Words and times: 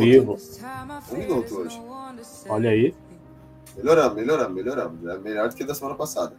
Minuto. 0.00 0.36
vivo. 0.36 0.38
Um 1.12 1.16
minuto 1.18 1.54
hoje. 1.60 1.82
Olha 2.48 2.70
aí. 2.70 2.94
Melhoramos, 3.76 4.14
melhoramos, 4.16 4.54
melhoramos. 4.54 5.06
É 5.06 5.18
melhor 5.18 5.48
do 5.48 5.54
que 5.54 5.64
da 5.64 5.74
semana 5.74 5.94
passada. 5.96 6.34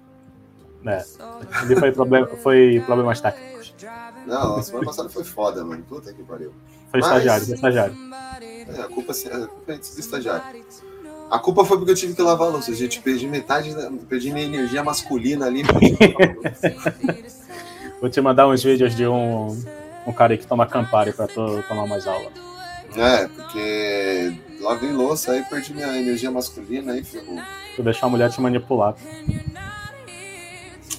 né? 0.83 1.03
Ele 1.63 1.75
foi, 1.75 1.91
problema, 1.91 2.27
foi 2.27 2.83
problemas 2.85 3.21
técnicos. 3.21 3.73
Não, 4.27 4.55
a 4.57 4.61
semana 4.63 4.85
passada 4.85 5.09
foi 5.09 5.23
foda, 5.23 5.63
mano. 5.63 5.83
Puta 5.87 6.11
que 6.13 6.21
pariu. 6.23 6.51
Foi 6.91 6.99
Mas- 6.99 7.05
estagiário, 7.09 7.45
foi 7.45 7.55
estagiário. 7.55 7.95
É, 8.41 8.81
a 8.81 8.87
culpa, 8.87 9.11
a 9.13 9.47
culpa 9.47 9.71
é 9.73 9.77
do 9.77 9.81
estagiário. 9.99 10.63
A 11.31 11.37
culpa 11.39 11.63
foi 11.63 11.77
porque 11.77 11.91
eu 11.91 11.95
tive 11.95 12.13
que 12.15 12.21
lavar 12.21 12.47
a 12.47 12.51
louça, 12.51 12.73
gente. 12.73 13.01
Perdi 13.01 13.27
metade, 13.27 13.73
da- 13.75 13.91
perdi 14.09 14.31
minha 14.31 14.45
energia 14.45 14.83
masculina 14.83 15.45
ali. 15.45 15.61
Vou 18.01 18.09
te 18.09 18.19
mandar 18.21 18.47
uns 18.47 18.63
vídeos 18.63 18.95
de 18.95 19.05
um, 19.07 19.47
um 20.07 20.13
cara 20.13 20.33
aí 20.33 20.37
que 20.37 20.47
toma 20.47 20.65
Campari 20.65 21.13
pra 21.13 21.27
tu 21.27 21.63
tomar 21.67 21.85
mais 21.87 22.07
aula. 22.07 22.31
É, 22.95 23.27
porque 23.27 24.33
lavei 24.61 24.91
louça, 24.91 25.31
aí 25.31 25.43
perdi 25.43 25.73
minha 25.73 25.97
energia 25.97 26.31
masculina, 26.31 26.93
aí 26.93 27.03
ferrou. 27.03 27.39
Tu 27.75 27.83
deixar 27.83 28.07
a 28.07 28.09
mulher 28.09 28.29
te 28.29 28.41
manipular. 28.41 28.95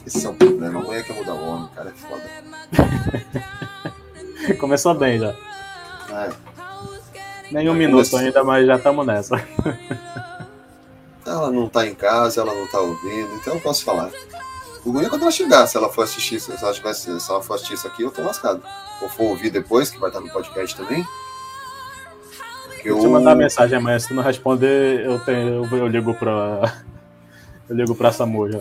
Esse 0.07 0.27
é 0.27 0.29
o 0.29 0.35
problema. 0.35 0.81
A 0.81 0.83
mulher 0.83 1.05
quer 1.05 1.15
mudar 1.15 1.35
o 1.35 1.49
homem, 1.49 1.69
cara, 1.75 1.91
é 1.91 1.93
foda. 1.93 2.31
Começou 4.59 4.95
bem 4.95 5.19
já. 5.19 5.31
É. 6.11 6.31
Nem 7.53 7.69
um 7.69 7.75
minuto 7.75 8.17
ainda, 8.17 8.43
mas 8.45 8.67
já 8.67 8.77
estamos 8.77 9.07
nessa. 9.07 9.37
Ela 11.27 11.51
não 11.51 11.69
tá 11.69 11.87
em 11.87 11.95
casa, 11.95 12.41
ela 12.41 12.55
não 12.55 12.67
tá 12.67 12.81
ouvindo, 12.81 13.35
então 13.35 13.55
eu 13.55 13.61
posso 13.61 13.85
falar. 13.85 14.11
O 14.85 14.91
ruim 14.91 15.05
é 15.05 15.09
quando 15.09 15.23
ela 15.23 15.31
chegar, 15.31 15.67
se 15.67 15.77
ela 15.77 15.89
for 15.91 16.03
assistir, 16.03 16.41
se 16.41 16.51
ela, 16.51 16.73
tivesse, 16.73 17.21
se 17.21 17.31
ela 17.31 17.43
for 17.43 17.55
assistir 17.55 17.75
isso 17.75 17.87
aqui, 17.87 18.03
eu 18.03 18.11
tô 18.11 18.23
lascado. 18.23 18.63
Ou 19.03 19.09
for 19.09 19.25
ouvir 19.25 19.51
depois, 19.51 19.91
que 19.91 19.99
vai 19.99 20.09
estar 20.09 20.21
no 20.21 20.31
podcast 20.31 20.77
também. 20.77 21.05
Eu 22.85 22.97
eu, 22.97 23.01
te 23.01 23.07
mandar 23.09 23.35
mensagem 23.35 23.77
amanhã, 23.77 23.99
se 23.99 24.09
tu 24.09 24.15
não 24.15 24.23
responder, 24.23 25.05
eu, 25.05 25.19
tenho, 25.21 25.65
eu, 25.65 25.77
eu 25.79 25.87
ligo 25.89 26.15
pra. 26.15 26.83
Eu 27.69 27.77
ligo 27.77 27.95
pra 27.95 28.11
Samu 28.11 28.51
já. 28.51 28.59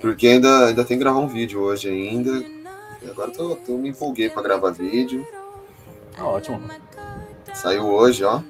Porque 0.00 0.26
ainda, 0.26 0.68
ainda 0.68 0.84
tem 0.86 0.96
que 0.96 1.04
gravar 1.04 1.18
um 1.20 1.28
vídeo 1.28 1.60
hoje 1.60 1.86
ainda. 1.86 2.30
E 3.02 3.10
agora 3.10 3.30
eu 3.30 3.34
tô, 3.34 3.56
tô- 3.56 3.76
me 3.76 3.90
empolguei 3.90 4.30
pra 4.30 4.40
gravar 4.40 4.70
vídeo. 4.70 5.26
Tá 6.16 6.24
ótimo. 6.24 6.62
Saiu 7.52 7.84
hoje, 7.84 8.24
ó. 8.24 8.40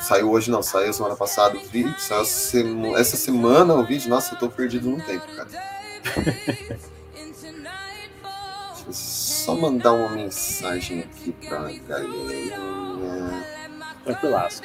Saiu 0.00 0.32
hoje 0.32 0.50
não, 0.50 0.64
saiu 0.64 0.92
semana 0.92 1.14
passada 1.14 1.56
o 1.56 1.60
vídeo. 1.60 1.94
Saiu 1.96 2.24
semu- 2.24 2.96
essa 2.96 3.16
semana 3.16 3.72
o 3.74 3.84
vídeo. 3.84 4.10
Nossa, 4.10 4.34
eu 4.34 4.38
tô 4.40 4.48
perdido 4.48 4.90
no 4.90 5.00
tempo, 5.00 5.24
cara. 5.36 5.48
Só 9.44 9.54
mandar 9.54 9.92
uma 9.92 10.08
mensagem 10.08 11.00
aqui 11.00 11.32
pra. 11.32 11.68
Tranquilaço. 14.02 14.62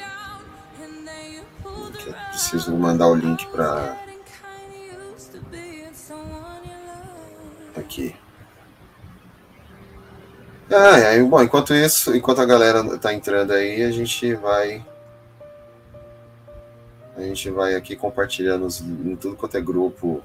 Que 1.98 2.08
eu 2.08 2.14
preciso 2.30 2.74
mandar 2.74 3.08
o 3.08 3.14
link 3.14 3.46
pra. 3.48 3.94
Aqui. 7.76 8.16
Ah, 10.70 10.96
é, 10.98 11.22
bom, 11.22 11.42
enquanto 11.42 11.74
isso, 11.74 12.16
enquanto 12.16 12.40
a 12.40 12.46
galera 12.46 12.96
tá 12.98 13.12
entrando 13.12 13.52
aí, 13.52 13.82
a 13.82 13.90
gente 13.90 14.34
vai. 14.36 14.82
A 17.18 17.20
gente 17.20 17.50
vai 17.50 17.74
aqui 17.74 17.96
compartilhando 17.96 18.64
os- 18.64 18.80
em 18.80 19.14
tudo 19.14 19.36
quanto 19.36 19.58
é 19.58 19.60
grupo. 19.60 20.22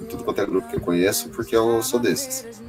Em 0.00 0.04
tudo 0.06 0.24
quanto 0.24 0.40
é 0.40 0.46
grupo 0.46 0.68
que 0.68 0.76
eu 0.76 0.80
conheço, 0.80 1.28
porque 1.28 1.54
eu 1.54 1.82
sou 1.82 2.00
desses. 2.00 2.62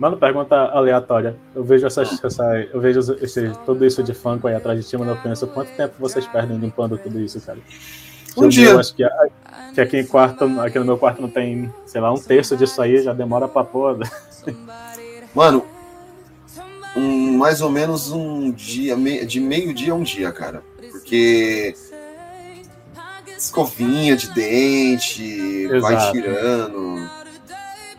Mano, 0.00 0.16
pergunta 0.16 0.56
aleatória. 0.56 1.36
Eu 1.54 1.62
vejo 1.62 1.86
essas, 1.86 2.24
essa, 2.24 2.42
eu 2.72 2.80
vejo 2.80 3.00
esse, 3.20 3.52
tudo 3.66 3.84
isso 3.84 4.02
de 4.02 4.14
funk 4.14 4.46
aí 4.48 4.54
atrás 4.54 4.82
de 4.82 4.88
ti, 4.88 4.96
mas 4.96 5.06
eu 5.06 5.16
penso, 5.16 5.46
quanto 5.48 5.76
tempo 5.76 5.92
vocês 5.98 6.26
perdem 6.26 6.56
limpando 6.56 6.96
tudo 6.96 7.20
isso, 7.20 7.38
cara? 7.42 7.58
Um 8.34 8.44
Eu 8.44 8.48
dia. 8.48 8.78
Acho 8.78 8.94
que, 8.94 9.06
que 9.74 9.80
aqui 9.82 9.98
em 9.98 10.06
quarto, 10.06 10.44
aqui 10.62 10.78
no 10.78 10.86
meu 10.86 10.96
quarto 10.96 11.20
não 11.20 11.28
tem, 11.28 11.70
sei 11.84 12.00
lá, 12.00 12.10
um 12.10 12.18
terço 12.18 12.56
disso 12.56 12.80
aí, 12.80 13.02
já 13.02 13.12
demora 13.12 13.46
pra 13.46 13.62
porra. 13.62 13.98
Mano, 15.34 15.66
um, 16.96 17.36
mais 17.36 17.60
ou 17.60 17.68
menos 17.68 18.10
um 18.10 18.50
dia, 18.50 18.96
de 19.26 19.38
meio-dia 19.38 19.92
a 19.92 19.96
um 19.96 20.02
dia, 20.02 20.32
cara. 20.32 20.62
Porque 20.92 21.74
escovinha 23.36 24.16
de 24.16 24.30
dente, 24.30 25.66
vai 25.78 25.94
Exato. 25.94 26.12
tirando. 26.12 27.19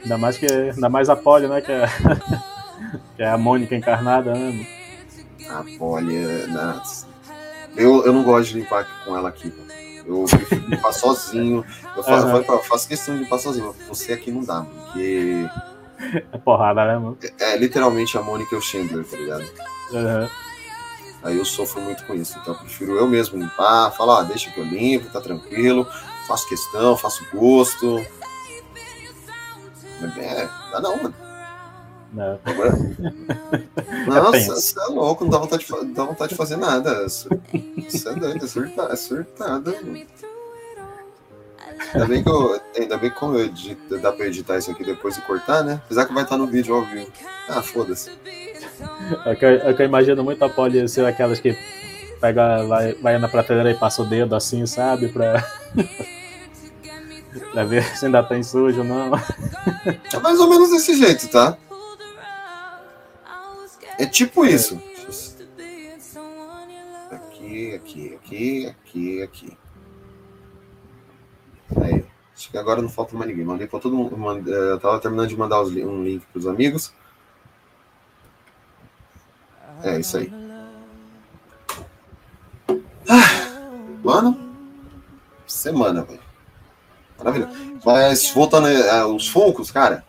Ainda 0.04 0.18
mais 0.18 0.38
que 0.38 0.46
ainda 0.52 0.90
mais 0.90 1.10
a 1.10 1.16
Polly, 1.16 1.48
né? 1.48 1.62
Que 1.62 1.72
é, 1.72 1.86
que 3.16 3.24
é 3.24 3.30
a 3.30 3.38
Mônica 3.38 3.76
encarnada, 3.76 4.34
né? 4.34 4.66
A 5.50 5.64
bolha. 5.78 6.48
né? 6.48 6.82
Eu, 7.76 8.06
eu 8.06 8.14
não 8.14 8.24
gosto 8.24 8.50
de 8.52 8.60
limpar 8.60 8.86
com 9.06 9.16
ela 9.16 9.30
aqui. 9.30 9.48
mano. 9.56 9.72
Eu 10.06 10.26
prefiro 10.26 10.68
limpar 10.68 10.92
sozinho. 10.94 11.64
Eu 11.96 12.04
faço, 12.04 12.26
Aham. 12.28 12.44
eu 12.48 12.64
faço 12.64 12.88
questão 12.88 13.16
de 13.16 13.24
limpar 13.24 13.38
sozinho. 13.40 13.76
Você 13.88 14.14
aqui 14.14 14.32
não 14.32 14.44
dá, 14.44 14.62
porque 14.64 15.48
É 16.34 16.38
porrada, 16.40 16.84
né, 16.86 16.98
mano? 16.98 17.18
é 17.40 17.58
literalmente 17.58 18.18
a 18.18 18.22
Mônica 18.22 18.56
e 18.56 18.58
o 18.58 18.62
Chandler, 18.62 19.06
tá 19.06 19.16
ligado? 19.18 19.44
Uhum. 19.92 20.28
Aí 21.24 21.38
eu 21.38 21.46
sofro 21.46 21.80
muito 21.82 22.04
com 22.06 22.16
isso. 22.16 22.38
Então 22.42 22.56
eu 22.56 22.60
prefiro 22.60 22.96
eu 22.96 23.08
mesmo 23.08 23.38
limpar, 23.38 23.92
falar, 23.92 24.22
ah, 24.22 24.24
deixa 24.24 24.50
que 24.50 24.60
eu 24.60 24.66
limpo, 24.66 25.12
tá 25.12 25.22
tranquilo, 25.22 25.88
faço 26.28 26.50
questão, 26.50 26.98
faço 26.98 27.24
gosto. 27.32 28.04
É, 30.18 30.48
dá 30.72 30.82
não, 30.82 30.98
mano. 30.98 31.14
É 32.18 34.06
Nossa, 34.08 34.56
você 34.56 34.80
é 34.80 34.86
louco, 34.88 35.24
não 35.24 35.32
dá 35.32 35.38
vontade 35.38 35.66
de, 35.66 35.72
não 35.72 35.94
dá 35.94 36.04
vontade 36.04 36.30
de 36.32 36.36
fazer 36.36 36.58
nada. 36.58 37.06
Isso 37.06 37.30
isso 37.78 38.10
é 38.10 38.16
doido, 38.16 38.44
é 38.44 38.48
surtada, 38.48 38.94
é 38.94 38.96
surtada. 38.96 39.72
mano. 39.72 40.02
Ainda 41.94 42.06
bem 42.06 42.24
que 42.24 42.30
eu. 42.30 42.62
Ainda 42.78 42.98
bem 42.98 43.10
que 43.10 43.16
como 43.16 43.36
eu 43.38 43.46
edito, 43.46 43.98
dá 44.00 44.12
pra 44.12 44.28
editar 44.28 44.58
isso 44.58 44.72
aqui 44.72 44.84
depois 44.84 45.18
e 45.18 45.22
cortar, 45.22 45.64
né? 45.64 45.82
Apesar 45.86 46.06
que 46.06 46.14
vai 46.14 46.24
estar 46.24 46.38
no 46.38 46.48
vídeo 46.48 46.76
ao 46.76 46.86
vivo. 46.86 47.12
Ah, 47.50 47.62
foda-se. 47.62 48.12
É 49.26 49.36
que, 49.36 49.46
eu- 49.46 49.70
é 49.70 49.74
que 49.74 49.82
eu 49.82 49.86
imagino 49.86 50.24
muito 50.24 50.44
a 50.44 50.50
Polly 50.50 50.88
ser 50.88 51.06
aquelas 51.06 51.40
que 51.40 51.58
pega, 52.20 52.64
vai, 52.68 52.94
vai 52.96 53.18
na 53.18 53.28
prateleira 53.28 53.72
e 53.72 53.76
passa 53.76 54.02
o 54.02 54.06
dedo 54.06 54.36
assim, 54.36 54.66
sabe? 54.66 55.08
Pra, 55.10 55.44
pra 57.52 57.64
ver 57.64 57.84
se 57.98 58.06
ainda 58.06 58.24
tem 58.24 58.44
sujo 58.44 58.80
ou 58.80 58.84
não. 58.86 59.12
É 59.16 60.20
mais 60.20 60.40
ou 60.40 60.50
menos 60.50 60.70
desse 60.72 60.96
jeito, 60.96 61.28
tá? 61.30 61.58
É 63.98 64.06
tipo 64.06 64.46
isso. 64.46 64.82
Aqui, 67.12 67.74
aqui, 67.76 68.16
aqui, 68.16 68.68
aqui, 68.68 69.22
aqui. 69.24 69.58
Aí. 71.82 72.06
Acho 72.36 72.50
que 72.50 72.58
agora 72.58 72.82
não 72.82 72.90
falta 72.90 73.16
mais 73.16 73.30
ninguém. 73.30 73.46
Mandei 73.46 73.68
pra 73.68 73.80
todo 73.80 73.96
mundo. 73.96 74.18
mande- 74.18 74.52
eh, 74.52 74.72
Eu 74.72 74.80
tava 74.80 75.00
terminando 75.00 75.28
de 75.30 75.38
mandar 75.38 75.62
os 75.62 75.70
um 75.72 76.04
link 76.04 76.26
pros 76.32 76.48
amigos. 76.48 76.92
É 79.84 80.00
isso 80.00 80.18
aí. 80.18 80.32
Ah, 83.10 83.50
mano, 84.04 84.38
semana, 85.48 86.04
velho. 86.04 86.20
Maravilha. 87.24 87.50
Mas 87.86 88.30
voltando 88.32 88.68
aos 88.68 89.28
Funkos, 89.28 89.72
cara. 89.72 90.04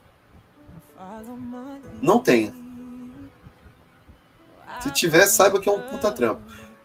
Não 2.01 2.19
tem. 2.19 2.53
Se 4.81 4.91
tiver, 4.91 5.27
saiba 5.27 5.61
que 5.61 5.69
é 5.69 5.73
um 5.73 5.81
puta 5.81 6.11
trampo. 6.11 6.43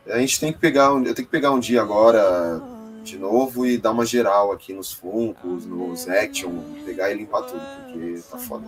A 0.08 0.20
gente 0.20 0.40
tem 0.40 0.54
que 0.54 0.60
pegar 0.60 0.94
um, 0.94 1.00
eu 1.00 1.14
tenho 1.16 1.26
que 1.28 1.32
pegar 1.32 1.52
um 1.52 1.60
dia 1.60 1.82
agora 1.82 2.62
de 3.04 3.18
novo 3.18 3.66
e 3.66 3.78
dar 3.78 3.92
uma 3.92 4.06
geral 4.06 4.52
aqui 4.52 4.74
nos 4.74 4.92
Funkos, 4.94 5.66
nos 5.66 6.08
Action, 6.08 6.52
pegar 6.86 7.12
e 7.12 7.16
limpar 7.16 7.42
tudo, 7.44 7.60
porque 7.86 8.22
tá 8.30 8.38
foda. 8.38 8.66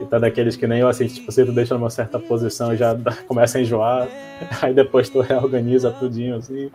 E 0.00 0.04
tá 0.06 0.18
daqueles 0.18 0.56
que 0.56 0.66
nem 0.66 0.80
eu, 0.80 0.88
assim, 0.88 1.06
tipo, 1.06 1.30
você 1.30 1.44
tu 1.44 1.52
deixa 1.52 1.74
numa 1.74 1.90
certa 1.90 2.18
posição 2.18 2.72
e 2.72 2.76
já 2.76 2.94
dá- 2.94 3.14
começa 3.28 3.58
a 3.58 3.60
enjoar, 3.60 4.08
aí 4.62 4.72
depois 4.72 5.08
tu 5.08 5.20
reorganiza 5.20 5.90
tudinho, 5.92 6.36
assim. 6.36 6.70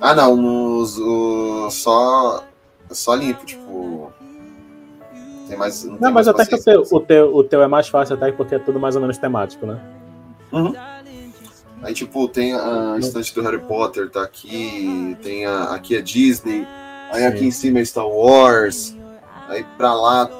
Ah, 0.00 0.14
não, 0.14 0.36
nos, 0.36 0.98
o, 0.98 1.70
só, 1.70 2.44
só 2.94 3.14
limpo, 3.14 3.44
tipo. 3.44 4.12
Tem 5.48 5.56
mais. 5.56 5.84
Não, 5.84 5.92
tem 5.92 6.00
Não, 6.00 6.12
mas 6.12 6.26
mais 6.26 6.28
até 6.28 6.46
que 6.46 6.54
o 6.54 6.62
teu, 6.62 6.82
o, 6.90 7.00
teu, 7.00 7.36
o 7.36 7.44
teu 7.44 7.62
é 7.62 7.68
mais 7.68 7.88
fácil, 7.88 8.16
até 8.16 8.30
porque 8.32 8.54
é 8.54 8.58
tudo 8.58 8.80
mais 8.80 8.94
ou 8.94 9.00
menos 9.00 9.18
temático, 9.18 9.66
né? 9.66 9.80
Aí, 11.82 11.94
tipo, 11.94 12.28
tem 12.28 12.54
a 12.54 12.96
estante 12.98 13.34
do 13.34 13.42
Harry 13.42 13.58
Potter, 13.58 14.08
tá 14.10 14.22
aqui. 14.22 15.16
Tem 15.22 15.46
a, 15.46 15.74
aqui 15.74 15.96
é 15.96 16.00
Disney. 16.00 16.66
Aí 17.10 17.22
Sim. 17.22 17.26
aqui 17.26 17.44
em 17.46 17.50
cima 17.50 17.80
é 17.80 17.84
Star 17.84 18.06
Wars. 18.06 18.96
Aí 19.48 19.64
pra 19.76 19.94
lá. 19.94 20.30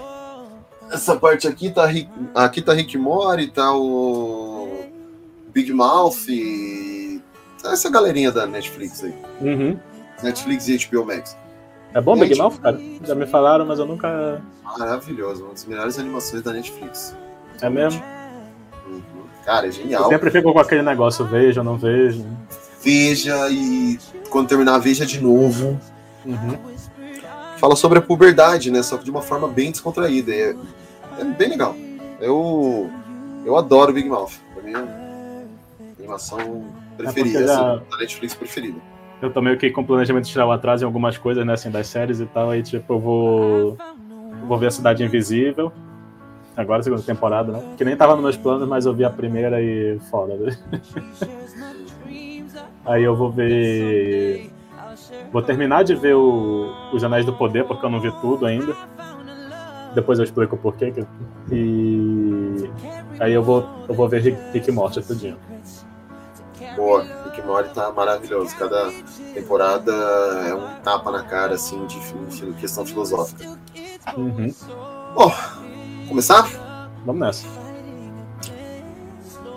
Essa 0.90 1.16
parte 1.16 1.48
aqui 1.48 1.70
tá 1.70 1.86
Rick, 1.86 2.10
aqui 2.34 2.60
tá 2.60 2.74
Rick 2.74 2.98
Mori, 2.98 3.48
tá 3.48 3.74
o 3.74 4.84
Big 5.52 5.72
Mouth 5.72 6.28
e 6.28 7.20
essa 7.64 7.88
galerinha 7.88 8.30
da 8.30 8.46
Netflix 8.46 9.02
aí. 9.02 9.14
Uhum. 9.40 9.78
Netflix 10.22 10.68
e 10.68 10.78
HBO 10.78 11.06
Max. 11.06 11.36
É 11.94 12.00
bom. 12.00 12.16
Big 12.18 12.36
Mouth, 12.36 12.58
cara? 12.60 12.80
Já 13.04 13.14
me 13.14 13.26
falaram, 13.26 13.66
mas 13.66 13.78
eu 13.78 13.86
nunca. 13.86 14.40
Maravilhoso, 14.78 15.44
uma 15.44 15.52
das 15.52 15.64
melhores 15.66 15.98
animações 15.98 16.42
da 16.42 16.52
Netflix. 16.52 17.14
É 17.60 17.68
mesmo? 17.68 18.02
Uhum. 18.86 19.02
Cara, 19.44 19.66
é 19.66 19.68
Eu 19.68 19.72
genial. 19.72 20.08
sempre 20.08 20.30
fico 20.30 20.52
com 20.52 20.58
aquele 20.58 20.82
negócio, 20.82 21.24
vejo, 21.26 21.62
não 21.62 21.76
vejo. 21.76 22.24
Veja 22.82 23.48
e 23.50 23.98
quando 24.30 24.48
terminar, 24.48 24.78
veja 24.78 25.04
de 25.06 25.20
novo. 25.20 25.78
Uhum. 26.24 26.56
Fala 27.58 27.76
sobre 27.76 27.98
a 27.98 28.02
puberdade, 28.02 28.70
né? 28.70 28.82
Só 28.82 28.96
que 28.96 29.04
de 29.04 29.10
uma 29.10 29.22
forma 29.22 29.46
bem 29.46 29.70
descontraída. 29.70 30.32
É, 30.32 30.56
é 31.20 31.24
bem 31.24 31.50
legal. 31.50 31.76
Eu, 32.20 32.90
eu 33.44 33.56
adoro 33.56 33.92
Big 33.92 34.08
Mouth. 34.08 34.32
Pra 34.54 34.62
mim 34.62 34.72
é 34.72 34.76
a 34.78 35.92
animação 35.98 36.64
preferida, 36.96 37.40
É 37.40 37.46
já- 37.46 37.74
assim, 37.74 37.84
da 37.90 37.96
Netflix 37.98 38.34
preferida. 38.34 38.78
Eu 39.22 39.30
tô 39.30 39.40
meio 39.40 39.56
que 39.56 39.70
com 39.70 39.84
planejamento 39.84 40.24
de 40.24 40.30
tirar 40.32 40.46
o 40.46 40.50
atraso 40.52 40.82
em 40.84 40.86
algumas 40.86 41.16
coisas, 41.16 41.46
né, 41.46 41.52
assim, 41.52 41.70
das 41.70 41.86
séries 41.86 42.18
e 42.20 42.26
tal. 42.26 42.50
Aí, 42.50 42.62
tipo, 42.62 42.92
eu 42.94 42.98
vou. 42.98 43.78
vou 44.48 44.58
ver 44.58 44.66
a 44.66 44.70
Cidade 44.70 45.04
Invisível. 45.04 45.72
Agora, 46.56 46.82
segunda 46.82 47.02
temporada, 47.02 47.52
né? 47.52 47.62
Que 47.78 47.84
nem 47.84 47.96
tava 47.96 48.14
nos 48.14 48.22
meus 48.22 48.36
planos, 48.36 48.68
mas 48.68 48.84
eu 48.84 48.92
vi 48.92 49.04
a 49.04 49.10
primeira 49.10 49.62
e 49.62 49.98
foda, 50.10 50.34
né? 50.36 50.56
Aí 52.84 53.02
eu 53.04 53.14
vou 53.16 53.30
ver. 53.30 54.50
Vou 55.32 55.40
terminar 55.40 55.84
de 55.84 55.94
ver 55.94 56.14
o... 56.14 56.70
Os 56.92 57.02
Anéis 57.02 57.24
do 57.24 57.32
Poder, 57.32 57.64
porque 57.64 57.86
eu 57.86 57.90
não 57.90 58.00
vi 58.00 58.10
tudo 58.20 58.44
ainda. 58.44 58.74
Depois 59.94 60.18
eu 60.18 60.24
explico 60.24 60.56
o 60.56 60.58
porquê. 60.58 60.90
que- 60.90 61.06
E. 61.50 62.70
Aí 63.20 63.32
eu 63.32 63.42
vou, 63.42 63.64
eu 63.88 63.94
vou 63.94 64.08
ver 64.08 64.20
Rick, 64.20 64.38
Rick 64.52 64.70
Morty 64.72 65.00
tudinho. 65.00 65.36
Boa, 66.76 67.02
Rick 67.24 67.42
Morty 67.46 67.74
tá 67.74 67.90
maravilhoso. 67.92 68.54
Cada 68.56 68.90
temporada 69.34 69.92
é 69.92 70.54
um 70.54 70.80
tapa 70.82 71.10
na 71.10 71.22
cara, 71.22 71.54
assim, 71.54 71.84
de 71.86 71.98
fi- 72.00 72.52
questão 72.60 72.84
filosófica. 72.86 73.58
Uhum. 74.16 74.52
Começar? 76.08 76.48
Vamos 77.04 77.20
nessa. 77.20 77.46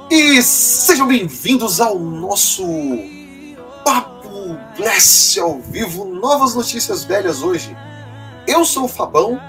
E 0.09 0.41
sejam 0.41 1.07
bem-vindos 1.07 1.81
ao 1.81 1.97
nosso 1.97 2.63
Papo 3.83 4.57
Bless 4.77 5.39
ao 5.39 5.59
vivo. 5.59 6.05
Novas 6.05 6.55
notícias 6.55 7.03
velhas 7.03 7.41
hoje. 7.41 7.75
Eu 8.47 8.63
sou 8.65 8.85
o 8.85 8.87
Fabão 8.87 9.39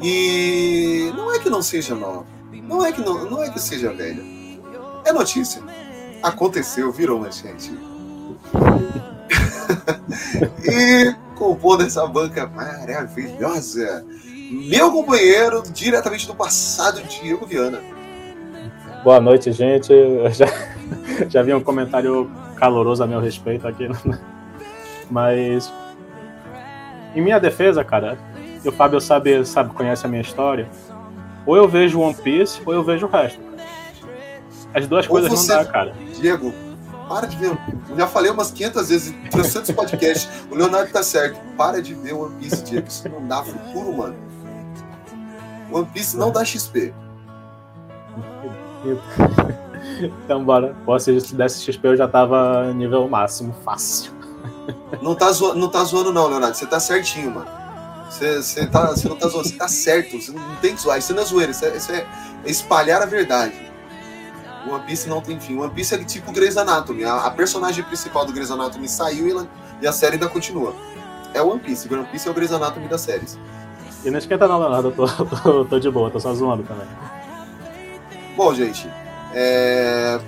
e 0.00 1.12
não 1.16 1.34
é 1.34 1.38
que 1.38 1.50
não 1.50 1.60
seja 1.62 1.94
nova, 1.94 2.24
não 2.50 2.84
é 2.84 2.92
que 2.92 3.00
não, 3.02 3.24
não 3.30 3.42
é 3.42 3.50
que 3.50 3.58
seja 3.60 3.92
velha. 3.92 4.22
É 5.04 5.12
notícia. 5.12 5.62
Aconteceu, 6.26 6.90
virou 6.90 7.20
manchete. 7.20 7.72
e 10.64 11.14
compondo 11.36 11.84
essa 11.84 12.04
banca 12.04 12.48
maravilhosa, 12.48 14.04
meu 14.50 14.90
companheiro 14.90 15.62
diretamente 15.72 16.26
do 16.26 16.34
passado, 16.34 17.00
Diego 17.04 17.46
Viana. 17.46 17.78
Boa 19.04 19.20
noite, 19.20 19.52
gente. 19.52 19.92
Eu 19.92 20.28
já, 20.32 20.46
já 21.30 21.42
vi 21.44 21.54
um 21.54 21.62
comentário 21.62 22.28
caloroso 22.56 23.04
a 23.04 23.06
meu 23.06 23.20
respeito 23.20 23.68
aqui. 23.68 23.88
né? 23.88 24.18
Mas, 25.08 25.72
em 27.14 27.22
minha 27.22 27.38
defesa, 27.38 27.84
cara, 27.84 28.18
e 28.64 28.68
o 28.68 28.72
Fábio 28.72 29.00
sabe, 29.00 29.46
sabe, 29.46 29.72
conhece 29.72 30.04
a 30.04 30.08
minha 30.08 30.22
história. 30.22 30.68
Ou 31.46 31.56
eu 31.56 31.68
vejo 31.68 32.00
One 32.00 32.16
Piece, 32.16 32.60
ou 32.66 32.74
eu 32.74 32.82
vejo 32.82 33.06
o 33.06 33.08
resto. 33.08 33.38
cara. 33.40 33.46
As 34.74 34.88
duas 34.88 35.06
Ou 35.06 35.12
coisas 35.12 35.30
você- 35.30 35.54
não 35.54 35.62
dá, 35.62 35.70
cara. 35.70 35.94
Diego, 36.20 36.52
para 37.08 37.26
de 37.26 37.36
ver. 37.36 37.56
Eu 37.88 37.96
já 37.96 38.06
falei 38.06 38.30
umas 38.30 38.50
500 38.50 38.88
vezes 38.88 39.12
em 39.12 39.28
300 39.30 39.70
podcasts. 39.72 40.28
o 40.50 40.54
Leonardo 40.54 40.90
tá 40.92 41.02
certo. 41.02 41.38
Para 41.56 41.80
de 41.80 41.94
ver 41.94 42.12
One 42.14 42.34
Piece, 42.36 42.62
Diego. 42.64 42.88
Isso 42.88 43.08
não 43.08 43.26
dá 43.26 43.42
futuro, 43.42 43.92
mano. 43.96 44.16
One 45.70 45.86
Piece 45.86 46.16
não 46.16 46.30
dá 46.30 46.44
XP. 46.44 46.92
Então, 50.24 50.44
bora. 50.44 50.74
Pô, 50.84 50.98
se 50.98 51.12
desse 51.34 51.62
XP, 51.72 51.86
eu 51.88 51.96
já 51.96 52.08
tava 52.08 52.72
nível 52.74 53.08
máximo, 53.08 53.54
fácil. 53.64 54.12
Não 55.00 55.14
tá, 55.14 55.30
zoa- 55.32 55.54
não 55.54 55.68
tá 55.68 55.82
zoando, 55.84 56.12
não, 56.12 56.26
Leonardo. 56.26 56.56
Você 56.56 56.66
tá 56.66 56.80
certinho, 56.80 57.30
mano. 57.30 57.46
Você, 58.10 58.42
você, 58.42 58.66
tá, 58.66 58.86
você 58.88 59.08
não 59.08 59.16
tá 59.16 59.28
zoando, 59.28 59.48
você 59.48 59.54
tá 59.56 59.68
certo. 59.68 60.20
Você 60.20 60.32
não 60.32 60.56
tem 60.56 60.74
que 60.74 60.80
zoar. 60.82 60.98
Isso 60.98 61.14
não 61.14 61.22
é 61.22 61.24
zoeira, 61.24 61.52
isso 61.52 61.64
é, 61.64 61.76
isso 61.76 61.92
é 61.92 62.04
espalhar 62.44 63.00
a 63.00 63.06
verdade. 63.06 63.54
One 64.68 64.84
Piece 64.84 65.08
não 65.08 65.20
tem 65.20 65.38
fim. 65.38 65.58
One 65.58 65.72
Piece 65.72 65.94
é 65.94 65.98
tipo 66.04 66.32
Grey's 66.32 66.56
Anatomy. 66.56 67.04
A, 67.04 67.26
a 67.26 67.30
personagem 67.30 67.84
principal 67.84 68.24
do 68.26 68.32
Grey's 68.32 68.50
Anatomy 68.50 68.88
saiu 68.88 69.26
e, 69.28 69.30
ela- 69.30 69.48
e 69.80 69.86
a 69.86 69.92
série 69.92 70.14
ainda 70.14 70.28
continua. 70.28 70.74
É 71.34 71.42
One 71.42 71.60
Piece. 71.60 71.92
One 71.92 72.04
Piece 72.06 72.26
é 72.28 72.30
o 72.30 72.34
Grey's 72.34 72.52
Anatomy 72.52 72.88
das 72.88 73.00
séries. 73.02 73.38
E 74.04 74.10
não 74.10 74.18
esquenta 74.18 74.46
não, 74.48 74.58
Leonardo. 74.58 74.88
Eu 74.88 74.92
tô, 74.92 75.06
tô, 75.42 75.64
tô 75.64 75.78
de 75.78 75.90
boa, 75.90 76.10
tô 76.10 76.18
só 76.20 76.32
zoando 76.34 76.62
também. 76.64 76.86
Bom, 78.36 78.54
gente, 78.54 78.88
é... 79.34 80.20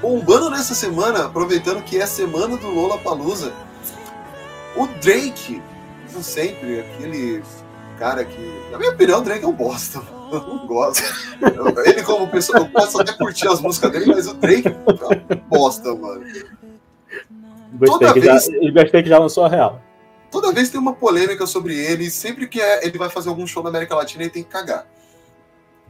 bombando 0.00 0.48
nessa 0.50 0.74
semana, 0.74 1.26
aproveitando 1.26 1.82
que 1.82 1.98
é 2.00 2.06
semana 2.06 2.56
do 2.56 2.68
Lola 2.68 2.98
Palusa, 2.98 3.52
o 4.76 4.86
Drake, 5.00 5.62
como 6.10 6.22
sempre, 6.24 6.80
aquele 6.80 7.42
cara 7.98 8.24
que, 8.24 8.62
na 8.72 8.78
minha 8.78 8.90
opinião, 8.92 9.20
o 9.20 9.22
Drake 9.22 9.44
é 9.44 9.48
um 9.48 9.52
bosta. 9.52 10.00
Eu 10.36 10.46
não 10.46 10.66
gosto. 10.66 11.02
Ele, 11.84 12.02
como 12.02 12.28
pessoa, 12.28 12.58
eu 12.60 12.66
posso 12.68 13.00
até 13.00 13.12
curtir 13.12 13.48
as 13.48 13.60
músicas 13.60 13.90
dele, 13.92 14.06
mas 14.06 14.26
o 14.26 14.34
Drake 14.34 14.68
é 14.68 15.34
bosta, 15.36 15.94
mano. 15.94 16.24
Gostei 17.72 17.98
Toda 18.08 18.12
que, 18.14 18.20
já, 18.20 18.32
vez- 18.32 18.48
e 18.48 18.70
gostei 18.70 19.02
que 19.02 19.08
já 19.08 19.18
lançou 19.18 19.44
a 19.44 19.48
real. 19.48 19.80
Toda 20.30 20.52
vez 20.52 20.70
tem 20.70 20.80
uma 20.80 20.92
polêmica 20.94 21.46
sobre 21.46 21.76
ele, 21.76 22.10
sempre 22.10 22.46
que 22.48 22.60
é- 22.60 22.86
ele 22.86 22.98
vai 22.98 23.08
fazer 23.10 23.28
algum 23.28 23.46
show 23.46 23.62
na 23.62 23.68
América 23.68 23.94
Latina, 23.94 24.22
ele 24.24 24.30
tem 24.30 24.42
que 24.42 24.48
cagar. 24.50 24.86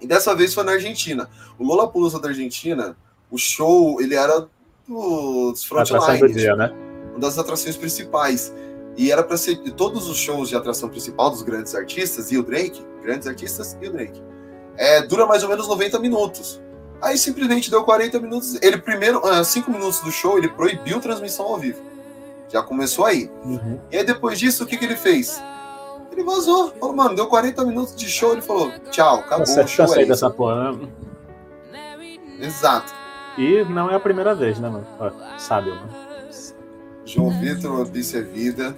E 0.00 0.06
dessa 0.06 0.34
vez 0.34 0.52
foi 0.54 0.64
na 0.64 0.72
Argentina. 0.72 1.28
O 1.58 1.64
Lollapalooza 1.64 2.18
da 2.18 2.28
Argentina, 2.28 2.96
o 3.30 3.38
show, 3.38 4.00
ele 4.00 4.14
era 4.14 4.46
dos 4.86 5.64
frontlines, 5.64 6.36
dia, 6.36 6.54
né? 6.56 6.72
uma 7.10 7.20
das 7.20 7.38
atrações 7.38 7.76
principais. 7.76 8.52
E 8.96 9.10
era 9.10 9.22
para 9.22 9.36
ser 9.36 9.56
de 9.56 9.72
todos 9.72 10.08
os 10.08 10.16
shows 10.16 10.48
de 10.48 10.56
atração 10.56 10.88
principal 10.88 11.30
dos 11.30 11.42
grandes 11.42 11.74
artistas 11.74 12.30
e 12.30 12.38
o 12.38 12.42
Drake, 12.42 12.84
grandes 13.02 13.26
artistas 13.26 13.76
e 13.80 13.88
o 13.88 13.92
Drake. 13.92 14.22
É, 14.76 15.02
dura 15.02 15.26
mais 15.26 15.42
ou 15.42 15.48
menos 15.48 15.68
90 15.68 15.98
minutos. 15.98 16.60
Aí 17.00 17.18
simplesmente 17.18 17.70
deu 17.70 17.84
40 17.84 18.18
minutos. 18.20 18.58
Ele 18.62 18.78
primeiro, 18.78 19.22
5 19.44 19.70
minutos 19.70 20.00
do 20.00 20.10
show, 20.10 20.38
ele 20.38 20.48
proibiu 20.48 21.00
transmissão 21.00 21.46
ao 21.46 21.58
vivo. 21.58 21.82
Já 22.48 22.62
começou 22.62 23.04
aí. 23.04 23.30
Uhum. 23.44 23.80
E 23.90 23.98
aí 23.98 24.04
depois 24.04 24.38
disso, 24.38 24.64
o 24.64 24.66
que, 24.66 24.76
que 24.76 24.84
ele 24.84 24.96
fez? 24.96 25.42
Ele 26.12 26.24
vazou. 26.24 26.72
Falou, 26.78 26.94
mano, 26.94 27.16
deu 27.16 27.26
40 27.26 27.64
minutos 27.64 27.94
de 27.96 28.08
show. 28.08 28.32
Ele 28.32 28.42
falou, 28.42 28.72
tchau, 28.90 29.16
acabou 29.16 29.42
o 29.42 29.66
show. 29.66 29.94
É 29.96 30.06
dessa 30.06 30.30
porra, 30.30 30.72
né? 30.72 30.88
Exato. 32.40 32.92
E 33.36 33.64
não 33.64 33.90
é 33.90 33.94
a 33.96 34.00
primeira 34.00 34.34
vez, 34.34 34.58
né, 34.58 34.68
mano? 34.68 34.86
Ó, 34.98 35.10
Sabe, 35.38 35.70
mano. 35.70 36.04
João 37.04 37.30
Vitor, 37.30 37.80
One 37.80 37.90
Piece 37.90 38.16
é 38.16 38.22
vida. 38.22 38.74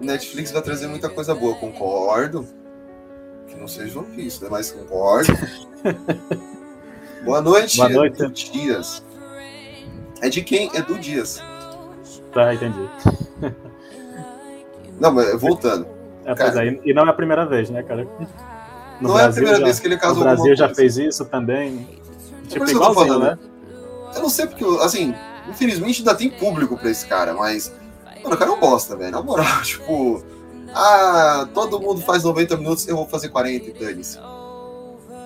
Netflix 0.00 0.52
vai 0.52 0.62
trazer 0.62 0.86
muita 0.86 1.08
coisa 1.08 1.34
boa, 1.34 1.54
concordo. 1.54 2.46
Que 3.48 3.56
não 3.56 3.66
seja 3.68 3.98
One 3.98 4.08
Piece, 4.14 4.42
né? 4.42 4.48
Mas 4.50 4.70
concordo. 4.70 5.32
Boa 7.24 7.40
noite, 7.40 7.76
Boa 7.76 7.88
noite. 7.88 8.22
É 8.22 8.28
Dias. 8.28 9.04
É 10.20 10.28
de 10.28 10.42
quem? 10.42 10.70
É 10.74 10.82
do 10.82 10.98
Dias. 10.98 11.42
Tá, 12.32 12.54
entendi. 12.54 12.88
Não, 15.00 15.12
mas 15.12 15.40
voltando. 15.40 15.86
É, 16.24 16.34
pois 16.34 16.50
Cara. 16.52 16.66
é, 16.68 16.80
e 16.84 16.92
não 16.92 17.06
é 17.06 17.10
a 17.10 17.12
primeira 17.12 17.46
vez, 17.46 17.70
né, 17.70 17.82
cara? 17.84 18.06
No 19.00 19.08
não 19.10 19.18
é 19.18 19.26
a 19.26 19.32
primeira 19.32 19.58
já, 19.58 19.64
vez 19.64 19.78
que 19.78 19.86
ele 19.86 19.94
O 19.94 20.00
casou 20.00 20.22
Brasil 20.24 20.40
alguma 20.40 20.56
já 20.56 20.64
coisa. 20.66 20.80
fez 20.80 20.98
isso 20.98 21.24
também. 21.24 21.88
Tipo, 22.48 22.64
que 22.66 22.72
eu 22.72 22.80
tô 22.80 22.90
igualzinho, 22.90 23.06
falando. 23.06 23.22
né? 23.22 23.38
Eu 24.16 24.22
não 24.22 24.28
sei 24.28 24.46
porque, 24.48 24.64
assim, 24.82 25.14
infelizmente 25.48 26.00
ainda 26.00 26.14
tem 26.16 26.28
público 26.30 26.76
pra 26.76 26.90
esse 26.90 27.06
cara, 27.06 27.32
mas. 27.32 27.72
Mano, 28.22 28.34
o 28.34 28.38
cara 28.38 28.50
é 28.50 28.54
um 28.54 28.58
bosta, 28.60 28.96
velho. 28.96 29.12
Na 29.12 29.22
moral, 29.22 29.46
tipo. 29.62 30.22
Ah, 30.74 31.48
todo 31.54 31.80
mundo 31.80 32.00
faz 32.02 32.24
90 32.24 32.56
minutos, 32.56 32.86
eu 32.86 32.96
vou 32.96 33.06
fazer 33.06 33.28
40 33.30 33.70
e 33.70 33.72
dane-se. 33.72 34.18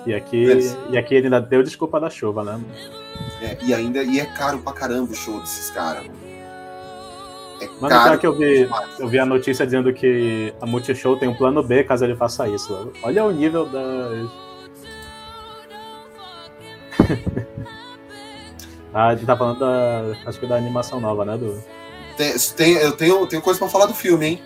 E 0.07 0.15
aqui, 0.15 0.47
Beleza. 0.47 0.79
e 0.91 0.99
aqui 0.99 1.15
ele 1.15 1.27
ainda 1.27 1.41
deu 1.41 1.63
desculpa 1.63 2.01
da 2.01 2.11
chuva, 2.11 2.43
né? 2.43 2.61
É, 3.41 3.57
e 3.63 3.73
ainda 3.75 4.03
e 4.03 4.19
é 4.19 4.25
caro 4.27 4.59
pra 4.59 4.73
caramba 4.73 5.13
o 5.13 5.15
show 5.15 5.39
desses 5.41 5.71
caras. 5.71 6.05
é 7.61 7.67
Mano, 7.81 7.89
caro. 7.89 8.05
pior 8.05 8.19
que 8.19 8.27
eu 8.27 8.37
vi, 8.37 8.65
demais. 8.65 8.99
eu 8.99 9.09
vi 9.09 9.19
a 9.19 9.27
notícia 9.27 9.65
dizendo 9.65 9.93
que 9.93 10.53
a 10.61 10.67
Multishow 10.67 11.17
tem 11.17 11.29
um 11.29 11.35
plano 11.35 11.63
B 11.63 11.85
caso 11.85 12.05
ele 12.05 12.17
faça 12.17 12.49
isso. 12.49 12.91
Olha 13.03 13.25
o 13.25 13.31
nível 13.31 13.67
das. 13.67 14.29
ah, 18.95 19.09
a 19.09 19.15
gente 19.15 19.27
tá 19.27 19.37
falando 19.37 19.59
da. 19.61 20.17
Acho 20.27 20.39
que 20.41 20.47
da 20.47 20.57
animação 20.57 21.01
nova, 21.01 21.25
né? 21.25 21.37
Do... 21.37 21.63
Tem, 22.17 22.35
tem- 22.57 22.75
eu 22.75 22.93
tenho, 22.93 23.27
tenho 23.27 23.43
coisa 23.43 23.59
pra 23.59 23.69
falar 23.69 23.87
do 23.87 23.95
filme, 23.95 24.27
hein? 24.27 24.43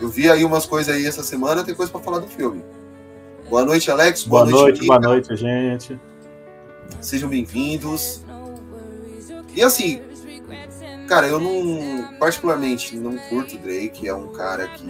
Eu 0.00 0.08
vi 0.08 0.30
aí 0.30 0.44
umas 0.44 0.66
coisas 0.66 0.94
aí 0.94 1.06
essa 1.06 1.22
semana, 1.22 1.64
tem 1.64 1.74
coisa 1.74 1.90
pra 1.90 2.00
falar 2.00 2.18
do 2.18 2.28
filme. 2.28 2.64
Boa 3.48 3.64
noite, 3.64 3.90
Alex. 3.90 4.24
Boa, 4.24 4.44
noite, 4.44 4.80
Mica. 4.80 4.98
boa 4.98 5.08
noite, 5.08 5.36
gente. 5.36 5.98
Sejam 7.00 7.28
bem-vindos. 7.28 8.22
E 9.54 9.62
assim, 9.62 10.02
cara, 11.08 11.26
eu 11.26 11.40
não. 11.40 12.18
Particularmente, 12.18 12.96
não 12.96 13.16
curto 13.28 13.54
o 13.56 13.58
Drake. 13.58 14.06
É 14.06 14.14
um 14.14 14.28
cara 14.28 14.68
que. 14.68 14.84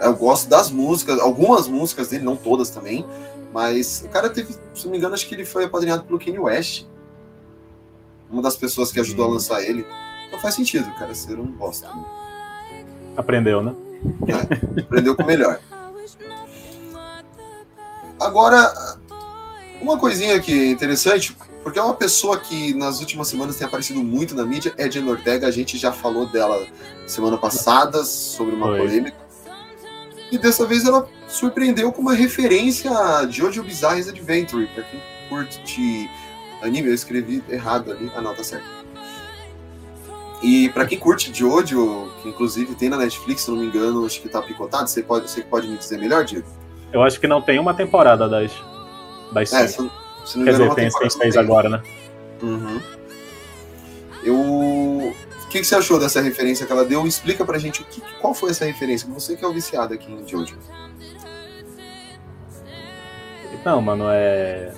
Eu 0.00 0.16
gosto 0.16 0.48
das 0.48 0.70
músicas, 0.70 1.20
algumas 1.20 1.68
músicas 1.68 2.08
dele, 2.08 2.24
não 2.24 2.36
todas 2.36 2.70
também. 2.70 3.04
Mas 3.52 4.02
o 4.06 4.08
cara 4.08 4.30
teve, 4.30 4.54
se 4.74 4.84
não 4.84 4.92
me 4.92 4.98
engano, 4.98 5.14
acho 5.14 5.26
que 5.28 5.34
ele 5.34 5.44
foi 5.44 5.64
apadrinhado 5.64 6.04
pelo 6.04 6.18
Kanye 6.18 6.38
West. 6.38 6.86
Uma 8.30 8.40
das 8.40 8.56
pessoas 8.56 8.90
que 8.92 9.00
ajudou 9.00 9.26
a 9.26 9.28
lançar 9.28 9.60
ele. 9.62 9.84
Não 10.32 10.38
faz 10.38 10.54
sentido, 10.54 10.88
cara, 10.94 11.14
ser 11.14 11.38
um 11.38 11.46
bosta. 11.46 11.88
né? 11.88 12.19
Aprendeu, 13.16 13.62
né? 13.62 13.74
Aprendeu 14.78 15.14
com 15.14 15.22
o 15.22 15.26
melhor. 15.26 15.60
Agora, 18.18 18.98
uma 19.80 19.98
coisinha 19.98 20.38
que 20.40 20.52
é 20.52 20.70
interessante, 20.70 21.36
porque 21.62 21.78
é 21.78 21.82
uma 21.82 21.94
pessoa 21.94 22.38
que 22.38 22.74
nas 22.74 23.00
últimas 23.00 23.28
semanas 23.28 23.56
tem 23.56 23.66
aparecido 23.66 24.02
muito 24.02 24.34
na 24.34 24.44
mídia, 24.44 24.74
é 24.76 24.90
Jen 24.90 25.08
Ortega, 25.08 25.46
a 25.46 25.50
gente 25.50 25.78
já 25.78 25.90
falou 25.90 26.26
dela 26.26 26.66
semana 27.06 27.38
passada 27.38 28.04
sobre 28.04 28.54
uma 28.54 28.66
Foi. 28.66 28.78
polêmica. 28.78 29.16
E 30.30 30.38
dessa 30.38 30.64
vez 30.66 30.84
ela 30.84 31.08
surpreendeu 31.26 31.90
com 31.92 32.02
uma 32.02 32.14
referência 32.14 32.90
a 32.90 33.26
Jojo 33.26 33.62
Bizarre's 33.62 34.08
Adventure, 34.08 34.66
pra 34.68 34.84
quem 34.84 35.00
curte 35.28 36.10
anime, 36.62 36.88
eu 36.88 36.94
escrevi 36.94 37.42
errado 37.48 37.90
ali. 37.92 38.10
Ah 38.14 38.20
não, 38.20 38.34
tá 38.34 38.44
certo. 38.44 38.79
E 40.42 40.68
pra 40.70 40.86
quem 40.86 40.98
curte 40.98 41.30
Jojo, 41.34 42.10
que 42.22 42.28
inclusive 42.28 42.74
tem 42.74 42.88
na 42.88 42.96
Netflix, 42.96 43.42
se 43.42 43.50
não 43.50 43.58
me 43.58 43.66
engano, 43.66 44.06
acho 44.06 44.22
que 44.22 44.28
tá 44.28 44.40
picotado, 44.40 44.88
você 44.88 45.02
pode, 45.02 45.30
você 45.30 45.42
pode 45.42 45.68
me 45.68 45.76
dizer 45.76 45.98
melhor, 45.98 46.24
Diego? 46.24 46.46
Eu 46.92 47.02
acho 47.02 47.20
que 47.20 47.26
não 47.26 47.42
tem 47.42 47.58
uma 47.58 47.74
temporada 47.74 48.28
das, 48.28 48.50
das 49.32 49.52
É, 49.52 49.68
cinco. 49.68 49.92
se, 50.24 50.32
se 50.32 50.38
não 50.38 50.44
Quer 50.46 50.52
dizer, 50.52 50.62
uma 50.64 50.74
tem, 50.74 50.84
tem 50.84 50.92
temporada 50.92 51.10
seis 51.10 51.36
agora, 51.36 51.68
né? 51.68 51.82
Uhum. 52.42 52.80
Eu. 54.24 54.34
O 54.36 55.48
que, 55.50 55.58
que 55.60 55.64
você 55.64 55.74
achou 55.74 55.98
dessa 55.98 56.20
referência 56.20 56.64
que 56.64 56.72
ela 56.72 56.84
deu? 56.84 57.06
Explica 57.06 57.44
pra 57.44 57.58
gente 57.58 57.82
o 57.82 57.84
que, 57.84 58.00
qual 58.20 58.32
foi 58.32 58.50
essa 58.50 58.64
referência. 58.64 59.08
Você 59.12 59.36
que 59.36 59.44
é 59.44 59.48
o 59.48 59.52
viciado 59.52 59.92
aqui 59.92 60.10
em 60.10 60.26
Jojo. 60.26 60.56
Não, 63.64 63.80
mano, 63.82 64.04
é. 64.08 64.72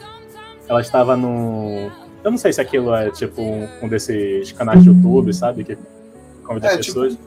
Ela 0.69 0.81
estava 0.81 1.17
no. 1.17 1.91
Eu 2.25 2.31
não 2.31 2.39
sei 2.39 2.53
se 2.53 2.61
aquilo 2.61 2.95
é 2.95 3.11
tipo 3.11 3.41
um, 3.43 3.69
um 3.83 3.89
desses 3.89 4.53
canais 4.53 4.83
de 4.83 4.89
YouTube, 4.91 5.33
sabe? 5.35 5.65
Que 5.65 5.77
convida 6.45 6.69
É, 6.69 6.71
tipo- 6.79 7.01
pessoas. 7.01 7.19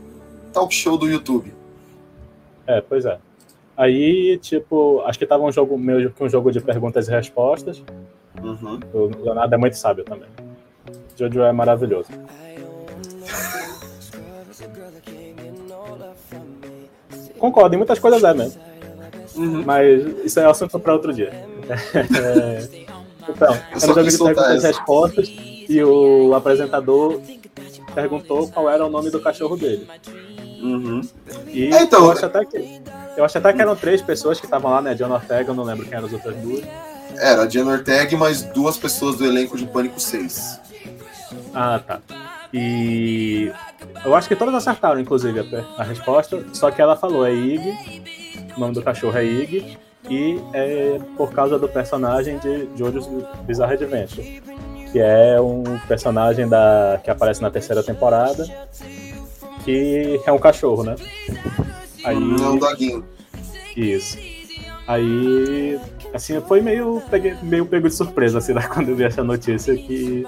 Talk 0.54 0.74
show 0.74 0.98
do 0.98 1.08
YouTube. 1.08 1.54
É, 2.66 2.80
pois 2.82 3.06
é. 3.06 3.18
Aí, 3.78 4.38
tipo, 4.42 5.02
acho 5.06 5.20
que 5.20 5.26
tava 5.26 5.44
um 5.44 5.52
jogo 5.52 5.78
meio 5.78 6.10
que 6.12 6.24
um 6.24 6.30
jogo 6.30 6.50
de 6.52 6.62
perguntas 6.62 7.10
e 7.10 7.12
respostas. 7.12 7.84
Uhum. 8.42 8.80
O 8.94 9.06
Leonardo 9.24 9.54
é 9.54 9.58
muito 9.58 9.76
sábio 9.78 10.06
também. 10.06 10.30
Jojo 11.18 11.42
é 11.42 11.52
maravilhoso. 11.52 12.10
Concordo, 17.38 17.76
em 17.76 17.78
muitas 17.78 18.00
coisas 18.00 18.24
é 18.24 18.34
mesmo. 18.34 18.62
Uhum. 19.36 19.64
Mas 19.66 20.02
isso 20.24 20.40
é 20.40 20.46
assunto 20.46 20.80
para 20.80 20.94
outro 20.94 21.14
dia. 21.14 21.32
É, 22.18 22.86
Então, 23.28 23.54
era 23.54 23.80
só 23.80 23.92
um 23.92 23.96
jogo 23.96 24.04
quis 24.04 24.14
de 24.14 24.18
soltar 24.18 24.36
perguntas 24.36 24.64
e 24.64 24.68
essa. 24.68 24.68
respostas 24.68 25.30
e 25.70 25.84
o 25.84 26.34
apresentador 26.36 27.22
perguntou 27.94 28.48
qual 28.50 28.70
era 28.70 28.86
o 28.86 28.90
nome 28.90 29.10
do 29.10 29.20
cachorro 29.20 29.56
dele. 29.58 29.88
Uhum. 30.62 31.02
E 31.48 31.74
É, 31.74 31.84
então, 31.84 32.06
eu 32.06 32.12
acho 32.12 32.26
até 32.26 32.46
que 32.46 32.82
eu 33.18 33.24
acho 33.24 33.38
até 33.38 33.54
que 33.54 33.62
eram 33.62 33.76
três 33.76 34.02
pessoas 34.02 34.40
que 34.40 34.46
estavam 34.46 34.72
lá, 34.72 34.82
né? 34.82 34.94
John 34.94 35.12
Ortega, 35.12 35.52
eu 35.52 35.56
não 35.56 35.64
lembro 35.64 35.86
quem 35.86 35.96
eram 35.96 36.08
as 36.08 36.14
outras 36.14 36.36
duas. 36.36 36.64
Era 37.18 37.44
a 37.44 37.48
Jen 37.48 37.64
Ortega 37.64 38.14
e 38.14 38.18
mais 38.18 38.42
duas 38.42 38.78
pessoas 38.78 39.16
do 39.16 39.26
elenco 39.26 39.58
de 39.58 39.66
Pânico 39.66 40.00
6. 40.00 40.60
Ah, 41.54 41.80
tá. 41.80 42.02
E 42.54 43.52
eu 44.04 44.14
acho 44.16 44.28
que 44.28 44.36
todas 44.36 44.54
acertaram, 44.54 45.00
inclusive, 45.00 45.40
a, 45.40 45.82
a 45.82 45.84
resposta. 45.84 46.44
Só 46.54 46.70
que 46.72 46.82
ela 46.82 46.98
falou, 46.98 47.26
é 47.26 47.34
Ig, 47.34 48.12
o 48.56 48.60
nome 48.60 48.74
do 48.74 48.82
cachorro 48.82 49.18
é 49.18 49.24
Ig, 49.24 49.78
e 50.10 50.40
é 50.54 51.00
por 51.18 51.32
causa 51.32 51.58
do 51.58 51.68
personagem 51.68 52.38
de 52.40 52.68
Jojo's 52.78 53.08
Bizarre 53.46 53.74
Adventure, 53.74 54.42
que 54.92 55.00
é 55.00 55.40
um 55.42 55.64
personagem 55.88 56.48
da, 56.48 57.00
que 57.04 57.10
aparece 57.10 57.42
na 57.42 57.50
terceira 57.50 57.82
temporada, 57.84 58.46
que 59.64 60.20
é 60.26 60.32
um 60.32 60.38
cachorro, 60.40 60.84
né? 60.84 60.96
Aí, 62.04 62.20
Não, 62.20 62.54
um 62.54 62.58
doguinho. 62.58 63.04
isso. 63.76 64.18
Aí, 64.88 65.80
assim, 66.14 66.40
foi 66.42 66.62
meio, 66.62 67.02
peguei, 67.10 67.36
meio 67.42 67.66
pego 67.66 67.88
de 67.90 67.96
surpresa, 67.96 68.38
assim, 68.38 68.54
né, 68.56 68.62
quando 68.72 68.90
eu 68.90 68.96
vi 68.96 69.04
essa 69.04 69.24
notícia 69.24 69.76
que 69.76 70.24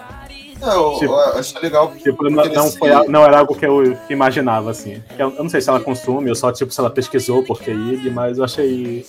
É, 0.59 0.73
eu, 0.75 0.93
Tipo- 0.97 1.13
eu 1.13 1.19
achei 1.37 1.61
legal. 1.61 1.93
Tipo, 1.95 2.23
não, 2.27 2.43
não, 2.45 2.71
foi, 2.71 2.89
não 3.07 3.23
era 3.23 3.37
algo 3.37 3.53
que 3.53 3.63
eu 3.67 3.95
imaginava, 4.09 4.71
assim. 4.71 5.03
Eu, 5.19 5.29
eu 5.35 5.43
não 5.43 5.49
sei 5.49 5.61
se 5.61 5.69
ela 5.69 5.79
consome 5.79 6.29
ou 6.29 6.35
só, 6.35 6.51
tipo, 6.51 6.73
se 6.73 6.79
ela 6.79 6.89
pesquisou 6.89 7.43
porque 7.43 7.69
é 7.69 7.73
IG, 7.75 8.09
mas 8.09 8.39
eu 8.39 8.43
achei 8.43 9.05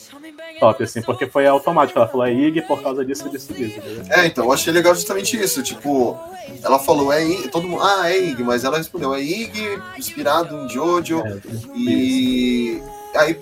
top, 0.59 0.83
assim, 0.83 1.03
porque 1.03 1.27
foi 1.27 1.47
automático. 1.47 1.99
Ela 1.99 2.09
falou 2.09 2.27
é 2.27 2.33
IG 2.33 2.63
por 2.63 2.83
causa 2.83 3.05
disso, 3.05 3.29
disso, 3.31 3.53
disso. 3.53 3.81
É, 4.11 4.27
então, 4.27 4.45
eu 4.45 4.53
achei 4.53 4.73
legal 4.73 4.95
justamente 4.95 5.37
isso. 5.37 5.63
Tipo, 5.63 6.19
ela 6.63 6.79
falou, 6.79 7.13
é 7.13 7.25
Ig, 7.25 7.49
todo 7.49 7.67
mundo, 7.69 7.83
ah, 7.83 8.11
é 8.11 8.19
Ig, 8.19 8.43
mas 8.43 8.65
ela 8.65 8.79
respondeu, 8.79 9.15
é 9.15 9.21
Ig, 9.23 9.53
inspirado 9.97 10.57
em 10.57 10.69
Jojo, 10.69 11.23
É, 11.27 11.39
e 11.77 12.83
aí 13.15 13.39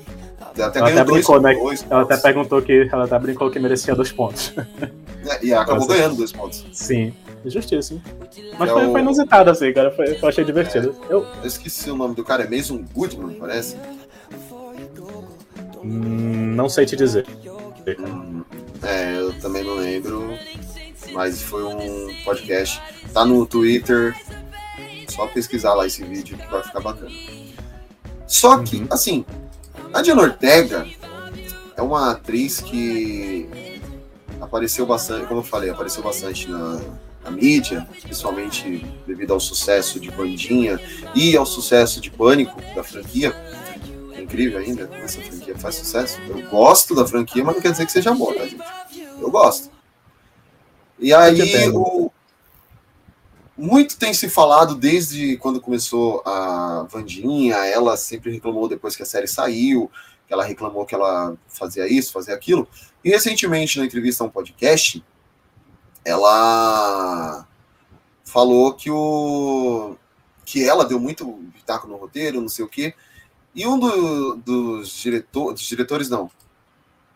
até 0.59 0.79
Ela 0.79 0.89
até 0.91 1.05
dois, 1.05 1.07
brincou, 1.27 1.41
né? 1.41 1.55
dois 1.55 1.87
Ela 1.89 2.03
até 2.03 2.17
perguntou 2.17 2.63
que. 2.63 2.89
Ela 2.93 3.05
até 3.05 3.19
brincou 3.19 3.51
que 3.51 3.59
merecia 3.59 3.95
dois 3.95 4.11
pontos. 4.13 4.53
né, 4.57 5.39
e 5.43 5.53
acabou 5.53 5.87
Nossa. 5.87 5.95
ganhando 5.95 6.17
dois 6.17 6.33
pontos. 6.33 6.65
Sim, 6.73 7.13
justíssimo. 7.45 8.03
Mas 8.59 8.71
É 8.71 8.73
foi, 8.73 8.87
o- 8.87 8.93
foi 8.93 9.01
inusitado, 9.03 9.51
assim, 9.51 9.73
cara. 9.73 9.91
Foi, 9.91 10.19
eu 10.21 10.29
achei 10.29 10.45
divertido. 10.45 10.95
Eu 11.11 11.27
Eu 11.43 11.47
esqueci 11.47 11.91
o 11.91 11.97
nome 11.97 12.15
do 12.15 12.25
cara, 12.25 12.45
é 12.45 12.49
Mason 12.57 12.83
Goodman, 12.95 13.35
parece. 13.35 13.77
Não 15.87 16.69
sei 16.69 16.85
te 16.87 16.97
dizer. 16.97 17.27
É, 18.83 19.19
eu 19.19 19.33
também 19.41 19.63
não 19.65 19.77
lembro, 19.77 20.29
mas 21.13 21.41
foi 21.43 21.63
um 21.65 22.15
podcast. 22.25 22.81
Tá 23.13 23.25
no 23.25 23.47
Twitter, 23.47 24.15
só 25.09 25.27
pesquisar 25.29 25.75
lá 25.75 25.87
esse 25.87 26.05
vídeo 26.05 26.37
que 26.37 26.47
vai 26.51 26.63
ficar 26.63 26.81
bacana. 26.81 27.11
Só 28.27 28.59
que, 28.59 28.77
Uhum. 28.79 28.87
assim, 28.91 29.25
a 29.95 30.03
Diana 30.03 30.23
Ortega 30.23 30.87
é 31.77 31.83
uma 31.83 32.11
atriz 32.11 32.61
que 32.61 33.49
apareceu 34.41 34.85
bastante, 34.85 35.27
como 35.27 35.41
eu 35.41 35.45
falei, 35.45 35.71
apareceu 35.71 36.03
bastante 36.03 36.51
na, 36.51 36.81
na 37.25 37.31
mídia, 37.31 37.87
principalmente 38.03 38.85
devido 39.07 39.33
ao 39.33 39.41
sucesso 39.41 39.99
de 40.01 40.11
Bandinha 40.11 40.79
e 41.15 41.37
ao 41.37 41.47
sucesso 41.47 42.01
de 42.01 42.11
Pânico 42.11 42.61
da 42.75 42.83
franquia. 42.83 43.35
Incrível 44.27 44.59
ainda 44.59 44.89
como 44.89 45.01
essa 45.01 45.21
franquia 45.21 45.57
faz 45.57 45.77
sucesso. 45.77 46.21
Eu 46.23 46.43
gosto 46.51 46.97
da 46.97 47.07
franquia, 47.07 47.45
mas 47.45 47.55
não 47.55 47.63
quer 47.63 47.71
dizer 47.71 47.87
que 47.87 47.93
seja 47.93 48.13
boa, 48.13 48.35
tá, 48.35 48.45
gente? 48.45 48.61
Eu 49.21 49.31
gosto. 49.31 49.71
E 50.99 51.15
aí, 51.15 51.71
o... 51.73 52.11
muito 53.57 53.97
tem 53.97 54.13
se 54.13 54.29
falado 54.29 54.75
desde 54.75 55.37
quando 55.37 55.61
começou 55.61 56.23
a 56.27 56.89
Vandinha, 56.91 57.55
ela 57.67 57.97
sempre 57.97 58.33
reclamou 58.33 58.67
depois 58.67 58.97
que 58.97 59.05
a 59.05 59.07
série 59.07 59.29
saiu, 59.29 59.89
que 60.27 60.33
ela 60.33 60.45
reclamou 60.45 60.85
que 60.85 60.95
ela 60.95 61.37
fazia 61.47 61.87
isso, 61.87 62.13
fazia 62.13 62.35
aquilo. 62.35 62.67
E 63.05 63.11
recentemente, 63.11 63.79
na 63.79 63.85
entrevista 63.85 64.25
a 64.25 64.27
um 64.27 64.31
podcast, 64.31 65.05
ela 66.05 67.47
falou 68.25 68.75
que 68.75 68.91
o 68.91 69.97
que 70.45 70.69
ela 70.69 70.85
deu 70.85 70.99
muito 70.99 71.25
pitaco 71.55 71.87
no 71.87 71.97
roteiro, 71.97 72.41
não 72.41 72.49
sei 72.49 72.65
o 72.65 72.69
quê. 72.69 72.93
E 73.57 73.67
um 73.67 73.79
do- 73.79 74.37
dos, 74.37 74.91
diretor, 74.91 75.55
dos 75.55 75.63
diretores, 75.63 76.11
não. 76.11 76.31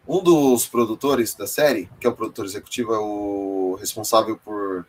Um 0.09 0.23
dos 0.23 0.67
produtores 0.67 1.35
da 1.35 1.47
série, 1.47 1.89
que 2.01 2.07
é 2.07 2.11
o 2.11 2.17
produtor 2.17 2.47
executivo, 2.47 2.95
é 2.95 2.99
o 2.99 3.77
responsável 3.79 4.41
por 4.43 4.87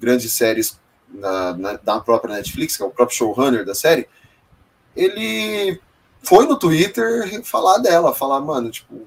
grandes 0.00 0.32
séries 0.32 0.78
na, 1.08 1.56
na, 1.56 1.72
da 1.74 2.00
própria 2.00 2.34
Netflix, 2.34 2.76
que 2.76 2.82
é 2.82 2.86
o 2.86 2.90
próprio 2.90 3.16
showrunner 3.16 3.64
da 3.64 3.74
série, 3.74 4.08
ele 4.96 5.80
foi 6.22 6.46
no 6.46 6.58
Twitter 6.58 7.42
falar 7.44 7.78
dela, 7.78 8.12
falar, 8.14 8.40
mano, 8.40 8.70
tipo, 8.70 9.06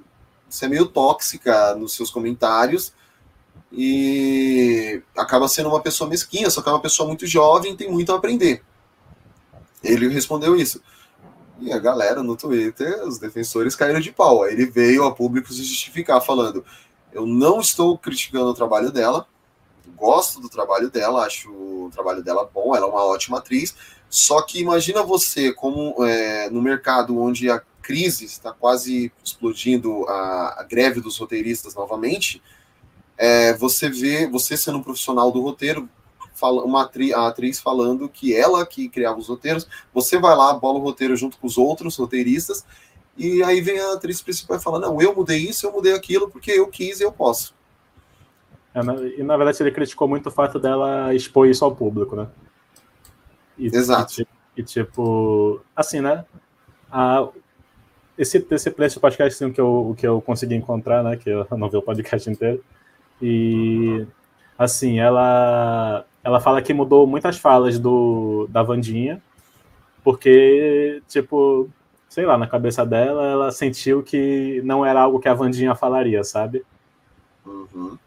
você 0.49 0.65
é 0.65 0.69
meio 0.69 0.85
tóxica 0.85 1.75
nos 1.75 1.93
seus 1.93 2.09
comentários 2.09 2.93
e 3.71 5.01
acaba 5.17 5.47
sendo 5.47 5.69
uma 5.69 5.81
pessoa 5.81 6.09
mesquinha, 6.09 6.49
só 6.49 6.61
que 6.61 6.69
é 6.69 6.71
uma 6.71 6.81
pessoa 6.81 7.07
muito 7.07 7.27
jovem, 7.27 7.75
tem 7.75 7.91
muito 7.91 8.11
a 8.13 8.15
aprender. 8.15 8.63
Ele 9.83 10.07
respondeu 10.07 10.55
isso. 10.55 10.81
E 11.63 11.71
a 11.71 11.79
galera 11.79 12.21
no 12.21 12.35
Twitter, 12.35 13.07
os 13.07 13.17
defensores 13.17 13.73
caíram 13.73 14.01
de 14.01 14.11
pau. 14.11 14.43
Aí 14.43 14.51
ele 14.51 14.65
veio 14.65 15.05
a 15.05 15.15
público 15.15 15.47
se 15.53 15.63
justificar, 15.63 16.19
falando: 16.19 16.65
Eu 17.13 17.25
não 17.25 17.61
estou 17.61 17.97
criticando 17.97 18.47
o 18.47 18.53
trabalho 18.53 18.91
dela, 18.91 19.25
gosto 19.95 20.41
do 20.41 20.49
trabalho 20.49 20.91
dela, 20.91 21.25
acho 21.25 21.49
o 21.49 21.89
trabalho 21.89 22.21
dela 22.21 22.49
bom, 22.53 22.75
ela 22.75 22.85
é 22.85 22.89
uma 22.89 23.05
ótima 23.05 23.37
atriz. 23.37 23.73
Só 24.09 24.41
que 24.41 24.59
imagina 24.59 25.01
você, 25.03 25.53
como 25.53 25.95
é, 26.03 26.49
no 26.49 26.61
mercado 26.61 27.17
onde 27.17 27.49
a 27.49 27.61
crise 27.81 28.25
está 28.25 28.51
quase 28.51 29.09
explodindo, 29.23 30.05
a, 30.09 30.59
a 30.59 30.63
greve 30.63 30.99
dos 30.99 31.17
roteiristas 31.17 31.75
novamente, 31.75 32.43
é, 33.17 33.53
você 33.53 33.89
vê, 33.89 34.27
você 34.27 34.57
sendo 34.57 34.79
um 34.79 34.83
profissional 34.83 35.31
do 35.31 35.41
roteiro, 35.41 35.89
fala, 36.43 36.61
uma 36.65 36.83
atri, 36.83 37.13
a 37.13 37.27
atriz 37.27 37.61
falando 37.61 38.09
que 38.09 38.35
ela 38.35 38.65
que 38.65 38.89
criava 38.89 39.17
os 39.17 39.29
roteiros, 39.29 39.65
você 39.93 40.19
vai 40.19 40.35
lá, 40.35 40.53
bola 40.53 40.77
o 40.77 40.81
roteiro 40.81 41.15
junto 41.15 41.37
com 41.37 41.47
os 41.47 41.57
outros 41.57 41.95
roteiristas, 41.95 42.65
e 43.17 43.41
aí 43.43 43.61
vem 43.61 43.79
a 43.79 43.93
atriz 43.93 44.21
principal 44.21 44.57
e 44.57 44.61
fala, 44.61 44.77
não, 44.77 45.01
eu 45.01 45.15
mudei 45.15 45.37
isso, 45.37 45.65
eu 45.65 45.71
mudei 45.71 45.93
aquilo, 45.93 46.29
porque 46.29 46.51
eu 46.51 46.67
quis 46.67 46.99
e 46.99 47.03
eu 47.03 47.13
posso. 47.13 47.55
É, 48.75 48.81
e 49.17 49.23
na 49.23 49.37
verdade 49.37 49.63
ele 49.63 49.71
criticou 49.71 50.05
muito 50.05 50.27
o 50.27 50.31
fato 50.31 50.59
dela 50.59 51.13
expor 51.13 51.47
isso 51.47 51.63
ao 51.63 51.73
público, 51.73 52.13
né? 52.13 52.27
E, 53.57 53.67
Exato. 53.67 54.21
E, 54.21 54.27
e, 54.57 54.63
tipo, 54.63 55.61
assim, 55.73 56.01
né? 56.01 56.25
A, 56.91 57.29
esse, 58.17 58.45
esse 58.51 58.69
preço 58.71 58.99
podcast 58.99 59.41
assim, 59.41 59.53
que 59.53 59.61
eu, 59.61 59.95
que 59.97 60.05
eu 60.05 60.21
consegui 60.21 60.55
encontrar, 60.55 61.03
né? 61.03 61.15
Que 61.15 61.29
eu 61.29 61.47
não 61.51 61.69
vi 61.69 61.77
o 61.77 61.81
podcast 61.81 62.29
inteiro. 62.29 62.61
E 63.21 64.05
assim, 64.57 64.99
ela 64.99 66.05
ela 66.23 66.39
fala 66.39 66.61
que 66.61 66.73
mudou 66.73 67.05
muitas 67.05 67.37
falas 67.37 67.77
do 67.77 68.47
da 68.49 68.63
Vandinha, 68.63 69.21
porque 70.03 71.01
tipo, 71.07 71.69
sei 72.09 72.25
lá, 72.25 72.37
na 72.37 72.47
cabeça 72.47 72.85
dela, 72.85 73.25
ela 73.25 73.51
sentiu 73.51 74.03
que 74.03 74.61
não 74.63 74.85
era 74.85 75.01
algo 75.01 75.19
que 75.19 75.27
a 75.27 75.33
Vandinha 75.33 75.75
falaria, 75.75 76.23
sabe? 76.23 76.63
Uhum. 77.45 77.97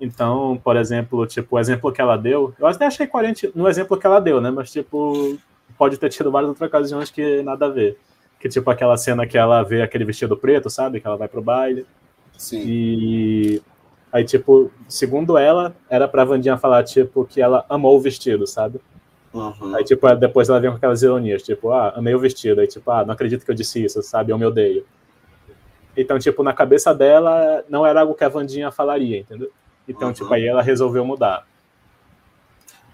Então, 0.00 0.60
por 0.64 0.76
exemplo, 0.76 1.24
tipo, 1.28 1.54
o 1.54 1.58
exemplo 1.60 1.92
que 1.92 2.00
ela 2.00 2.16
deu, 2.16 2.52
eu 2.58 2.66
até 2.66 2.86
achei 2.86 3.06
coerente 3.06 3.52
no 3.54 3.68
exemplo 3.68 3.96
que 3.96 4.04
ela 4.04 4.20
deu, 4.20 4.40
né? 4.40 4.50
Mas, 4.50 4.72
tipo, 4.72 5.38
pode 5.78 5.96
ter 5.96 6.08
tido 6.08 6.30
várias 6.30 6.48
outras 6.48 6.68
ocasiões 6.68 7.08
que 7.08 7.40
nada 7.42 7.66
a 7.66 7.68
ver. 7.68 7.96
Que, 8.40 8.48
tipo, 8.48 8.68
aquela 8.68 8.96
cena 8.96 9.28
que 9.28 9.38
ela 9.38 9.62
vê 9.62 9.80
aquele 9.80 10.04
vestido 10.04 10.36
preto, 10.36 10.68
sabe? 10.68 11.00
Que 11.00 11.06
ela 11.06 11.16
vai 11.16 11.28
pro 11.28 11.40
baile. 11.40 11.86
Sim. 12.36 12.62
E 12.66 13.62
aí, 14.12 14.24
tipo, 14.24 14.70
segundo 14.88 15.36
ela, 15.38 15.74
era 15.88 16.06
pra 16.06 16.24
Vandinha 16.24 16.58
falar, 16.58 16.84
tipo, 16.84 17.24
que 17.24 17.40
ela 17.40 17.64
amou 17.68 17.96
o 17.96 18.00
vestido, 18.00 18.46
sabe? 18.46 18.80
Uhum. 19.32 19.74
Aí, 19.74 19.82
tipo, 19.82 20.14
depois 20.14 20.48
ela 20.48 20.60
vem 20.60 20.70
com 20.70 20.76
aquelas 20.76 21.02
ironias, 21.02 21.42
tipo, 21.42 21.72
ah, 21.72 21.94
amei 21.96 22.14
o 22.14 22.18
vestido. 22.18 22.60
Aí, 22.60 22.66
tipo, 22.66 22.90
ah, 22.90 23.04
não 23.04 23.14
acredito 23.14 23.44
que 23.44 23.50
eu 23.50 23.54
disse 23.54 23.82
isso, 23.82 24.02
sabe? 24.02 24.30
Eu 24.30 24.38
me 24.38 24.44
odeio. 24.44 24.84
Então, 25.96 26.18
tipo, 26.18 26.42
na 26.42 26.52
cabeça 26.52 26.94
dela, 26.94 27.64
não 27.68 27.86
era 27.86 28.00
algo 28.02 28.14
que 28.14 28.24
a 28.24 28.28
Vandinha 28.28 28.70
falaria, 28.70 29.20
entendeu? 29.20 29.50
Então, 29.88 30.08
Uhum. 30.08 30.14
tipo, 30.14 30.32
aí 30.32 30.46
ela 30.46 30.62
resolveu 30.62 31.04
mudar. 31.04 31.46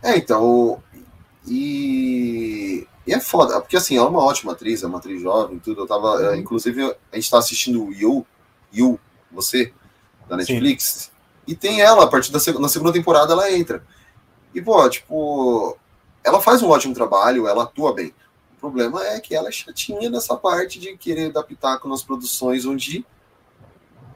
É, 0.03 0.17
então. 0.17 0.83
E, 1.47 2.87
e 3.07 3.13
é 3.13 3.21
foda, 3.21 3.61
porque 3.61 3.77
assim, 3.77 3.97
ela 3.97 4.07
é 4.07 4.11
uma 4.11 4.23
ótima 4.25 4.53
atriz, 4.53 4.83
é 4.83 4.87
uma 4.87 4.99
atriz 4.99 5.21
jovem, 5.21 5.59
tudo. 5.59 5.83
Eu 5.83 5.87
tava. 5.87 6.35
é, 6.35 6.37
inclusive, 6.37 6.83
a 7.13 7.17
gente 7.17 7.31
tá 7.31 7.39
assistindo 7.39 7.85
o 7.85 7.93
You, 7.93 8.27
You, 8.73 8.99
você, 9.31 9.73
da 10.29 10.37
Netflix, 10.37 11.11
e 11.47 11.55
tem 11.55 11.81
ela, 11.81 12.05
a 12.05 12.07
partir 12.07 12.31
da 12.31 12.39
na 12.61 12.69
segunda 12.69 12.93
temporada 12.93 13.33
ela 13.33 13.51
entra. 13.51 13.83
E, 14.55 14.61
pô, 14.61 14.89
tipo, 14.89 15.77
ela 16.23 16.41
faz 16.41 16.63
um 16.63 16.69
ótimo 16.69 16.95
trabalho, 16.95 17.47
ela 17.49 17.65
atua 17.65 17.95
bem. 17.95 18.13
O 18.57 18.61
problema 18.61 19.05
é 19.07 19.21
que 19.21 19.35
ela 19.35 19.49
é 19.49 19.53
chatinha 19.53 20.11
nessa 20.11 20.37
parte 20.37 20.79
de 20.79 20.97
querer 20.97 21.33
dar 21.33 21.45
pitaco 21.45 21.89
nas 21.89 22.03
produções 22.03 22.67
onde 22.67 23.05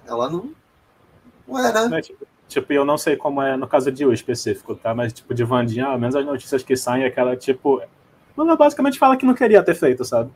ela 0.06 0.28
não. 0.28 0.50
Não 1.46 1.58
é, 1.58 1.88
né? 1.88 2.00
Tipo, 2.48 2.72
eu 2.72 2.84
não 2.84 2.98
sei 2.98 3.16
como 3.16 3.40
é 3.40 3.56
no 3.56 3.66
caso 3.66 3.90
de 3.90 4.04
U 4.04 4.12
específico, 4.12 4.74
tá? 4.74 4.94
Mas, 4.94 5.12
tipo, 5.12 5.32
de 5.32 5.42
Vandinha, 5.42 5.86
ao 5.86 5.98
menos 5.98 6.14
as 6.14 6.26
notícias 6.26 6.62
que 6.62 6.76
saem 6.76 7.04
é 7.04 7.10
que 7.10 7.18
ela, 7.18 7.34
tipo. 7.34 7.80
Ela 8.36 8.56
basicamente 8.56 8.98
fala 8.98 9.16
que 9.16 9.24
não 9.24 9.34
queria 9.34 9.62
ter 9.62 9.74
feito, 9.74 10.04
sabe? 10.04 10.30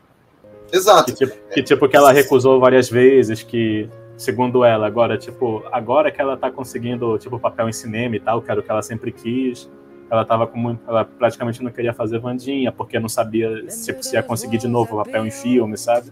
Exato. 0.73 1.13
Que 1.13 1.27
tipo, 1.27 1.49
que, 1.51 1.63
tipo, 1.63 1.89
que 1.89 1.97
ela 1.97 2.13
recusou 2.13 2.59
várias 2.59 2.89
vezes, 2.89 3.43
que, 3.43 3.89
segundo 4.17 4.65
ela, 4.65 4.87
agora, 4.87 5.17
tipo, 5.19 5.63
agora 5.71 6.11
que 6.11 6.21
ela 6.21 6.37
tá 6.37 6.51
conseguindo, 6.51 7.19
tipo, 7.19 7.39
papel 7.39 7.69
em 7.69 7.73
cinema 7.73 8.17
e 8.17 8.21
tal, 8.21 8.41
que 8.41 8.51
era 8.51 8.61
o 8.61 8.63
que 8.63 8.71
ela 8.71 8.83
sempre 8.83 9.13
quis. 9.13 9.71
Ela 10.11 10.25
tava 10.25 10.47
com 10.47 10.59
muito. 10.59 10.81
Ela 10.89 11.05
praticamente 11.05 11.63
não 11.63 11.71
queria 11.71 11.93
fazer 11.93 12.19
Vandinha, 12.21 12.71
porque 12.71 12.99
não 12.99 13.09
sabia 13.09 13.63
tipo, 13.67 14.03
se 14.03 14.15
ia 14.15 14.23
conseguir 14.23 14.59
de 14.59 14.69
novo 14.69 14.97
papel 14.97 15.27
em 15.27 15.31
filme, 15.31 15.77
sabe? 15.77 16.11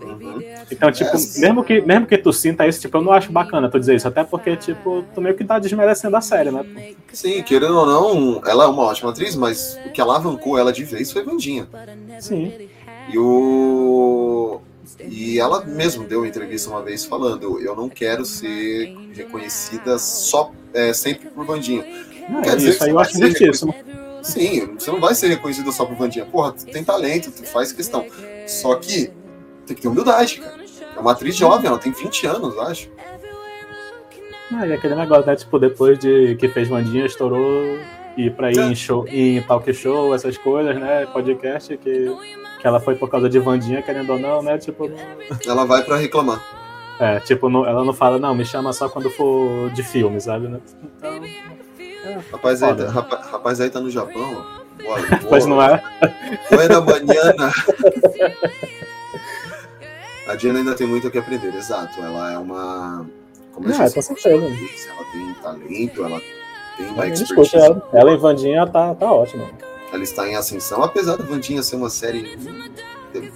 Uhum. 0.00 0.42
Então, 0.70 0.90
tipo, 0.90 1.10
É. 1.10 1.40
mesmo 1.40 1.62
que, 1.62 1.80
mesmo 1.80 2.06
que 2.06 2.18
tu 2.18 2.32
sinta 2.32 2.66
isso, 2.66 2.80
tipo, 2.80 2.96
eu 2.96 3.02
não 3.02 3.12
acho 3.12 3.30
bacana 3.30 3.68
tu 3.68 3.78
dizer 3.78 3.94
isso, 3.94 4.08
até 4.08 4.24
porque, 4.24 4.56
tipo, 4.56 5.04
tu 5.14 5.20
meio 5.20 5.36
que 5.36 5.44
tá 5.44 5.58
desmerecendo 5.58 6.16
a 6.16 6.20
série, 6.20 6.50
né? 6.50 6.94
Sim, 7.12 7.42
querendo 7.42 7.76
ou 7.78 7.86
não, 7.86 8.42
ela 8.44 8.64
é 8.64 8.66
uma 8.66 8.82
ótima 8.82 9.10
atriz, 9.10 9.36
mas 9.36 9.78
o 9.86 9.90
que 9.90 10.00
alavancou 10.00 10.58
ela 10.58 10.72
de 10.72 10.84
vez 10.84 11.12
foi 11.12 11.24
Vandinha. 11.24 11.68
Sim. 12.20 12.52
E 13.12 13.18
o. 13.18 14.60
E 15.00 15.38
ela 15.38 15.64
mesmo 15.64 16.04
deu 16.04 16.20
uma 16.20 16.28
entrevista 16.28 16.70
uma 16.70 16.82
vez 16.82 17.04
falando: 17.04 17.60
eu 17.60 17.74
não 17.74 17.88
quero 17.88 18.24
ser 18.24 18.94
reconhecida 19.14 19.98
só 19.98 20.52
é, 20.72 20.92
sempre 20.92 21.28
por 21.28 21.44
Vandinha. 21.44 21.84
Não, 22.28 22.42
Quer 22.42 22.56
dizer 22.56 22.70
isso 22.70 22.78
que 22.78 22.84
aí 22.84 22.90
eu 22.90 22.98
acho 22.98 23.12
ser 23.12 23.30
justíssimo. 23.30 23.74
Sim, 24.22 24.74
você 24.78 24.90
não 24.90 25.00
vai 25.00 25.14
ser 25.14 25.28
reconhecida 25.28 25.72
só 25.72 25.84
por 25.84 25.96
Vandinha. 25.96 26.24
Porra, 26.24 26.52
tu 26.52 26.66
tem 26.66 26.84
talento, 26.84 27.30
tu 27.30 27.44
faz 27.44 27.72
questão. 27.72 28.06
Só 28.46 28.76
que 28.76 29.10
tem 29.66 29.76
que 29.76 29.82
ter 29.82 29.88
humildade, 29.88 30.40
cara. 30.40 30.62
É 30.96 31.00
uma 31.00 31.12
atriz 31.12 31.34
jovem, 31.34 31.66
ela 31.66 31.78
tem 31.78 31.92
20 31.92 32.26
anos, 32.26 32.54
eu 32.54 32.62
acho. 32.62 32.90
Ah, 34.54 34.66
e 34.66 34.72
aquele 34.72 34.94
negócio, 34.94 35.26
né? 35.26 35.34
Tipo, 35.34 35.58
depois 35.58 35.98
de 35.98 36.36
que 36.36 36.48
fez 36.48 36.68
Vandinha, 36.68 37.06
estourou 37.06 37.78
ir 38.16 38.32
pra 38.34 38.50
ir 38.52 38.58
em 38.58 38.74
show, 38.74 39.06
ir 39.08 39.38
em 39.38 39.42
talk 39.42 39.72
show, 39.72 40.14
essas 40.14 40.36
coisas, 40.36 40.78
né? 40.78 41.06
Podcast, 41.06 41.76
que, 41.78 42.06
que 42.62 42.66
ela 42.68 42.78
foi 42.80 42.94
por 42.94 43.10
causa 43.10 43.28
de 43.28 43.38
Vandinha, 43.40 43.82
querendo 43.82 44.10
ou 44.12 44.18
não, 44.18 44.40
né? 44.40 44.56
Tipo, 44.56 44.88
Ela 45.44 45.66
vai 45.66 45.82
pra 45.82 45.96
reclamar. 45.96 46.40
é, 47.00 47.18
tipo, 47.20 47.48
não- 47.50 47.66
ela 47.66 47.84
não 47.84 47.92
fala, 47.92 48.18
não, 48.20 48.32
me 48.34 48.44
chama 48.44 48.72
só 48.72 48.88
quando 48.88 49.10
for 49.10 49.68
de 49.70 49.82
filme, 49.82 50.20
sabe, 50.20 50.46
né? 50.48 50.60
Então, 51.02 51.20
Rapaz 52.32 52.62
aí, 52.62 52.74
tá, 52.74 52.88
rapa- 52.90 53.20
rapaz 53.30 53.60
aí 53.60 53.68
tá 53.68 53.80
no 53.80 53.90
Japão, 53.90 54.36
ó. 54.48 54.62
Bora, 54.82 55.02
pois 55.28 55.44
não 55.46 55.60
é? 55.62 55.82
Buena 56.50 56.80
manhã. 56.80 57.34
A 60.26 60.34
Diana 60.36 60.60
ainda 60.60 60.74
tem 60.74 60.86
muito 60.86 61.08
o 61.08 61.10
que 61.10 61.18
aprender, 61.18 61.52
exato. 61.54 62.00
Ela 62.00 62.32
é 62.32 62.38
uma. 62.38 63.04
Como 63.52 63.68
eu 63.68 63.74
Ah, 63.74 63.90
com 63.90 64.00
certeza. 64.02 64.36
ela 64.36 65.04
tem 65.12 65.34
talento, 65.42 66.04
ela 66.04 66.20
tem 66.76 66.86
uma 66.86 67.06
expertise. 67.08 67.24
escuta, 67.24 67.56
ela, 67.58 67.82
ela 67.92 68.12
e 68.12 68.16
Vandinha 68.16 68.66
tá, 68.66 68.94
tá 68.94 69.12
ótima. 69.12 69.48
Ela 69.92 70.02
está 70.02 70.26
em 70.28 70.34
ascensão, 70.36 70.82
apesar 70.82 71.16
da 71.16 71.24
Vandinha 71.24 71.62
ser 71.62 71.76
uma 71.76 71.90
série. 71.90 72.38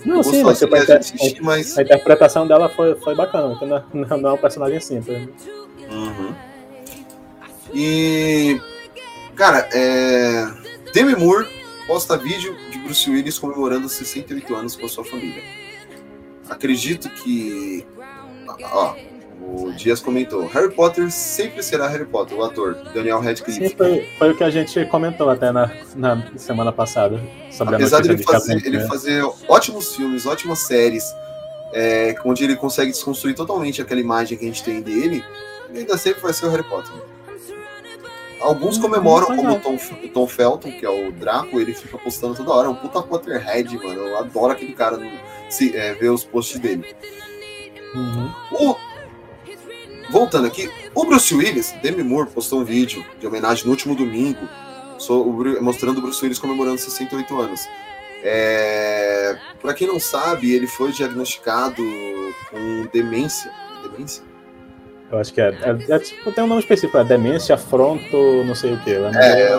Não, 0.06 0.22
sim, 0.22 0.42
mas 0.42 0.62
até- 0.62 0.96
assistir, 0.96 1.40
mas. 1.42 1.76
A 1.76 1.82
interpretação 1.82 2.46
dela 2.46 2.68
foi, 2.70 2.94
foi 2.96 3.14
bacana, 3.14 3.50
porque 3.50 3.66
não, 3.66 3.76
é- 3.76 4.16
não 4.20 4.30
é 4.30 4.32
um 4.32 4.38
personagem 4.38 4.80
simples. 4.80 5.28
Uhum. 5.90 6.34
E. 7.74 8.58
Cara, 9.34 9.68
é. 9.72 10.46
Demi 10.94 11.14
Moore 11.14 11.46
posta 11.86 12.16
vídeo 12.16 12.56
de 12.70 12.78
Bruce 12.78 13.08
Willis 13.10 13.38
comemorando 13.38 13.86
68 13.88 14.54
anos 14.54 14.76
com 14.76 14.86
a 14.86 14.88
sua 14.88 15.04
família. 15.04 15.42
Acredito 16.48 17.10
que. 17.10 17.86
Ó, 18.72 18.94
o 19.46 19.72
Dias 19.72 20.00
comentou: 20.00 20.46
Harry 20.48 20.72
Potter 20.72 21.10
sempre 21.10 21.62
será 21.62 21.86
Harry 21.88 22.04
Potter, 22.06 22.36
o 22.36 22.44
ator, 22.44 22.74
Daniel 22.94 23.20
Radcliffe. 23.20 23.68
Sim, 23.68 23.76
foi, 23.76 24.08
foi 24.18 24.30
o 24.32 24.36
que 24.36 24.44
a 24.44 24.50
gente 24.50 24.84
comentou 24.86 25.30
até 25.30 25.52
na, 25.52 25.70
na 25.94 26.26
semana 26.36 26.72
passada. 26.72 27.20
Apesar 27.60 27.98
a 27.98 28.00
de 28.02 28.08
notícia 28.08 28.10
ele 28.10 28.16
de 28.16 28.24
fazer, 28.24 28.66
ele 28.66 28.78
né? 28.78 28.86
fazer 28.86 29.24
ótimos 29.48 29.94
filmes, 29.94 30.26
ótimas 30.26 30.58
séries, 30.60 31.04
é, 31.72 32.14
onde 32.24 32.44
ele 32.44 32.56
consegue 32.56 32.90
desconstruir 32.90 33.34
totalmente 33.34 33.80
aquela 33.80 34.00
imagem 34.00 34.36
que 34.36 34.44
a 34.44 34.48
gente 34.48 34.62
tem 34.64 34.80
dele, 34.82 35.24
ele 35.70 35.78
ainda 35.80 35.96
sempre 35.96 36.20
vai 36.22 36.32
ser 36.32 36.46
o 36.46 36.50
Harry 36.50 36.64
Potter. 36.64 36.92
Alguns 38.40 38.76
Hum, 38.76 38.82
comemoram, 38.82 39.26
como 39.34 39.48
é. 39.48 39.52
o 39.52 39.60
Tom, 39.60 39.76
o 40.04 40.08
Tom 40.10 40.26
Felton, 40.26 40.70
que 40.70 40.84
é 40.84 40.90
o 40.90 41.10
Draco, 41.10 41.58
ele 41.58 41.72
fica 41.74 41.96
postando 41.96 42.34
toda 42.34 42.52
hora. 42.52 42.68
É 42.68 42.70
um 42.70 42.74
puta 42.74 43.00
Potterhead, 43.02 43.74
mano. 43.78 44.00
Eu 44.02 44.18
adoro 44.18 44.52
aquele 44.52 44.74
cara 44.74 44.98
no, 44.98 45.10
se, 45.48 45.74
é, 45.74 45.94
ver 45.94 46.10
os 46.10 46.22
posts 46.22 46.58
dele. 46.60 46.94
Uhum. 47.94 48.30
O- 48.52 48.76
voltando 50.10 50.46
aqui, 50.46 50.70
o 50.94 51.04
Bruce 51.04 51.34
Willis, 51.34 51.72
Demi 51.82 52.02
Moore, 52.02 52.30
postou 52.30 52.60
um 52.60 52.64
vídeo 52.64 53.04
de 53.18 53.26
homenagem 53.26 53.64
no 53.64 53.70
último 53.70 53.94
domingo, 53.94 54.48
mostrando 55.60 55.98
o 55.98 56.02
Bruce 56.02 56.22
Willis 56.22 56.38
comemorando 56.38 56.78
68 56.78 57.40
anos. 57.40 57.60
É, 58.22 59.36
para 59.60 59.74
quem 59.74 59.86
não 59.86 60.00
sabe, 60.00 60.52
ele 60.52 60.66
foi 60.66 60.90
diagnosticado 60.92 61.82
com 62.50 62.88
demência. 62.92 63.52
Demência? 63.82 64.24
Eu 65.10 65.18
acho 65.18 65.32
que 65.32 65.40
é. 65.40 65.56
é, 65.62 65.92
é 65.92 65.98
tipo, 65.98 66.32
tem 66.32 66.42
um 66.42 66.48
nome 66.48 66.60
específico, 66.60 66.98
é 66.98 67.04
demência, 67.04 67.54
afronto, 67.54 68.16
não 68.44 68.54
sei 68.54 68.74
o 68.74 68.80
que. 68.80 68.90
É, 68.92 69.52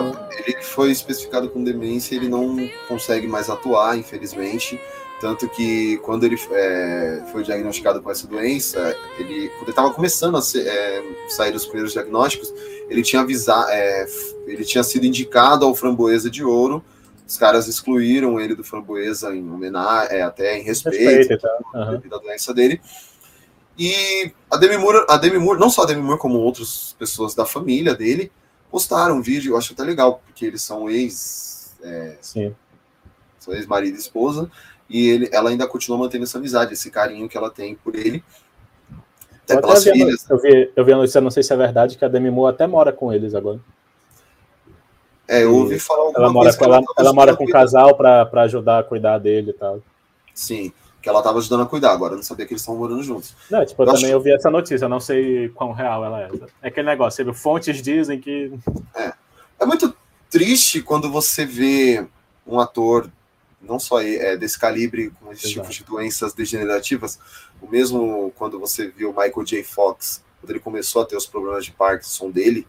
ele 0.46 0.62
foi 0.62 0.90
especificado 0.90 1.48
com 1.48 1.64
demência, 1.64 2.14
ele 2.14 2.28
não 2.28 2.68
consegue 2.86 3.26
mais 3.26 3.48
atuar, 3.48 3.96
infelizmente. 3.96 4.78
Tanto 5.20 5.48
que 5.48 5.98
quando 5.98 6.24
ele 6.24 6.38
é, 6.52 7.24
foi 7.32 7.42
diagnosticado 7.42 8.00
com 8.00 8.10
essa 8.10 8.26
doença, 8.26 8.96
ele, 9.18 9.48
quando 9.48 9.62
ele 9.62 9.70
estava 9.70 9.92
começando 9.92 10.36
a 10.36 10.42
ser, 10.42 10.66
é, 10.66 11.02
sair 11.28 11.54
os 11.54 11.64
primeiros 11.64 11.92
diagnósticos, 11.92 12.52
ele 12.88 13.02
tinha 13.02 13.22
avisado, 13.22 13.68
é, 13.70 14.06
ele 14.46 14.64
tinha 14.64 14.84
sido 14.84 15.04
indicado 15.06 15.64
ao 15.64 15.74
Framboesa 15.74 16.30
de 16.30 16.44
Ouro. 16.44 16.84
Os 17.26 17.36
caras 17.36 17.66
excluíram 17.66 18.40
ele 18.40 18.54
do 18.54 18.62
Framboesa 18.62 19.34
em 19.34 19.50
homenagem, 19.50 20.16
é, 20.16 20.22
até 20.22 20.58
em 20.58 20.62
respeito, 20.62 20.98
Respeito, 20.98 21.42
tá? 21.72 21.84
Devido 21.90 22.14
à 22.14 22.18
doença 22.18 22.54
dele. 22.54 22.80
E 23.78 24.32
a 24.50 24.56
Demi 24.56 24.76
Moore, 24.76 25.04
a 25.08 25.16
Demi 25.16 25.38
Moore, 25.38 25.60
não 25.60 25.70
só 25.70 25.82
a 25.82 25.86
Demi 25.86 26.02
Moore, 26.02 26.18
como 26.18 26.38
outras 26.38 26.96
pessoas 26.98 27.34
da 27.34 27.44
família 27.44 27.94
dele, 27.94 28.32
postaram 28.70 29.18
um 29.18 29.22
vídeo, 29.22 29.52
eu 29.52 29.56
acho 29.56 29.72
até 29.72 29.82
legal, 29.82 30.20
porque 30.26 30.46
eles 30.46 30.62
são 30.62 30.90
ex, 30.90 31.76
é, 31.82 32.16
Sim. 32.20 32.54
são 33.38 33.54
ex-marido 33.54 33.96
e 33.96 34.00
esposa, 34.00 34.50
e 34.88 35.08
ele, 35.08 35.28
ela 35.32 35.50
ainda 35.50 35.66
continua 35.66 35.98
mantendo 35.98 36.24
essa 36.24 36.38
amizade, 36.38 36.72
esse 36.72 36.90
carinho 36.90 37.28
que 37.28 37.36
ela 37.36 37.50
tem 37.50 37.74
por 37.74 37.94
ele. 37.94 38.22
Até 39.44 39.54
Eu, 39.54 39.60
pelas 39.60 39.80
até 39.82 39.92
vi, 39.92 39.98
filhas. 39.98 40.26
eu, 40.30 40.38
vi, 40.38 40.72
eu 40.76 40.84
vi 40.84 40.92
a 40.92 40.96
notícia, 40.96 41.20
não 41.20 41.30
sei 41.30 41.42
se 41.42 41.52
é 41.52 41.56
verdade, 41.56 41.96
que 41.98 42.04
a 42.04 42.08
Demi 42.08 42.30
Moore 42.30 42.54
até 42.54 42.66
mora 42.66 42.92
com 42.92 43.12
eles 43.12 43.34
agora. 43.34 43.60
É, 45.26 45.44
eu 45.44 45.54
ouvi 45.54 45.78
falar 45.78 46.04
alguma 46.04 46.18
Ela 46.24 46.32
mora, 46.32 46.44
coisa 46.56 46.64
ela, 46.64 46.82
tava 46.82 46.94
ela 46.98 47.12
mora 47.12 47.36
com 47.36 47.42
um 47.44 47.46
a 47.46 47.50
cuidar. 47.50 47.58
casal 47.60 47.94
pra, 47.96 48.24
pra 48.26 48.42
ajudar 48.42 48.78
a 48.78 48.82
cuidar 48.82 49.18
dele 49.18 49.50
e 49.50 49.52
tal. 49.54 49.80
Sim, 50.34 50.72
que 51.02 51.08
ela 51.08 51.22
tava 51.22 51.38
ajudando 51.38 51.62
a 51.62 51.66
cuidar, 51.66 51.92
agora 51.92 52.14
eu 52.14 52.16
não 52.16 52.22
sabia 52.22 52.46
que 52.46 52.52
eles 52.54 52.62
estavam 52.62 52.80
morando 52.80 53.02
juntos. 53.02 53.34
Não, 53.50 53.64
tipo, 53.64 53.82
eu, 53.82 53.86
Eu 53.86 53.92
também 53.92 54.06
acho- 54.06 54.14
eu 54.14 54.20
vi 54.22 54.32
essa 54.32 54.48
notícia, 54.50 54.88
não 54.88 55.00
sei 55.00 55.50
quão 55.50 55.72
real 55.72 56.02
ela 56.04 56.22
é. 56.22 56.28
É 56.62 56.68
aquele 56.68 56.86
negócio, 56.88 57.22
viu, 57.24 57.34
fontes 57.34 57.82
dizem 57.82 58.18
que. 58.18 58.52
É 59.60 59.66
muito 59.66 59.94
triste 60.30 60.80
quando 60.80 61.10
você 61.10 61.44
vê 61.44 62.06
um 62.46 62.58
ator, 62.58 63.10
não 63.68 63.78
só 63.78 64.00
é, 64.00 64.36
desse 64.36 64.58
calibre, 64.58 65.10
com 65.20 65.30
esses 65.32 65.44
Exato. 65.44 65.60
tipos 65.60 65.76
de 65.76 65.84
doenças 65.84 66.32
degenerativas, 66.32 67.18
o 67.60 67.68
mesmo 67.68 68.32
quando 68.36 68.58
você 68.58 68.88
viu 68.88 69.10
Michael 69.10 69.44
J. 69.44 69.62
Fox, 69.62 70.24
quando 70.40 70.50
ele 70.50 70.60
começou 70.60 71.02
a 71.02 71.04
ter 71.04 71.16
os 71.16 71.26
problemas 71.26 71.64
de 71.64 71.72
Parkinson 71.72 72.30
dele, 72.30 72.66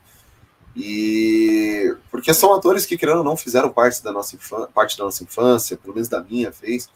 e 0.76 1.96
porque 2.12 2.34
são 2.34 2.54
atores 2.54 2.86
que, 2.86 2.98
querendo 2.98 3.20
ou 3.20 3.24
não, 3.24 3.36
fizeram 3.36 3.70
parte 3.70 4.04
da 4.04 4.12
nossa, 4.12 4.36
infância, 4.36 4.68
parte 4.68 4.98
da 4.98 5.04
nossa 5.06 5.24
infância, 5.24 5.78
pelo 5.78 5.94
menos 5.94 6.08
da 6.10 6.22
minha 6.22 6.52
fez, 6.52 6.90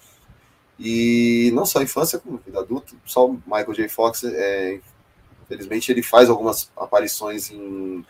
e 0.80 1.52
não 1.54 1.66
só 1.66 1.80
a 1.80 1.84
infância, 1.84 2.20
como 2.20 2.42
vida 2.46 2.60
adulta, 2.60 2.94
só 3.06 3.28
Michael 3.28 3.74
J. 3.74 3.90
Fox, 3.90 4.24
é, 4.24 4.80
infelizmente, 5.44 5.92
ele 5.92 6.02
faz 6.04 6.30
algumas 6.30 6.72
aparições 6.76 7.52
em 7.52 8.06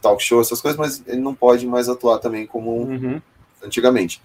talk 0.00 0.22
show, 0.22 0.40
essas 0.40 0.60
coisas, 0.60 0.78
mas 0.78 1.02
ele 1.06 1.20
não 1.20 1.34
pode 1.34 1.66
mais 1.66 1.88
atuar 1.88 2.18
também 2.18 2.46
como 2.46 2.70
Uhum. 2.82 3.22
antigamente. 3.62 4.20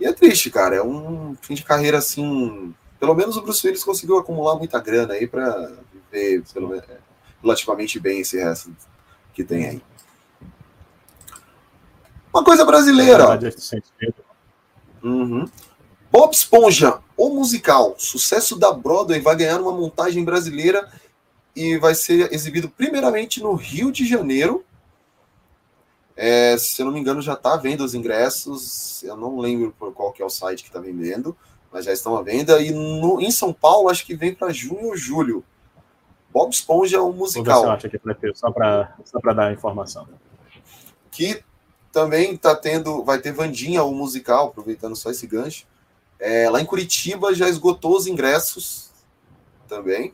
E 0.00 0.06
é 0.06 0.12
triste, 0.12 0.50
cara. 0.50 0.76
É 0.76 0.82
um 0.82 1.36
fim 1.42 1.54
de 1.54 1.62
carreira 1.62 1.98
assim. 1.98 2.74
Pelo 2.98 3.14
menos 3.14 3.36
o 3.36 3.42
Bruce 3.42 3.64
Willis 3.66 3.84
conseguiu 3.84 4.18
acumular 4.18 4.56
muita 4.56 4.80
grana 4.80 5.14
aí 5.14 5.26
pra 5.26 5.70
viver 5.92 6.42
pelo 6.52 6.82
relativamente 7.42 8.00
bem 8.00 8.20
esse 8.20 8.38
resto 8.38 8.74
que 9.32 9.44
tem 9.44 9.66
aí. 9.66 9.82
Uma 12.32 12.44
coisa 12.44 12.64
brasileira. 12.64 13.38
Uhum. 15.02 15.48
Bob 16.10 16.32
Esponja, 16.32 16.98
o 17.16 17.30
musical, 17.30 17.94
sucesso 17.96 18.58
da 18.58 18.72
Broadway, 18.72 19.20
vai 19.20 19.36
ganhar 19.36 19.60
uma 19.60 19.72
montagem 19.72 20.24
brasileira 20.24 20.90
e 21.54 21.78
vai 21.78 21.94
ser 21.94 22.32
exibido 22.32 22.68
primeiramente 22.68 23.40
no 23.40 23.54
Rio 23.54 23.92
de 23.92 24.06
Janeiro. 24.06 24.64
É, 26.22 26.58
se 26.58 26.82
eu 26.82 26.84
não 26.84 26.92
me 26.92 27.00
engano, 27.00 27.22
já 27.22 27.32
está 27.32 27.56
vendo 27.56 27.82
os 27.82 27.94
ingressos. 27.94 29.02
Eu 29.02 29.16
não 29.16 29.38
lembro 29.38 29.74
por 29.78 29.90
qual 29.94 30.12
que 30.12 30.20
é 30.20 30.24
o 30.24 30.28
site 30.28 30.62
que 30.62 30.68
está 30.68 30.78
vendendo, 30.78 31.34
mas 31.72 31.86
já 31.86 31.94
estão 31.94 32.14
à 32.14 32.22
venda. 32.22 32.60
E 32.60 32.70
no, 32.72 33.18
em 33.22 33.30
São 33.30 33.54
Paulo, 33.54 33.88
acho 33.88 34.04
que 34.04 34.14
vem 34.14 34.34
para 34.34 34.52
junho 34.52 34.88
ou 34.88 34.96
julho. 34.98 35.42
Bob 36.30 36.52
Esponja, 36.52 36.90
se 36.90 36.96
eu 36.96 37.10
musical 37.10 37.70
acho 37.70 37.86
aqui 37.86 37.98
pra 37.98 38.14
ter, 38.14 38.36
só 38.36 38.50
pra, 38.50 38.94
só 39.02 39.18
pra 39.18 39.32
dar 39.32 39.46
a 39.46 39.52
informação. 39.54 40.06
que 41.10 41.42
também 41.90 42.36
tá 42.36 42.54
tendo, 42.54 43.02
vai 43.02 43.18
ter 43.18 43.32
Vandinha, 43.32 43.82
o 43.82 43.94
musical, 43.94 44.48
aproveitando 44.48 44.94
só 44.96 45.10
esse 45.10 45.26
gancho. 45.26 45.66
É, 46.18 46.50
lá 46.50 46.60
em 46.60 46.66
Curitiba 46.66 47.34
já 47.34 47.48
esgotou 47.48 47.96
os 47.96 48.06
ingressos 48.06 48.90
também. 49.66 50.12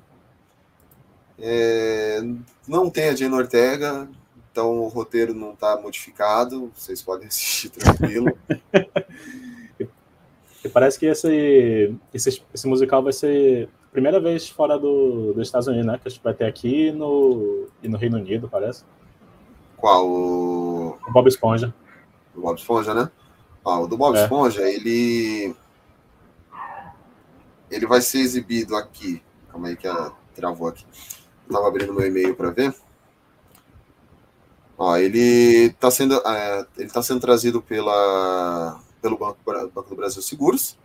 É, 1.37 2.21
não 2.69 2.89
tem 2.89 3.09
a 3.09 3.17
Jane 3.17 3.35
Ortega, 3.35 4.09
então 4.57 4.79
o 4.79 4.89
roteiro 4.89 5.35
não 5.35 5.53
está 5.53 5.79
modificado, 5.79 6.73
vocês 6.75 7.03
podem 7.03 7.29
assistir 7.29 7.69
tranquilo. 7.69 8.27
E 10.65 10.69
parece 10.71 10.99
que 10.99 11.05
esse, 11.05 11.95
esse, 12.13 12.43
esse 12.55 12.67
musical 12.67 13.03
vai 13.03 13.13
ser 13.13 13.69
a 13.85 13.93
primeira 13.93 14.19
vez 14.19 14.49
fora 14.49 14.79
do, 14.79 15.35
dos 15.35 15.47
Estados 15.47 15.69
Unidos, 15.69 15.87
né? 15.87 15.99
Que 15.99 16.09
a 16.09 16.11
gente 16.11 16.25
vai 16.25 16.33
ter 16.33 16.47
aqui 16.47 16.91
no, 16.91 17.69
e 17.83 17.89
no 17.89 17.99
Reino 17.99 18.17
Unido, 18.17 18.49
parece. 18.49 18.83
Qual? 19.77 20.09
O, 20.09 20.97
O 21.07 21.13
Bob 21.13 21.29
Esponja. 21.29 21.75
o 22.35 22.41
Bob 22.41 22.59
Esponja, 22.59 22.95
né? 22.95 23.11
Ah, 23.63 23.81
o 23.81 23.87
do 23.87 23.99
Bob 23.99 24.17
É. 24.17 24.23
Esponja, 24.23 24.63
ele. 24.63 25.55
Ele 27.71 27.87
vai 27.87 28.01
ser 28.01 28.21
exibido 28.21 28.75
aqui. 28.75 29.23
Calma 29.51 29.69
aí 29.69 29.77
que 29.77 29.87
a, 29.87 30.13
travou 30.35 30.69
aqui. 30.69 30.87
Eu 31.47 31.55
tava 31.55 31.69
abrindo 31.69 31.93
meu 31.93 32.07
e-mail 32.07 32.35
para 32.35 32.51
ver. 32.51 32.75
Ó, 34.79 34.97
ele 34.97 35.67
está 35.67 35.91
sendo, 35.91 36.15
é, 36.27 36.67
ele 36.77 36.91
tá 36.91 37.03
sendo 37.03 37.21
trazido 37.21 37.63
pela, 37.63 38.81
pelo 39.01 39.17
Banco, 39.17 39.39
Banco 39.45 39.89
do 39.89 39.97
Brasil 39.97 40.21
Seguros, 40.21 40.77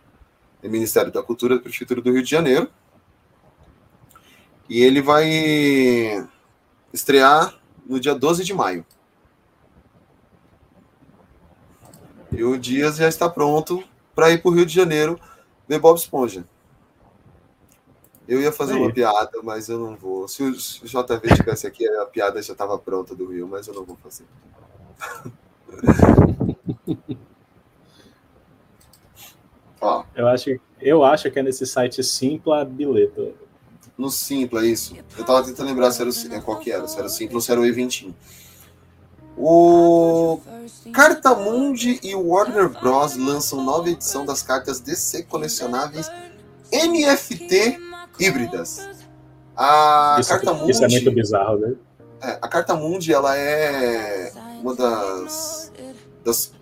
Ministério 0.62 1.12
da 1.12 1.22
Cultura 1.22 1.56
da 1.56 1.62
Prefeitura 1.62 2.00
do 2.00 2.12
Rio 2.12 2.22
de 2.22 2.30
Janeiro. 2.30 2.70
E 4.68 4.80
ele 4.80 5.02
vai 5.02 5.28
estrear 6.92 7.54
no 7.86 8.00
dia 8.00 8.14
12 8.14 8.44
de 8.44 8.54
maio. 8.54 8.86
E 12.30 12.42
o 12.42 12.56
Dias 12.56 12.96
já 12.96 13.08
está 13.08 13.28
pronto 13.28 13.84
para 14.14 14.30
ir 14.30 14.40
para 14.40 14.50
o 14.50 14.54
Rio 14.54 14.64
de 14.64 14.72
Janeiro 14.72 15.20
ver 15.68 15.78
Bob 15.78 15.98
Esponja. 15.98 16.46
Eu 18.32 18.40
ia 18.40 18.50
fazer 18.50 18.72
Aí. 18.72 18.78
uma 18.78 18.90
piada, 18.90 19.42
mas 19.42 19.68
eu 19.68 19.78
não 19.78 19.94
vou. 19.94 20.26
Se 20.26 20.42
o 20.42 20.52
JV 20.52 21.20
estivesse 21.30 21.66
aqui, 21.66 21.86
a 21.86 22.06
piada 22.06 22.40
já 22.40 22.54
estava 22.54 22.78
pronta 22.78 23.14
do 23.14 23.26
Rio, 23.26 23.46
mas 23.46 23.66
eu 23.66 23.74
não 23.74 23.84
vou 23.84 23.94
fazer. 24.02 24.24
Ó, 29.78 30.04
Eu 30.14 30.28
acho, 30.28 30.58
eu 30.80 31.04
acho 31.04 31.30
que 31.30 31.38
é 31.40 31.42
nesse 31.42 31.66
site 31.66 32.02
Simpla 32.02 32.64
Bilheto. 32.64 33.34
no 33.98 34.10
Simpla, 34.10 34.62
é 34.62 34.68
isso. 34.68 34.96
Eu 35.18 35.24
tava 35.26 35.44
tentando 35.44 35.66
lembrar 35.66 35.90
se 35.90 36.00
era 36.00 36.08
o, 36.10 36.14
é, 36.34 36.40
qual 36.40 36.58
que 36.58 36.72
era, 36.72 36.88
se 36.88 36.96
era 36.96 37.08
o 37.08 37.10
Simpla 37.10 37.36
ou 37.36 37.42
se 37.42 37.52
era 37.52 37.60
o 37.60 37.66
Eventinho. 37.66 38.16
O 39.36 40.40
Cartamundi 40.90 42.00
e 42.02 42.14
o 42.14 42.28
Warner 42.28 42.70
Bros. 42.70 43.14
lançam 43.14 43.62
nova 43.62 43.90
edição 43.90 44.24
das 44.24 44.40
cartas 44.42 44.80
DC 44.80 45.24
colecionáveis 45.24 46.10
NFT 46.72 47.91
híbridas. 48.18 48.88
A 49.56 50.16
Isso, 50.18 50.30
Cartamundi, 50.30 50.70
isso 50.72 50.84
é 50.84 50.88
muito 50.88 51.10
bizarro, 51.12 51.58
né? 51.58 51.74
é, 52.22 52.38
a 52.40 52.48
Cartamundi, 52.48 53.12
ela 53.12 53.36
é 53.36 54.32
uma 54.60 54.74
das, 54.74 55.70
das 56.24 56.52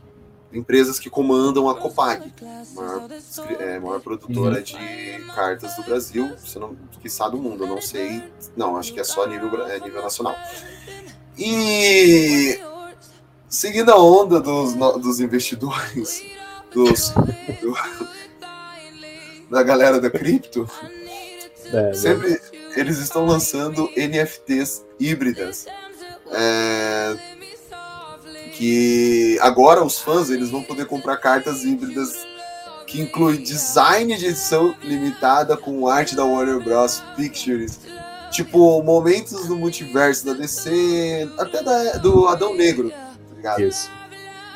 empresas 0.52 0.98
que 0.98 1.08
comandam 1.08 1.68
a 1.68 1.74
Copag, 1.76 2.32
maior, 2.74 3.08
é, 3.60 3.78
maior 3.78 4.00
produtora 4.00 4.60
de 4.60 4.74
cartas 5.34 5.76
do 5.76 5.84
Brasil, 5.84 6.36
se 6.38 6.58
não, 6.58 6.74
quiçá 7.00 7.28
do 7.28 7.36
mundo, 7.36 7.62
eu 7.64 7.68
não 7.68 7.80
sei, 7.80 8.22
não, 8.56 8.76
acho 8.76 8.92
que 8.92 8.98
é 9.00 9.04
só 9.04 9.24
a 9.24 9.26
nível, 9.28 9.64
é, 9.66 9.78
nível 9.78 10.02
nacional. 10.02 10.34
E 11.38 12.58
seguindo 13.48 13.90
a 13.90 13.96
onda 14.02 14.40
dos, 14.40 14.74
dos 14.74 15.20
investidores, 15.20 16.22
dos, 16.74 17.10
do- 17.60 17.76
da 19.50 19.62
galera 19.62 20.00
da 20.00 20.10
cripto, 20.10 20.68
É, 21.72 21.92
sempre 21.92 22.40
eles 22.76 22.98
estão 22.98 23.24
lançando 23.26 23.88
NFTs 23.96 24.84
híbridas. 24.98 25.66
É, 26.32 27.16
que 28.52 29.38
agora 29.40 29.82
os 29.82 29.98
fãs 29.98 30.30
eles 30.30 30.50
vão 30.50 30.62
poder 30.62 30.86
comprar 30.86 31.16
cartas 31.16 31.64
híbridas 31.64 32.26
que 32.86 33.00
inclui 33.00 33.38
design 33.38 34.16
de 34.16 34.26
edição 34.26 34.74
limitada 34.82 35.56
com 35.56 35.86
arte 35.88 36.14
da 36.16 36.24
Warner 36.24 36.60
Bros. 36.60 37.02
Pictures. 37.16 37.78
Tipo, 38.30 38.82
momentos 38.82 39.46
do 39.46 39.56
multiverso 39.56 40.26
da 40.26 40.32
DC, 40.34 41.28
até 41.38 41.62
da- 41.62 41.92
do 41.98 42.28
Adão 42.28 42.54
Negro, 42.54 42.90
tá 42.90 43.34
ligado? 43.36 43.62
Isso. 43.62 43.90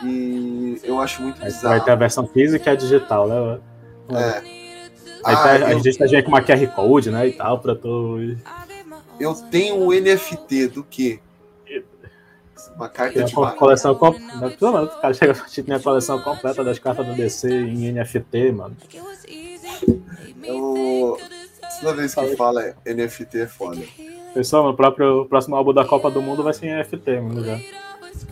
E 0.04 0.80
eu 0.84 1.00
acho 1.00 1.22
muito 1.22 1.40
Aí 1.42 1.46
bizarro. 1.46 1.68
vai 1.76 1.80
ter 1.84 1.90
a 1.90 1.96
versão 1.96 2.26
física 2.26 2.70
e 2.70 2.72
a 2.72 2.76
digital, 2.76 3.26
né? 3.28 3.58
É. 4.10 4.42
Aí 5.24 5.34
Ah, 5.34 5.42
tá, 5.42 5.58
eu- 5.60 5.66
a 5.66 5.74
gente 5.80 5.98
tá 5.98 6.06
já 6.06 6.22
com 6.22 6.28
uma 6.28 6.42
QR 6.42 6.66
Code, 6.74 7.10
né? 7.10 7.28
E 7.28 7.32
tal, 7.32 7.58
pra 7.58 7.74
tu. 7.74 8.18
eu 9.18 9.34
tenho 9.50 9.76
um 9.76 9.92
NFT 9.92 10.68
do 10.68 10.84
quê? 10.84 11.18
Uma 12.76 12.88
carta 12.88 13.22
de 13.22 13.32
a 13.36 13.40
Mario. 13.40 13.56
coleção 13.58 13.94
completa. 13.94 14.56
Não, 14.60 14.84
o 14.84 14.88
cara 15.00 15.14
chega 15.14 15.32
a 15.32 15.62
minha 15.64 15.78
coleção 15.78 16.20
completa 16.20 16.64
das 16.64 16.78
cartas 16.78 17.06
do 17.06 17.14
DC 17.14 17.48
em 17.48 17.92
NFT, 17.92 18.50
mano. 18.52 18.76
Eu, 20.42 21.16
toda 21.80 21.94
vez 21.94 22.14
que 22.14 22.36
fala 22.36 22.62
é 22.62 22.74
NFT 22.94 23.40
é 23.42 23.46
foda. 23.46 23.80
Pessoal, 24.34 24.68
o 24.70 24.74
próprio 24.74 25.22
o 25.22 25.26
próximo 25.26 25.54
álbum 25.54 25.72
da 25.72 25.84
Copa 25.84 26.10
do 26.10 26.20
Mundo 26.20 26.42
vai 26.42 26.52
ser 26.52 26.66
em 26.66 26.70
NFT, 26.74 27.20
mano, 27.20 27.44
já. 27.44 27.58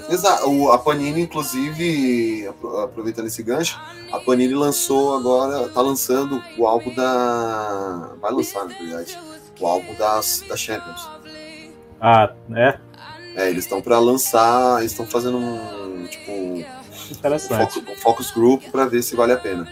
Exato. 0.09 0.71
A 0.73 0.79
Panini, 0.79 1.23
inclusive, 1.23 2.47
apro- 2.49 2.81
aproveitando 2.81 3.27
esse 3.27 3.43
gancho, 3.43 3.79
a 4.13 4.19
Panini 4.19 4.55
lançou 4.55 5.17
agora, 5.17 5.69
tá 5.69 5.81
lançando 5.81 6.43
o 6.59 6.67
álbum 6.67 6.93
da. 6.95 8.11
Vai 8.21 8.33
lançar, 8.33 8.65
na 8.67 8.75
verdade. 8.77 9.19
O 9.61 9.67
álbum 9.67 9.95
das, 9.95 10.45
da 10.49 10.57
Champions. 10.57 11.09
Ah, 12.01 12.33
é? 12.57 12.79
É, 13.37 13.49
eles 13.49 13.65
estão 13.65 13.81
pra 13.81 13.99
lançar, 13.99 14.81
eles 14.81 14.91
estão 14.93 15.07
fazendo 15.07 15.39
um. 15.39 16.07
Tipo, 16.09 16.33
um 16.33 16.65
Interessante. 17.11 17.75
foco- 17.75 17.93
um 17.93 17.97
focus 17.97 18.31
group 18.33 18.63
pra 18.71 18.85
ver 18.87 19.03
se 19.03 19.15
vale 19.15 19.33
a 19.33 19.37
pena. 19.37 19.69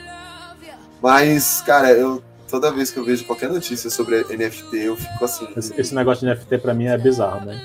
Mas, 1.03 1.61
cara, 1.63 1.91
eu 1.91 2.23
toda 2.49 2.71
vez 2.73 2.91
que 2.91 2.99
eu 2.99 3.05
vejo 3.05 3.25
qualquer 3.25 3.49
notícia 3.49 3.89
sobre 3.91 4.25
NFT, 4.25 4.77
eu 4.77 4.97
fico 4.97 5.25
assim. 5.25 5.49
Esse, 5.57 5.81
esse 5.81 5.95
negócio 5.95 6.27
de 6.27 6.33
NFT 6.35 6.59
pra 6.59 6.75
mim 6.75 6.87
é 6.87 6.97
bizarro, 6.99 7.45
né? 7.47 7.61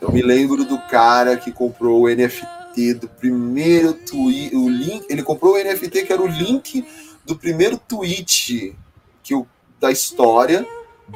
Eu 0.00 0.12
me 0.12 0.22
lembro 0.22 0.64
do 0.64 0.78
cara 0.78 1.36
que 1.36 1.52
comprou 1.52 2.02
o 2.02 2.08
NFT 2.08 2.94
do 2.94 3.08
primeiro 3.08 3.92
tweet, 3.92 4.54
o 4.54 4.68
link, 4.68 5.04
ele 5.08 5.22
comprou 5.22 5.54
o 5.54 5.58
NFT 5.58 6.06
que 6.06 6.12
era 6.12 6.22
o 6.22 6.26
link 6.26 6.86
do 7.24 7.36
primeiro 7.36 7.76
tweet 7.76 8.74
que 9.22 9.34
o, 9.34 9.46
da 9.80 9.90
história. 9.90 10.66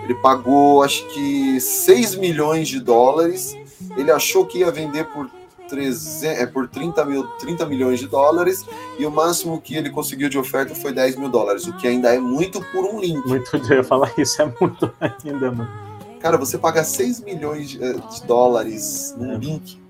Ele 0.04 0.14
pagou 0.16 0.82
acho 0.82 1.06
que 1.08 1.60
6 1.60 2.16
milhões 2.16 2.68
de 2.68 2.80
dólares. 2.80 3.54
Ele 3.96 4.10
achou 4.10 4.46
que 4.46 4.58
ia 4.58 4.70
vender 4.70 5.04
por 5.06 5.30
300, 5.68 6.22
é, 6.24 6.46
por 6.46 6.68
30, 6.68 7.04
mil, 7.06 7.26
30 7.38 7.64
milhões 7.66 7.98
de 7.98 8.06
dólares 8.06 8.64
e 8.98 9.06
o 9.06 9.10
máximo 9.10 9.60
que 9.60 9.74
ele 9.74 9.88
conseguiu 9.88 10.28
de 10.28 10.38
oferta 10.38 10.74
foi 10.74 10.92
10 10.92 11.16
mil 11.16 11.30
dólares, 11.30 11.66
o 11.66 11.72
que 11.76 11.88
ainda 11.88 12.14
é 12.14 12.18
muito 12.18 12.60
por 12.72 12.84
um 12.84 13.00
link. 13.00 13.26
Muito 13.26 13.56
eu 13.56 13.76
ia 13.76 13.84
falar 13.84 14.12
isso, 14.18 14.42
é 14.42 14.52
muito 14.60 14.92
ainda, 15.00 15.50
mano. 15.50 15.91
Cara, 16.22 16.36
você 16.38 16.56
paga 16.56 16.84
6 16.84 17.20
milhões 17.20 17.68
de, 17.70 17.82
eh, 17.82 17.94
de 17.94 18.22
dólares 18.26 19.14
num 19.18 19.32
É. 19.32 19.36
link. 19.36 19.80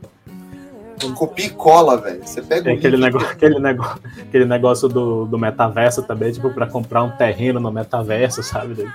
Copia 1.16 1.46
e 1.46 1.50
cola, 1.50 1.96
velho. 1.96 2.20
Você 2.24 2.40
pega 2.40 2.62
Tem 2.64 2.74
o 2.74 2.78
aquele 2.78 2.96
link. 2.96 3.04
negócio, 3.06 3.28
aquele 3.28 3.58
negócio, 3.58 4.00
aquele 4.20 4.44
negócio 4.44 4.88
do, 4.88 5.26
do 5.26 5.36
metaverso 5.38 6.02
também, 6.04 6.32
tipo, 6.32 6.48
pra 6.50 6.66
comprar 6.66 7.02
um 7.02 7.10
terreno 7.10 7.58
no 7.58 7.72
metaverso, 7.72 8.42
sabe? 8.42 8.88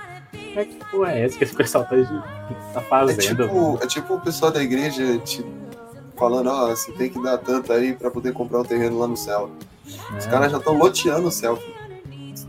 É 0.56 0.64
que 0.64 0.76
porra 0.90 1.12
é 1.12 1.24
essa 1.26 1.36
que 1.38 1.44
esse 1.44 1.54
pessoal 1.54 1.84
tá, 1.84 1.90
tá 2.74 2.80
É 2.80 2.84
fazendo? 2.84 3.44
tipo, 3.46 3.78
é 3.82 3.86
tipo 3.86 4.14
o 4.14 4.20
pessoal 4.20 4.50
da 4.50 4.62
igreja 4.62 5.18
te 5.18 5.44
falando, 6.16 6.48
ó, 6.48 6.68
você 6.70 6.90
tem 6.92 7.10
que 7.10 7.22
dar 7.22 7.38
tanto 7.38 7.72
aí 7.72 7.92
pra 7.92 8.10
poder 8.10 8.32
comprar 8.32 8.60
um 8.60 8.64
terreno 8.64 8.98
lá 8.98 9.06
no 9.06 9.16
céu. 9.16 9.50
Os 10.18 10.26
É. 10.26 10.30
caras 10.30 10.50
já 10.50 10.58
estão 10.58 10.76
loteando 10.76 11.28
o 11.28 11.30
céu. 11.30 11.56
filho. 11.56 11.77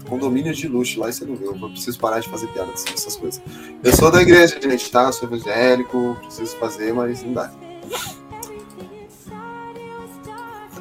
Condomínios 0.10 0.58
de 0.58 0.67
luxo 0.67 1.00
lá 1.00 1.10
e 1.10 1.13
você 1.13 1.24
não 1.24 1.36
vê. 1.36 1.45
Eu 1.45 1.54
preciso 1.69 2.00
parar 2.00 2.19
de 2.19 2.28
fazer 2.28 2.48
piada 2.48 2.72
dessas 2.72 3.15
coisas. 3.15 3.41
Eu 3.84 3.95
sou 3.95 4.12
da 4.12 4.22
igreja, 4.22 4.60
gente, 4.60 4.91
tá? 4.91 5.04
Eu 5.04 5.13
sou 5.13 5.28
evangélico, 5.28 6.17
preciso 6.22 6.58
fazer, 6.58 6.93
mas 6.93 7.24
não 7.24 7.34
dá. 7.34 7.52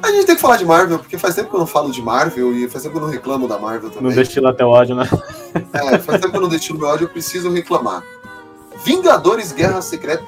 A 0.01 0.11
gente 0.11 0.25
tem 0.25 0.35
que 0.35 0.41
falar 0.41 0.57
de 0.57 0.65
Marvel, 0.65 0.97
porque 0.97 1.17
faz 1.17 1.35
tempo 1.35 1.49
que 1.49 1.55
eu 1.55 1.59
não 1.59 1.67
falo 1.67 1.91
de 1.91 2.01
Marvel 2.01 2.55
e 2.55 2.69
faz 2.69 2.83
tempo 2.83 2.93
que 2.93 3.01
eu 3.01 3.05
não 3.05 3.13
reclamo 3.13 3.47
da 3.47 3.59
Marvel 3.59 3.89
também. 3.89 4.09
Não 4.09 4.15
destila 4.15 4.49
até 4.49 4.65
ódio, 4.65 4.95
né? 4.95 5.07
É, 5.73 5.97
faz 5.99 6.21
tempo 6.21 6.31
que 6.31 6.37
eu 6.37 6.41
não 6.41 6.49
destilo 6.49 6.79
meu 6.79 6.87
ódio, 6.87 7.05
eu 7.05 7.09
preciso 7.09 7.51
reclamar. 7.51 8.03
Vingadores 8.83 9.51
Guerra 9.51 9.81
Secreta 9.81 10.23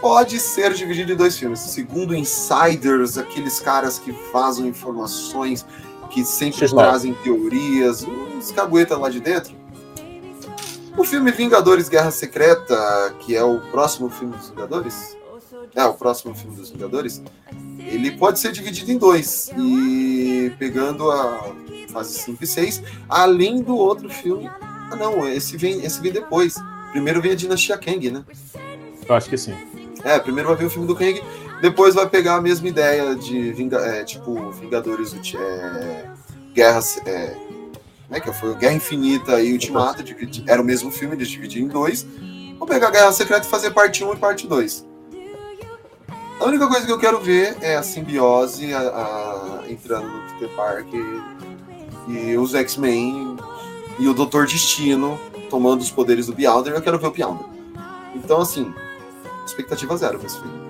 pode 0.00 0.38
ser 0.38 0.72
dividido 0.72 1.12
em 1.12 1.16
dois 1.16 1.38
filmes. 1.38 1.60
Segundo 1.60 2.14
insiders, 2.14 3.18
aqueles 3.18 3.60
caras 3.60 3.98
que 3.98 4.12
vazam 4.32 4.66
informações, 4.66 5.66
que 6.12 6.24
sempre 6.24 6.66
X9. 6.66 6.76
trazem 6.76 7.14
teorias, 7.14 8.04
uns 8.04 8.52
caguetas 8.52 8.98
lá 8.98 9.08
de 9.08 9.20
dentro. 9.20 9.54
O 10.96 11.04
filme 11.04 11.32
Vingadores 11.32 11.88
Guerra 11.88 12.10
Secreta, 12.10 13.14
que 13.20 13.34
é 13.34 13.42
o 13.42 13.60
próximo 13.70 14.10
filme 14.10 14.36
dos 14.36 14.50
Vingadores, 14.50 15.16
é 15.74 15.84
o 15.84 15.94
próximo 15.94 16.34
filme 16.34 16.54
dos 16.54 16.70
Vingadores, 16.70 17.22
ele 17.78 18.12
pode 18.12 18.38
ser 18.38 18.52
dividido 18.52 18.92
em 18.92 18.98
dois. 18.98 19.50
E 19.56 20.52
pegando 20.58 21.10
a 21.10 21.52
fase 21.92 22.18
5 22.18 22.42
e 22.42 22.46
6, 22.46 22.82
além 23.08 23.62
do 23.62 23.76
outro 23.76 24.08
filme. 24.08 24.50
Ah, 24.90 24.96
não, 24.96 25.26
esse 25.28 25.56
vem, 25.56 25.84
esse 25.84 26.00
vem 26.00 26.12
depois. 26.12 26.56
Primeiro 26.90 27.22
vem 27.22 27.32
a 27.32 27.34
Dinastia 27.34 27.78
Kang, 27.78 28.10
né? 28.10 28.24
Eu 29.08 29.14
acho 29.14 29.28
que 29.28 29.36
sim. 29.36 29.54
É, 30.04 30.18
primeiro 30.18 30.48
vai 30.48 30.58
vir 30.58 30.66
o 30.66 30.70
filme 30.70 30.86
do 30.86 30.96
Kang, 30.96 31.22
depois 31.62 31.94
vai 31.94 32.06
pegar 32.08 32.34
a 32.34 32.40
mesma 32.42 32.68
ideia 32.68 33.14
de 33.14 33.52
Vinga, 33.52 33.78
é, 33.78 34.04
tipo 34.04 34.50
Vingadores, 34.50 35.14
é, 35.34 36.04
Guerra, 36.52 36.80
é, 37.06 37.26
como 37.30 38.16
é 38.16 38.20
que 38.20 38.32
foi? 38.32 38.54
Guerra 38.56 38.74
Infinita 38.74 39.40
e 39.40 39.52
Ultimato, 39.52 40.02
dividi- 40.02 40.44
era 40.46 40.60
o 40.60 40.64
mesmo 40.64 40.90
filme, 40.90 41.14
eles 41.14 41.28
dividiram 41.28 41.66
em 41.66 41.68
dois. 41.68 42.06
Vou 42.58 42.66
pegar 42.66 42.90
Guerra 42.90 43.12
Secreta 43.12 43.46
e 43.46 43.50
fazer 43.50 43.70
parte 43.70 44.04
1 44.04 44.12
e 44.12 44.16
parte 44.16 44.46
2. 44.46 44.84
A 46.40 46.44
única 46.44 46.66
coisa 46.66 46.84
que 46.84 46.92
eu 46.92 46.98
quero 46.98 47.20
ver 47.20 47.56
é 47.62 47.76
a 47.76 47.82
simbiose 47.84 48.74
a- 48.74 48.80
a- 48.80 49.62
entrando 49.70 50.08
no 50.08 50.20
Peter 50.32 50.48
Parker 50.56 51.22
e 52.08 52.36
os 52.36 52.54
X-Men 52.54 53.36
e 54.00 54.08
o 54.08 54.12
Doutor 54.12 54.46
Destino 54.46 55.18
tomando 55.48 55.80
os 55.82 55.90
poderes 55.92 56.26
do 56.26 56.32
Beyonder. 56.34 56.74
Eu 56.74 56.82
quero 56.82 56.98
ver 56.98 57.06
o 57.06 57.10
Beyonder. 57.12 57.46
Então, 58.16 58.40
assim, 58.40 58.74
expectativa 59.46 59.96
zero 59.96 60.18
pra 60.18 60.26
esse 60.26 60.40
filme. 60.40 60.61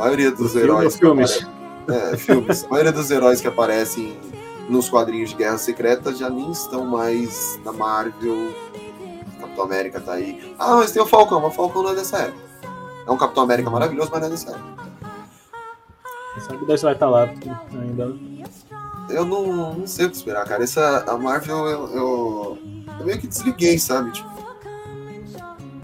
Maioria 0.00 0.30
dos 0.30 0.52
Filme 0.52 0.64
heróis. 0.66 0.94
que 0.94 1.00
filmes? 1.00 1.46
apare- 1.86 2.12
É, 2.12 2.16
filmes. 2.16 2.64
A 2.64 2.68
maioria 2.68 2.92
dos 2.92 3.10
heróis 3.10 3.40
que 3.40 3.48
aparecem 3.48 4.16
nos 4.68 4.88
quadrinhos 4.88 5.30
de 5.30 5.36
Guerra 5.36 5.58
Secreta 5.58 6.14
já 6.14 6.28
nem 6.30 6.50
estão 6.52 6.84
mais 6.84 7.58
na 7.64 7.72
Marvel. 7.72 8.52
Capitão 9.40 9.64
América 9.64 10.00
tá 10.00 10.12
aí. 10.12 10.54
Ah, 10.58 10.76
mas 10.76 10.92
tem 10.92 11.02
o 11.02 11.06
Falcão, 11.06 11.40
mas 11.40 11.52
o 11.52 11.56
Falcão 11.56 11.82
não 11.82 11.90
é 11.90 11.94
dessa 11.94 12.18
época. 12.18 12.50
É 13.06 13.10
um 13.10 13.16
Capitão 13.16 13.42
América 13.42 13.70
maravilhoso, 13.70 14.10
mas 14.12 14.20
não 14.20 14.28
é 14.28 14.30
dessa 14.30 14.50
época. 14.50 14.80
Sabe 16.46 16.64
Deus 16.64 16.80
vai 16.82 16.92
estar 16.94 17.08
lá 17.10 17.28
ainda. 17.72 18.14
Eu 19.10 19.24
não, 19.24 19.74
não 19.74 19.86
sei 19.86 20.06
o 20.06 20.10
que 20.10 20.16
esperar, 20.16 20.46
cara. 20.46 20.62
Essa, 20.62 21.04
a 21.08 21.18
Marvel, 21.18 21.66
eu, 21.66 21.88
eu, 21.88 22.58
eu 23.00 23.04
meio 23.06 23.18
que 23.18 23.26
desliguei, 23.26 23.78
sabe? 23.78 24.12
Tipo, 24.12 24.30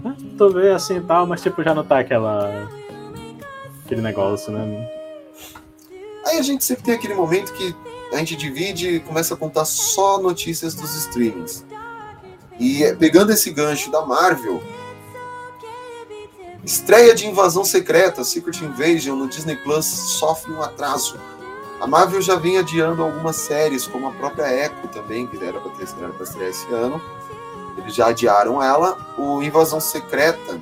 Ah, 0.05 0.15
Tu 0.37 0.49
vê 0.49 0.71
assim 0.71 0.97
e 0.97 1.01
tal, 1.01 1.27
mas 1.27 1.41
tipo, 1.41 1.61
já 1.61 1.75
não 1.75 1.83
tá 1.83 1.99
aquela. 1.99 2.69
Aquele 3.87 4.01
negócio, 4.01 4.51
né? 4.51 4.89
Aí 6.25 6.37
a 6.37 6.41
gente 6.41 6.63
sempre 6.63 6.83
tem 6.83 6.93
aquele 6.93 7.13
momento 7.13 7.53
que 7.53 7.73
a 8.11 8.17
gente 8.17 8.35
divide 8.35 8.95
e 8.95 8.99
começa 8.99 9.33
a 9.33 9.37
contar 9.37 9.63
só 9.63 10.19
notícias 10.19 10.75
dos 10.75 10.93
streamings. 10.93 11.65
E 12.59 12.83
eh, 12.83 12.93
pegando 12.93 13.31
esse 13.31 13.49
gancho 13.49 13.89
da 13.89 14.05
Marvel, 14.05 14.61
estreia 16.65 17.15
de 17.15 17.25
Invasão 17.27 17.63
Secreta, 17.63 18.23
Secret 18.25 18.61
Invasion 18.61 19.15
no 19.15 19.27
Disney 19.27 19.55
Plus 19.55 19.85
sofre 19.85 20.51
um 20.51 20.61
atraso. 20.61 21.17
A 21.79 21.87
Marvel 21.87 22.21
já 22.21 22.35
vem 22.35 22.57
adiando 22.57 23.03
algumas 23.03 23.35
séries, 23.37 23.87
como 23.87 24.07
a 24.07 24.11
própria 24.11 24.51
Echo 24.65 24.87
também, 24.89 25.27
que 25.27 25.37
era 25.37 25.59
para 25.59 25.71
era 26.01 26.11
pra 26.11 26.23
estrear 26.23 26.49
esse 26.49 26.73
ano. 26.73 27.01
Eles 27.77 27.93
já 27.93 28.07
adiaram 28.07 28.61
ela. 28.61 28.97
O 29.17 29.41
Invasão 29.43 29.79
Secreta, 29.79 30.59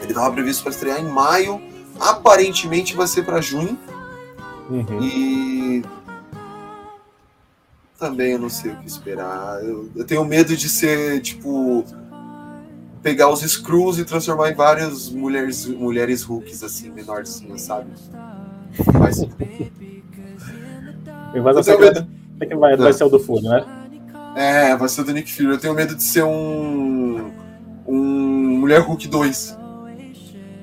ele 0.00 0.10
estava 0.10 0.32
previsto 0.32 0.64
para 0.64 0.72
estrear 0.72 1.00
em 1.00 1.08
maio. 1.08 1.69
Aparentemente 2.00 2.96
vai 2.96 3.06
ser 3.06 3.22
para 3.24 3.40
junho. 3.40 3.78
Uhum. 4.70 5.02
E 5.02 5.84
também 7.98 8.32
eu 8.32 8.38
não 8.38 8.48
sei 8.48 8.72
o 8.72 8.76
que 8.76 8.86
esperar. 8.86 9.62
Eu, 9.62 9.90
eu 9.94 10.04
tenho 10.04 10.24
medo 10.24 10.56
de 10.56 10.68
ser, 10.68 11.20
tipo, 11.20 11.84
pegar 13.02 13.28
os 13.30 13.40
Screws 13.40 13.98
e 13.98 14.04
transformar 14.04 14.50
em 14.50 14.54
várias 14.54 15.10
mulheres, 15.10 15.66
mulheres 15.66 16.22
Hulks, 16.22 16.62
assim, 16.62 16.90
menorzinhas, 16.90 17.60
sabe? 17.62 17.90
Mas, 18.98 19.18
Invasão 21.34 21.74
Eu 21.74 21.92
tenho 21.92 22.20
é 22.40 22.46
que 22.46 22.56
vai, 22.56 22.76
vai 22.76 22.86
Não. 22.86 22.92
ser 22.92 23.04
o 23.04 23.08
do 23.08 23.20
Fury, 23.20 23.42
né? 23.42 23.64
é, 24.34 24.74
vai 24.76 24.88
ser 24.88 25.02
o 25.02 25.04
do 25.04 25.12
Nick 25.12 25.30
Fury. 25.32 25.50
Eu 25.50 25.58
tenho 25.58 25.74
medo 25.74 25.94
de 25.94 26.02
ser 26.02 26.24
um. 26.24 27.30
Um 27.86 28.58
Mulher 28.60 28.80
Hulk 28.80 29.08
2. 29.08 29.58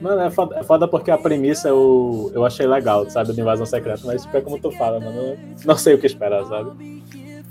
Mano, 0.01 0.21
é 0.21 0.29
foda, 0.29 0.59
é 0.59 0.63
foda 0.63 0.87
porque 0.87 1.09
a 1.09 1.17
premissa 1.17 1.69
eu, 1.69 2.31
eu 2.33 2.45
achei 2.45 2.67
legal, 2.67 3.09
sabe? 3.09 3.33
Da 3.33 3.41
invasão 3.41 3.65
secreta, 3.65 4.01
mas 4.05 4.21
tipo, 4.23 4.37
é 4.37 4.41
como 4.41 4.59
tu 4.59 4.71
fala, 4.71 4.99
mano. 4.99 5.17
eu 5.17 5.37
Não 5.65 5.75
sei 5.77 5.95
o 5.95 5.97
que 5.99 6.05
esperar, 6.05 6.45
sabe? 6.45 7.03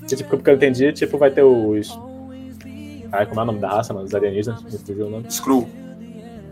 E, 0.02 0.06
tipo, 0.14 0.30
porque 0.30 0.50
eu 0.50 0.54
entendi, 0.54 0.92
tipo, 0.92 1.18
vai 1.18 1.30
ter 1.30 1.42
os. 1.42 1.98
Ai, 3.10 3.26
como 3.26 3.40
é 3.40 3.42
o 3.42 3.46
nome 3.46 3.58
da 3.58 3.68
raça, 3.68 3.92
mano? 3.92 4.06
Os 4.06 4.14
alienígenas, 4.14 4.62
me 4.62 4.70
fugiu 4.78 5.06
o 5.06 5.10
nome. 5.10 5.30
Screw. 5.30 5.66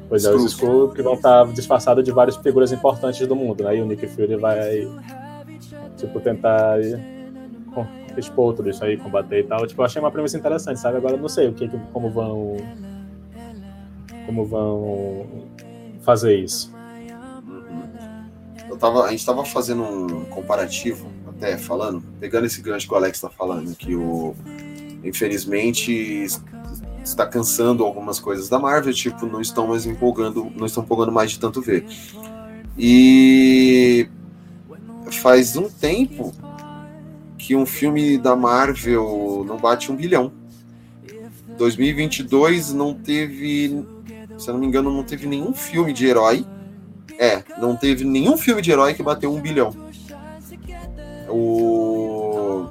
Pois 0.09 0.25
é, 0.25 0.31
os 0.31 0.45
Skrulls. 0.45 0.53
Skrull 0.53 0.89
que 0.91 1.03
vão 1.03 1.15
estar 1.15 1.47
disfarçados 1.53 2.05
de 2.05 2.11
várias 2.11 2.37
figuras 2.37 2.73
importantes 2.73 3.27
do 3.27 3.35
mundo, 3.37 3.63
né? 3.65 3.77
E 3.77 3.81
o 3.81 3.87
Nick 3.87 4.07
Fury 4.09 4.37
vai, 4.37 4.87
tipo, 5.97 6.21
tentar 6.21 6.79
expor 8.17 8.55
tudo 8.55 8.69
isso 8.71 8.85
aí, 8.85 8.97
combater 8.97 9.41
e 9.41 9.45
tal. 9.45 9.67
Tipo, 9.67 9.81
eu 9.83 9.87
achei 9.87 10.01
uma 10.01 10.11
premissa 10.11 10.37
interessante, 10.37 10.79
sabe? 10.79 10.97
Agora 10.99 11.15
eu 11.15 11.21
não 11.21 11.29
sei 11.29 11.49
o 11.49 11.53
que- 11.53 11.69
como 11.93 12.11
vão 12.11 12.57
como 14.27 14.45
vão 14.47 15.27
fazer 16.05 16.39
isso. 16.39 16.73
Eu 18.69 18.77
tava, 18.77 19.05
a 19.05 19.11
gente 19.11 19.25
tava 19.25 19.45
fazendo 19.45 19.83
um 19.83 20.25
comparativo, 20.27 21.11
até 21.29 21.57
falando, 21.57 22.03
pegando 22.21 22.47
esse 22.47 22.61
gancho 22.61 22.87
que 22.87 22.95
o 22.95 22.97
Alex 22.97 23.21
tá 23.21 23.31
falando, 23.31 23.75
que 23.75 23.95
o 23.95 24.35
infelizmente 25.03 26.27
está 27.05 27.27
cansando 27.27 27.85
algumas 27.85 28.19
coisas 28.19 28.49
da 28.49 28.59
Marvel, 28.59 28.93
tipo, 28.93 29.27
não 29.27 29.41
estão 29.41 29.67
mais 29.67 29.85
empolgando, 29.85 30.51
não 30.57 30.67
estão 30.67 30.83
empolgando 30.83 31.13
mais 31.13 31.33
de 31.33 31.39
tanto 31.39 31.61
ver. 31.61 31.87
E 32.79 34.09
faz 35.13 35.57
um 35.57 35.69
tempo 35.69 36.33
que 37.39 37.55
um 37.55 37.67
filme 37.67 38.17
da 38.17 38.35
Marvel 38.35 39.45
não 39.47 39.59
bate 39.59 39.93
um 39.93 39.97
bilhão. 39.97 40.33
2022 41.59 42.73
não 42.73 42.95
teve, 42.95 43.85
se 44.39 44.49
eu 44.49 44.55
não 44.55 44.61
me 44.61 44.67
engano, 44.67 44.91
não 44.91 45.05
teve 45.05 45.27
nenhum 45.27 45.53
filme 45.53 45.93
de 45.93 46.07
herói. 46.07 46.47
É, 47.19 47.43
não 47.61 47.77
teve 47.77 48.05
nenhum 48.05 48.37
filme 48.37 48.61
de 48.61 48.71
herói 48.73 48.95
que 48.95 49.03
bateu 49.03 49.33
um 49.33 49.41
bilhão. 49.41 49.73
O 51.29 52.67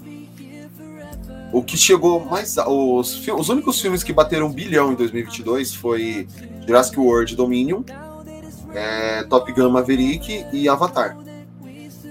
o 1.52 1.62
que 1.64 1.78
chegou 1.78 2.20
mais. 2.26 2.58
Os, 2.58 3.28
os 3.28 3.50
únicos 3.50 3.80
filmes 3.80 4.02
que 4.04 4.12
bateram 4.12 4.48
um 4.48 4.52
bilhão 4.52 4.92
em 4.92 4.96
2022 4.96 5.76
foi 5.76 6.28
Jurassic 6.66 7.00
World 7.00 7.36
Dominion, 7.36 7.84
é, 8.74 9.24
Top 9.24 9.52
Gun 9.54 9.70
Maverick 9.70 10.46
e 10.52 10.68
Avatar. 10.68 11.16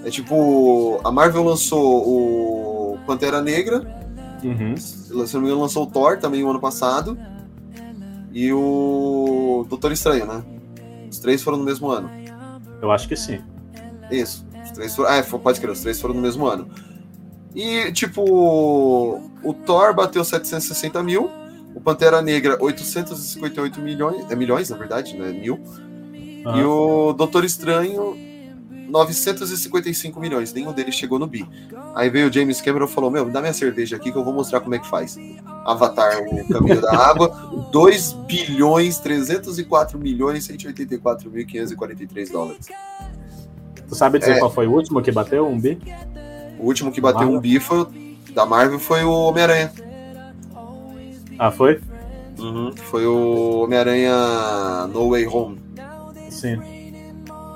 É 0.05 0.11
tipo, 0.11 1.01
a 1.05 1.11
Marvel 1.11 1.43
lançou 1.45 2.09
o 2.09 2.99
Pantera 3.07 3.41
Negra, 3.43 4.01
Uhum. 4.45 4.77
se 4.77 5.13
não 5.13 5.41
me 5.41 5.47
engano, 5.47 5.61
lançou 5.61 5.85
o 5.85 5.87
Thor 5.87 6.19
também 6.19 6.43
o 6.43 6.51
ano 6.51 6.59
passado, 6.59 7.17
e 8.33 8.53
o 8.53 9.67
Doutor 9.69 9.93
Estranho, 9.93 10.27
né? 10.27 10.43
Os 11.11 11.19
três 11.19 11.43
foram 11.43 11.59
no 11.59 11.65
mesmo 11.65 11.91
ano. 11.91 12.11
Eu 12.81 12.91
acho 12.91 13.07
que 13.07 13.17
sim. 13.17 13.41
Isso. 14.11 14.47
Os 14.65 14.71
três 14.71 14.95
foram. 14.95 15.11
É, 15.11 15.23
pode 15.23 15.61
crer, 15.61 15.71
os 15.71 15.81
três 15.81 16.01
foram 16.01 16.15
no 16.15 16.21
mesmo 16.21 16.47
ano. 16.47 16.69
E, 17.55 17.93
tipo, 17.93 18.23
o 19.43 19.55
Thor 19.67 19.95
bateu 19.95 20.25
760 20.25 21.03
mil, 21.03 21.31
o 21.75 21.81
Pantera 21.81 22.23
Negra 22.23 22.57
858 22.59 23.81
milhões. 23.81 24.31
É 24.31 24.35
milhões, 24.35 24.71
na 24.71 24.77
verdade, 24.77 25.17
né? 25.17 25.31
Mil. 25.33 25.61
E 26.15 26.43
Aham. 26.47 26.67
o 26.67 27.13
Doutor 27.13 27.45
Estranho 27.45 28.17
955 28.89 30.21
milhões. 30.21 30.53
Nenhum 30.53 30.73
deles 30.73 30.95
chegou 30.95 31.19
no 31.19 31.27
bi. 31.27 31.49
Aí 31.95 32.11
veio 32.11 32.29
o 32.29 32.33
James 32.33 32.61
Cameron 32.61 32.87
e 32.87 32.89
falou: 32.89 33.11
Meu, 33.11 33.25
me 33.27 33.33
dá 33.33 33.41
minha 33.41 33.53
cerveja 33.53 33.97
aqui 33.97 34.11
que 34.11 34.19
eu 34.19 34.25
vou 34.25 34.33
mostrar 34.33 34.61
como 34.61 34.75
é 34.75 34.79
que 34.79 34.89
faz. 34.89 35.17
Avatar, 35.65 36.23
o 36.23 36.49
caminho 36.49 36.81
da 36.81 36.97
água, 36.97 37.29
2 37.71 38.13
bilhões 38.27 38.99
304 38.99 39.99
milhões 39.99 40.45
184 40.45 41.31
mil 41.31 41.47
543 41.47 42.31
dólares. 42.31 42.67
Tu 43.89 43.95
sabe 43.95 44.19
dizer 44.19 44.33
É. 44.33 44.39
qual 44.39 44.51
foi 44.51 44.67
o 44.67 44.73
último 44.73 45.01
que 45.03 45.13
bateu 45.13 45.47
um 45.47 45.61
bi? 45.61 45.79
O 46.59 46.67
último 46.67 46.91
que 46.91 47.01
bateu 47.01 47.21
Marvel? 47.21 47.39
um 47.39 47.41
bi 47.41 47.61
foi, 47.61 47.87
da 48.35 48.45
Marvel 48.47 48.79
foi 48.79 49.05
o 49.05 49.13
Homem-Aranha. 49.13 49.73
Ah, 51.39 51.51
foi? 51.51 51.81
Foi 52.85 53.07
o 53.07 53.63
Homem-Aranha 53.65 54.87
No 54.93 55.11
Way 55.11 55.27
Home. 55.29 55.61
Sim. 56.31 56.61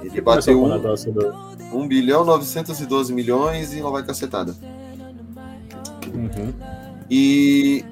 Ele 0.03 0.21
bateu 0.21 0.63
um, 0.63 0.79
do. 0.79 1.47
1 1.73 1.89
bilhão 1.89 2.25
912 2.25 3.13
milhões 3.13 3.73
e 3.75 3.81
lá 3.81 3.91
vai 3.91 4.05
cacetada. 4.05 4.55
Uhum. 6.15 6.53
E. 7.11 7.85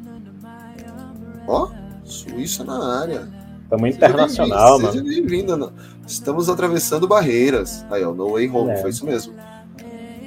Ó, 1.47 1.69
Suíça 2.05 2.65
na 2.65 3.01
área. 3.01 3.29
Tamo 3.71 3.87
Seja 3.87 3.97
internacional, 3.97 4.79
bem-vindo, 4.79 4.83
mano. 4.83 4.93
Seja 4.93 5.21
bem-vinda. 5.21 5.57
no- 5.57 5.73
Estamos 6.07 6.49
atravessando 6.51 7.09
barreiras. 7.09 7.85
Aí, 7.91 8.05
ó, 8.05 8.13
No 8.13 8.33
Way 8.33 8.51
Home, 8.51 8.71
É. 8.73 8.77
foi 8.77 8.91
isso 8.91 9.07
mesmo. 9.07 9.33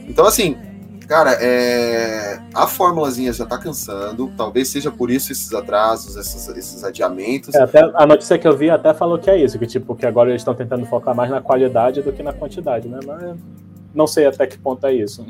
Então, 0.08 0.26
assim, 0.26 0.58
cara, 1.08 1.34
é... 1.34 2.40
a 2.54 2.66
formulazinha 2.66 3.32
já 3.32 3.46
tá 3.46 3.58
cansando. 3.60 4.32
Talvez 4.36 4.70
seja 4.70 4.90
por 4.90 5.12
isso 5.12 5.32
esses 5.32 5.54
atrasos, 5.54 6.16
esses, 6.16 6.48
esses 6.50 6.84
adiamentos. 6.84 7.54
É, 7.54 7.62
até, 7.62 7.80
a 7.94 8.06
notícia 8.08 8.38
que 8.40 8.48
eu 8.48 8.58
vi 8.58 8.70
até 8.72 8.92
falou 8.94 9.20
que 9.20 9.30
é 9.30 9.38
isso, 9.38 9.60
que 9.60 9.68
tipo, 9.68 9.96
que 9.96 10.06
agora 10.06 10.30
eles 10.32 10.42
estão 10.42 10.56
tentando 10.56 10.86
focar 10.88 11.14
mais 11.16 11.30
na 11.30 11.40
qualidade 11.42 12.02
do 12.02 12.12
que 12.12 12.24
na 12.24 12.34
quantidade, 12.34 12.88
né? 12.88 13.00
Mas 13.06 13.36
não 13.94 14.08
sei 14.08 14.26
até 14.26 14.48
que 14.48 14.58
ponto 14.58 14.86
é 14.88 14.94
isso. 14.96 15.26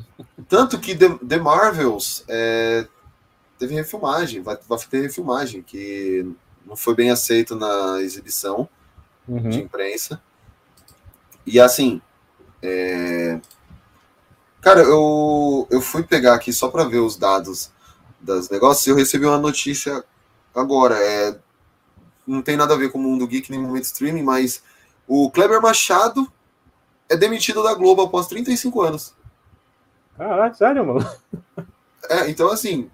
Tanto 0.47 0.79
que 0.79 0.95
The, 0.95 1.09
The 1.27 1.37
Marvels 1.37 2.23
é, 2.29 2.85
teve 3.59 3.73
refilmagem, 3.75 4.41
vai, 4.41 4.57
vai 4.67 4.79
ter 4.79 5.01
refilmagem, 5.01 5.61
que 5.61 6.25
não 6.65 6.75
foi 6.75 6.95
bem 6.95 7.09
aceito 7.11 7.55
na 7.55 8.01
exibição 8.01 8.67
de 9.27 9.33
Uhum. 9.33 9.51
imprensa. 9.61 10.21
E 11.45 11.59
assim, 11.59 12.01
é, 12.61 13.39
cara, 14.61 14.81
eu, 14.81 15.67
eu 15.69 15.81
fui 15.81 16.03
pegar 16.03 16.35
aqui 16.35 16.51
só 16.51 16.69
para 16.69 16.83
ver 16.83 16.99
os 16.99 17.17
dados 17.17 17.71
das 18.19 18.49
negócios 18.49 18.85
e 18.85 18.89
eu 18.89 18.95
recebi 18.95 19.25
uma 19.25 19.37
notícia 19.37 20.03
agora. 20.53 20.97
É, 21.01 21.37
não 22.25 22.41
tem 22.41 22.57
nada 22.57 22.73
a 22.73 22.77
ver 22.77 22.91
com 22.91 22.97
o 22.99 23.01
mundo 23.01 23.27
geek 23.27 23.49
nem 23.49 23.59
momento 23.61 23.85
streaming, 23.85 24.23
mas 24.23 24.61
o 25.07 25.31
Kleber 25.31 25.61
Machado 25.61 26.31
é 27.09 27.15
demitido 27.15 27.63
da 27.63 27.73
Globo 27.73 28.01
após 28.01 28.27
35 28.27 28.81
anos. 28.81 29.13
Caralho, 30.17 30.55
sério, 30.55 30.85
mano? 30.85 31.05
É, 32.09 32.29
então 32.29 32.49
assim, 32.51 32.89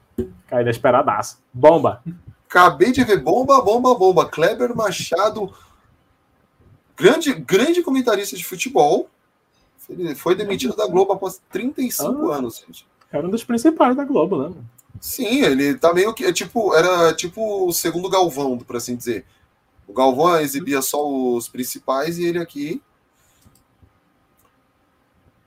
Caída 0.47 0.69
esperadaço. 0.69 1.39
Bomba. 1.53 2.03
Acabei 2.47 2.91
de 2.91 3.03
ver 3.03 3.19
bomba, 3.21 3.61
bomba, 3.61 3.95
bomba. 3.95 4.25
Kleber 4.29 4.75
Machado, 4.75 5.51
grande, 6.95 7.33
grande 7.33 7.81
comentarista 7.81 8.35
de 8.37 8.45
futebol, 8.45 9.09
ele 9.89 10.13
foi 10.15 10.35
demitido 10.35 10.75
da 10.75 10.87
Globo 10.87 11.13
após 11.13 11.41
35 11.49 12.29
Ah. 12.31 12.37
anos, 12.37 12.57
gente. 12.65 12.85
Era 13.11 13.27
um 13.27 13.29
dos 13.31 13.43
principais 13.43 13.95
da 13.95 14.03
Globo, 14.05 14.49
né? 14.49 14.55
Sim, 15.01 15.41
ele 15.43 15.75
tá 15.75 15.93
meio 15.93 16.13
que. 16.13 16.23
é 16.25 16.31
Tipo, 16.31 16.73
era 16.75 17.13
tipo 17.13 17.67
o 17.67 17.73
segundo 17.73 18.09
Galvão, 18.09 18.57
por 18.57 18.75
assim 18.75 18.95
dizer. 18.95 19.25
O 19.87 19.93
Galvão 19.93 20.39
exibia 20.39 20.81
só 20.81 21.05
os 21.05 21.49
principais 21.49 22.17
e 22.17 22.25
ele 22.25 22.39
aqui. 22.39 22.81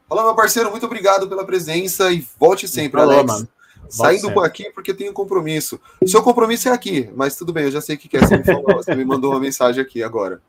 Fala, 0.08 0.22
meu 0.24 0.34
parceiro, 0.36 0.70
muito 0.70 0.86
obrigado 0.86 1.28
pela 1.28 1.44
presença 1.44 2.12
e 2.12 2.24
volte 2.38 2.68
sempre, 2.68 3.00
Falou, 3.00 3.14
Alex. 3.14 3.32
mano. 3.32 3.48
Saindo 3.88 4.20
sempre. 4.20 4.34
por 4.34 4.44
aqui 4.44 4.70
porque 4.70 4.94
tenho 4.94 5.12
compromisso. 5.12 5.80
O 6.00 6.08
seu 6.08 6.22
compromisso 6.22 6.68
é 6.68 6.72
aqui, 6.72 7.10
mas 7.14 7.36
tudo 7.36 7.52
bem, 7.52 7.64
eu 7.64 7.70
já 7.70 7.80
sei 7.80 7.96
o 7.96 7.98
que 7.98 8.08
que 8.08 8.16
é. 8.16 8.20
Você 8.20 8.36
me, 8.36 8.44
falou, 8.44 8.76
você 8.76 8.94
me 8.94 9.04
mandou 9.04 9.32
uma 9.32 9.40
mensagem 9.40 9.82
aqui 9.82 10.02
agora. 10.02 10.40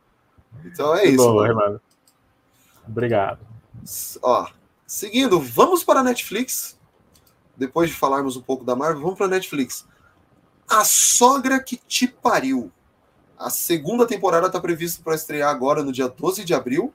Então 0.65 0.95
é 0.95 1.05
isso. 1.05 1.17
Boa, 1.17 1.53
mano. 1.53 1.81
Obrigado. 2.87 3.39
Ó, 4.21 4.47
seguindo, 4.85 5.39
vamos 5.39 5.83
para 5.83 5.99
a 5.99 6.03
Netflix. 6.03 6.77
Depois 7.55 7.89
de 7.89 7.95
falarmos 7.95 8.37
um 8.37 8.41
pouco 8.41 8.63
da 8.63 8.75
Marvel, 8.75 9.01
vamos 9.01 9.17
para 9.17 9.25
a 9.25 9.29
Netflix. 9.29 9.85
A 10.67 10.83
Sogra 10.83 11.59
que 11.59 11.77
Te 11.77 12.07
Pariu. 12.07 12.71
A 13.37 13.49
segunda 13.49 14.05
temporada 14.05 14.47
está 14.47 14.59
prevista 14.59 15.01
para 15.03 15.15
estrear 15.15 15.49
agora 15.49 15.83
no 15.83 15.91
dia 15.91 16.07
12 16.07 16.43
de 16.43 16.53
abril. 16.53 16.93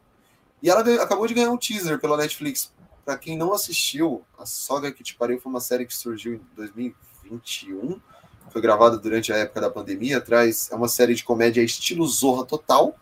E 0.63 0.71
ela 0.71 0.81
acabou 1.03 1.27
de 1.27 1.35
ganhar 1.35 1.51
um 1.51 1.57
teaser 1.57 1.99
pela 1.99 2.17
Netflix. 2.17 2.73
Para 3.05 3.19
quem 3.19 3.37
não 3.37 3.53
assistiu, 3.53 4.25
A 4.38 4.47
Sogra 4.47 4.93
que 4.93 5.03
Te 5.03 5.15
Pariu 5.15 5.41
foi 5.41 5.51
uma 5.51 5.61
série 5.61 5.85
que 5.87 5.95
surgiu 5.95 6.35
em 6.35 6.41
2021. 6.55 8.01
Foi 8.51 8.61
gravada 8.62 8.97
durante 8.99 9.33
a 9.33 9.37
época 9.37 9.61
da 9.61 9.71
pandemia. 9.71 10.21
Traz, 10.21 10.71
é 10.71 10.75
uma 10.75 10.88
série 10.88 11.15
de 11.15 11.25
comédia 11.25 11.62
estilo 11.62 12.07
Zorra 12.07 12.45
Total. 12.45 12.95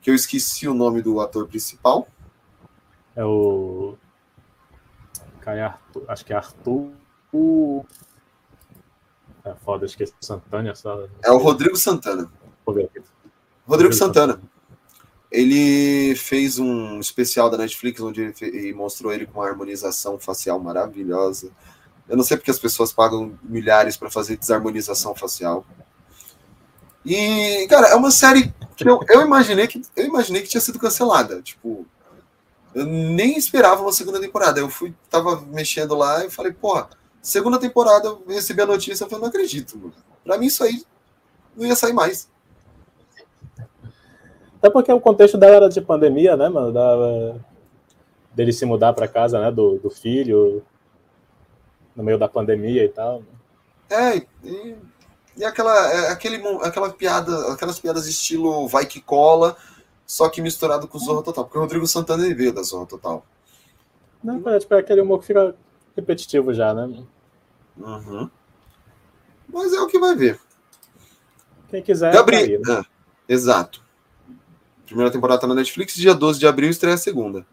Que 0.00 0.10
eu 0.10 0.14
esqueci 0.14 0.66
o 0.66 0.72
nome 0.74 1.02
do 1.02 1.20
ator 1.20 1.46
principal. 1.46 2.08
É 3.14 3.24
o. 3.24 3.98
Caio 5.40 5.64
Arthur. 5.66 6.04
Acho 6.08 6.24
que 6.24 6.32
é 6.32 6.36
Arthur. 6.36 6.92
o- 7.32 7.84
É 9.44 9.54
foda, 9.56 9.84
esqueci 9.86 10.14
Santana. 10.20 10.74
Só... 10.74 11.06
É 11.22 11.30
o 11.30 11.36
Rodrigo 11.38 11.76
Santana. 11.76 12.30
Aqui. 12.66 13.02
Rodrigo 13.66 13.92
Santana. 13.92 14.40
Ele 15.30 16.14
fez 16.16 16.58
um 16.58 16.98
especial 16.98 17.48
da 17.48 17.56
Netflix 17.56 18.00
onde 18.00 18.34
ele 18.40 18.72
mostrou 18.72 19.12
ele 19.12 19.26
com 19.26 19.38
uma 19.38 19.48
harmonização 19.48 20.18
facial 20.18 20.58
maravilhosa. 20.58 21.50
Eu 22.08 22.16
não 22.16 22.24
sei 22.24 22.36
porque 22.36 22.50
as 22.50 22.58
pessoas 22.58 22.92
pagam 22.92 23.38
milhares 23.42 23.96
para 23.96 24.10
fazer 24.10 24.36
desarmonização 24.36 25.14
facial. 25.14 25.64
E, 27.04 27.66
cara, 27.68 27.88
é 27.88 27.94
uma 27.94 28.10
série 28.10 28.52
que 28.76 28.88
eu, 28.88 29.00
eu 29.08 29.22
imaginei 29.22 29.66
que 29.66 29.80
eu 29.96 30.06
imaginei 30.06 30.42
que 30.42 30.48
tinha 30.48 30.60
sido 30.60 30.78
cancelada. 30.78 31.40
Tipo, 31.40 31.86
eu 32.74 32.84
nem 32.84 33.36
esperava 33.36 33.82
uma 33.82 33.92
segunda 33.92 34.20
temporada. 34.20 34.60
Eu 34.60 34.68
fui, 34.68 34.94
tava 35.08 35.40
mexendo 35.42 35.94
lá 35.94 36.24
e 36.24 36.30
falei, 36.30 36.52
porra, 36.52 36.88
segunda 37.22 37.58
temporada, 37.58 38.08
eu 38.08 38.24
recebi 38.26 38.62
a 38.62 38.66
notícia, 38.66 39.04
eu 39.04 39.08
falei, 39.08 39.22
não 39.22 39.28
acredito, 39.28 39.78
mano. 39.78 39.94
Pra 40.24 40.38
mim 40.38 40.46
isso 40.46 40.62
aí 40.64 40.84
não 41.56 41.66
ia 41.66 41.76
sair 41.76 41.92
mais. 41.92 42.28
Até 44.60 44.68
porque 44.68 44.92
o 44.92 45.00
contexto 45.00 45.38
dela 45.38 45.56
era 45.56 45.68
de 45.70 45.80
pandemia, 45.80 46.36
né, 46.36 46.48
mano? 46.48 46.70
Da, 46.70 47.34
dele 48.34 48.52
se 48.52 48.66
mudar 48.66 48.92
pra 48.92 49.08
casa, 49.08 49.40
né? 49.40 49.50
Do, 49.50 49.78
do 49.78 49.88
filho, 49.88 50.62
no 51.96 52.04
meio 52.04 52.18
da 52.18 52.28
pandemia 52.28 52.84
e 52.84 52.88
tal. 52.88 53.22
É, 53.88 54.18
e, 54.44 54.76
E 55.36 55.44
aquela, 55.44 55.92
é, 55.92 56.08
aquele, 56.10 56.36
aquela 56.62 56.90
piada, 56.90 57.52
aquelas 57.52 57.80
piadas 57.80 58.06
estilo 58.06 58.68
vai 58.68 58.84
que 58.84 59.00
cola, 59.00 59.56
só 60.06 60.28
que 60.28 60.42
misturado 60.42 60.86
com 60.86 60.98
Zorra 60.98 61.22
Total. 61.22 61.44
Porque 61.44 61.56
o 61.56 61.62
Rodrigo 61.62 61.86
Santana 61.86 62.26
ele 62.26 62.34
veio 62.34 62.52
da 62.52 62.62
Zorra 62.62 62.86
Total. 62.86 63.24
Não, 64.22 64.46
é, 64.50 64.58
tipo, 64.58 64.74
é 64.74 64.78
aquele 64.78 65.00
humor 65.00 65.20
que 65.20 65.26
fica 65.28 65.54
repetitivo 65.96 66.52
já, 66.52 66.74
né? 66.74 67.02
Uhum. 67.78 68.30
Mas 69.48 69.72
é 69.72 69.80
o 69.80 69.86
que 69.86 69.98
vai 69.98 70.14
ver. 70.14 70.38
Quem 71.70 71.82
quiser. 71.82 72.12
Gabriel. 72.12 72.60
tá 72.60 72.72
aí, 72.72 72.76
né? 72.76 72.82
Ah, 72.82 72.86
exato. 73.26 73.82
Primeira 74.90 75.12
temporada 75.12 75.42
tá 75.42 75.46
na 75.46 75.54
Netflix, 75.54 75.94
dia 75.94 76.12
12 76.12 76.40
de 76.40 76.48
abril 76.48 76.68
estreia 76.68 76.96
a 76.96 76.98
segunda. 76.98 77.46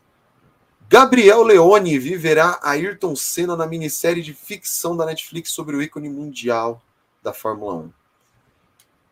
Gabriel 0.89 1.43
Leone 1.43 1.99
viverá 1.99 2.59
Ayrton 2.63 3.15
Senna 3.15 3.55
na 3.55 3.67
minissérie 3.67 4.23
de 4.23 4.33
ficção 4.33 4.97
da 4.97 5.05
Netflix 5.05 5.51
sobre 5.51 5.75
o 5.75 5.81
ícone 5.83 6.09
mundial 6.09 6.81
da 7.21 7.31
Fórmula 7.31 7.75
1. 7.75 7.91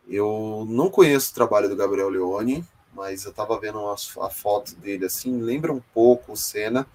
Eu 0.08 0.66
não 0.68 0.90
conheço 0.90 1.30
o 1.30 1.36
trabalho 1.36 1.70
do 1.70 1.76
Gabriel 1.76 2.10
Leone, 2.10 2.66
mas 2.96 3.26
eu 3.26 3.32
tava 3.32 3.60
vendo 3.60 3.80
a 3.88 4.30
foto 4.32 4.74
dele 4.78 5.06
assim, 5.06 5.40
lembra 5.40 5.72
um 5.72 5.82
pouco 5.94 6.32
o 6.32 6.36
Senna. 6.36 6.88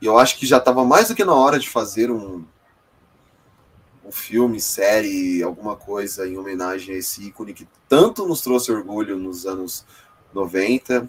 E 0.00 0.06
eu 0.06 0.16
acho 0.16 0.38
que 0.38 0.46
já 0.46 0.56
estava 0.56 0.82
mais 0.82 1.08
do 1.08 1.14
que 1.14 1.26
na 1.26 1.34
hora 1.34 1.58
de 1.58 1.68
fazer 1.68 2.10
um, 2.10 2.42
um 4.04 4.12
filme, 4.12 4.60
série, 4.60 5.42
alguma 5.42 5.76
coisa 5.76 6.26
em 6.26 6.36
homenagem 6.36 6.94
a 6.94 6.98
esse 6.98 7.28
ícone 7.28 7.54
que 7.54 7.68
tanto 7.88 8.26
nos 8.26 8.40
trouxe 8.40 8.72
orgulho 8.72 9.16
nos 9.16 9.46
anos 9.46 9.84
90 10.34 11.08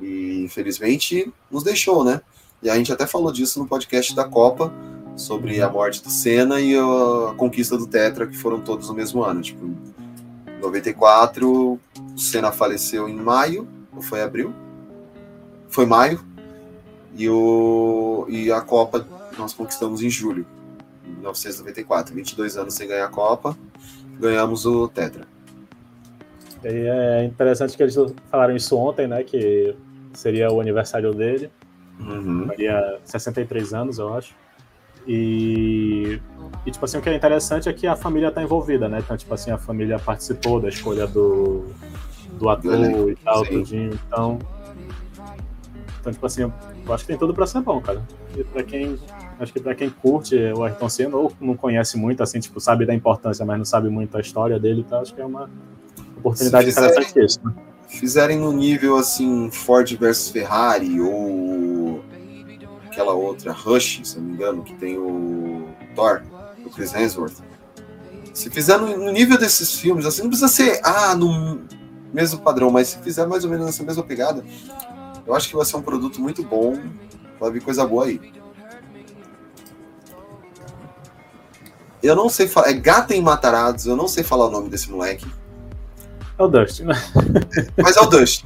e 0.00 0.42
infelizmente 0.44 1.32
nos 1.50 1.62
deixou, 1.62 2.04
né? 2.04 2.20
E 2.62 2.68
a 2.68 2.76
gente 2.76 2.92
até 2.92 3.06
falou 3.06 3.32
disso 3.32 3.58
no 3.58 3.68
podcast 3.68 4.14
da 4.14 4.24
Copa, 4.24 4.72
sobre 5.16 5.60
a 5.60 5.68
morte 5.68 6.02
do 6.02 6.10
Senna 6.10 6.60
e 6.60 6.76
a 6.76 7.34
conquista 7.36 7.76
do 7.76 7.86
Tetra, 7.86 8.26
que 8.26 8.36
foram 8.36 8.60
todos 8.60 8.88
no 8.88 8.94
mesmo 8.94 9.22
ano. 9.22 9.42
Tipo, 9.42 9.66
em 9.66 10.60
94, 10.60 11.48
o 11.48 11.80
Senna 12.16 12.52
faleceu 12.52 13.08
em 13.08 13.16
maio, 13.16 13.68
ou 13.94 14.00
foi 14.00 14.22
abril? 14.22 14.54
Foi 15.68 15.86
maio. 15.86 16.20
E, 17.16 17.28
o, 17.28 18.26
e 18.28 18.50
a 18.50 18.60
Copa 18.60 19.06
nós 19.36 19.52
conquistamos 19.52 20.02
em 20.02 20.10
julho, 20.10 20.46
1994. 21.18 22.14
22 22.14 22.56
anos 22.56 22.74
sem 22.74 22.88
ganhar 22.88 23.04
a 23.04 23.08
Copa, 23.08 23.56
ganhamos 24.18 24.66
o 24.66 24.88
Tetra. 24.88 25.26
E 26.64 26.68
é 26.68 27.24
interessante 27.24 27.76
que 27.76 27.82
eles 27.82 27.96
falaram 28.30 28.56
isso 28.56 28.76
ontem, 28.76 29.06
né? 29.06 29.22
Que 29.22 29.76
seria 30.14 30.50
o 30.50 30.60
aniversário 30.60 31.12
dele. 31.14 31.50
Uhum. 32.00 32.46
Faria 32.46 32.98
63 33.04 33.74
anos, 33.74 33.98
eu 33.98 34.12
acho. 34.14 34.34
E, 35.06 36.20
e, 36.66 36.70
tipo 36.70 36.84
assim, 36.84 36.98
o 36.98 37.02
que 37.02 37.08
é 37.08 37.14
interessante 37.14 37.68
é 37.68 37.72
que 37.72 37.86
a 37.86 37.96
família 37.96 38.30
tá 38.30 38.42
envolvida, 38.42 38.88
né? 38.88 38.98
Então, 38.98 39.16
tipo 39.16 39.32
assim, 39.32 39.50
a 39.50 39.58
família 39.58 39.98
participou 39.98 40.60
da 40.60 40.68
escolha 40.68 41.06
do, 41.06 41.66
do 42.32 42.48
ator 42.48 43.10
e 43.10 43.16
tal, 43.16 43.44
sim. 43.44 43.50
tudinho. 43.52 43.98
Então, 44.06 44.38
então, 46.00 46.12
tipo 46.12 46.26
assim, 46.26 46.42
eu 46.42 46.52
acho 46.94 47.04
que 47.04 47.08
tem 47.08 47.18
tudo 47.18 47.34
pra 47.34 47.46
ser 47.46 47.60
bom, 47.60 47.80
cara. 47.80 48.02
E 48.36 48.44
pra 48.44 48.62
quem. 48.62 48.98
Acho 49.40 49.52
que 49.52 49.60
pra 49.60 49.74
quem 49.74 49.88
curte 49.88 50.36
o 50.36 50.64
Ayrton 50.64 50.88
Senna, 50.88 51.16
ou 51.16 51.32
não 51.40 51.56
conhece 51.56 51.96
muito, 51.96 52.22
assim, 52.22 52.40
tipo, 52.40 52.60
sabe 52.60 52.84
da 52.84 52.94
importância, 52.94 53.44
mas 53.44 53.56
não 53.58 53.64
sabe 53.64 53.88
muito 53.88 54.16
a 54.16 54.20
história 54.20 54.58
dele 54.58 54.84
tal, 54.88 55.02
acho 55.02 55.14
que 55.14 55.20
é 55.20 55.24
uma 55.24 55.48
oportunidade 56.16 56.72
Se 56.72 56.74
fizer- 56.74 56.90
interessantíssima. 56.90 57.56
Fizerem 57.88 58.38
no 58.38 58.52
nível 58.52 58.96
assim, 58.96 59.50
Ford 59.50 59.90
versus 59.96 60.28
Ferrari, 60.30 61.00
ou 61.00 62.02
aquela 62.86 63.12
outra, 63.14 63.52
Rush, 63.52 64.00
se 64.04 64.18
não 64.18 64.24
me 64.26 64.32
engano, 64.34 64.62
que 64.62 64.74
tem 64.74 64.98
o 64.98 65.68
Thor, 65.94 66.20
o 66.66 66.70
Chris 66.70 66.92
Hemsworth. 66.92 67.36
Se 68.34 68.50
fizer 68.50 68.76
no, 68.78 68.96
no 68.96 69.10
nível 69.12 69.38
desses 69.38 69.72
filmes, 69.78 70.04
assim, 70.04 70.22
não 70.22 70.28
precisa 70.28 70.48
ser, 70.48 70.80
ah, 70.84 71.14
no 71.14 71.60
mesmo 72.12 72.40
padrão, 72.40 72.70
mas 72.70 72.88
se 72.88 72.98
fizer 72.98 73.26
mais 73.26 73.44
ou 73.44 73.50
menos 73.50 73.66
nessa 73.66 73.82
mesma 73.82 74.02
pegada, 74.02 74.44
eu 75.26 75.34
acho 75.34 75.48
que 75.48 75.56
vai 75.56 75.64
ser 75.64 75.76
um 75.76 75.82
produto 75.82 76.20
muito 76.20 76.42
bom, 76.42 76.78
vai 77.40 77.50
vir 77.52 77.62
coisa 77.62 77.86
boa 77.86 78.04
aí. 78.04 78.20
Eu 82.08 82.16
não 82.16 82.28
sei 82.28 82.48
falar, 82.48 82.70
é 82.70 82.72
Gaten 82.72 83.20
Matarados, 83.20 83.84
eu 83.86 83.94
não 83.94 84.08
sei 84.08 84.24
falar 84.24 84.46
o 84.46 84.50
nome 84.50 84.70
desse 84.70 84.90
moleque. 84.90 85.26
É 86.38 86.42
o 86.42 86.48
Dustin, 86.48 86.84
né? 86.84 86.94
Mas 87.76 87.96
é 87.96 88.00
o 88.00 88.06
Dust. 88.06 88.44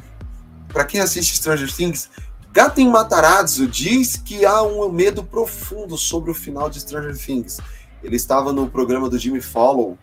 Pra 0.68 0.84
quem 0.84 1.00
assiste 1.00 1.36
Stranger 1.36 1.72
Things, 1.72 2.10
Gaten 2.52 2.88
Matarazzo 2.90 3.66
diz 3.66 4.16
que 4.16 4.44
há 4.44 4.62
um 4.62 4.90
medo 4.90 5.22
profundo 5.22 5.96
sobre 5.96 6.30
o 6.30 6.34
final 6.34 6.68
de 6.68 6.80
Stranger 6.80 7.16
Things. 7.16 7.58
Ele 8.02 8.16
estava 8.16 8.52
no 8.52 8.68
programa 8.68 9.08
do 9.08 9.18
Jimmy 9.18 9.40
Fallon 9.40 9.94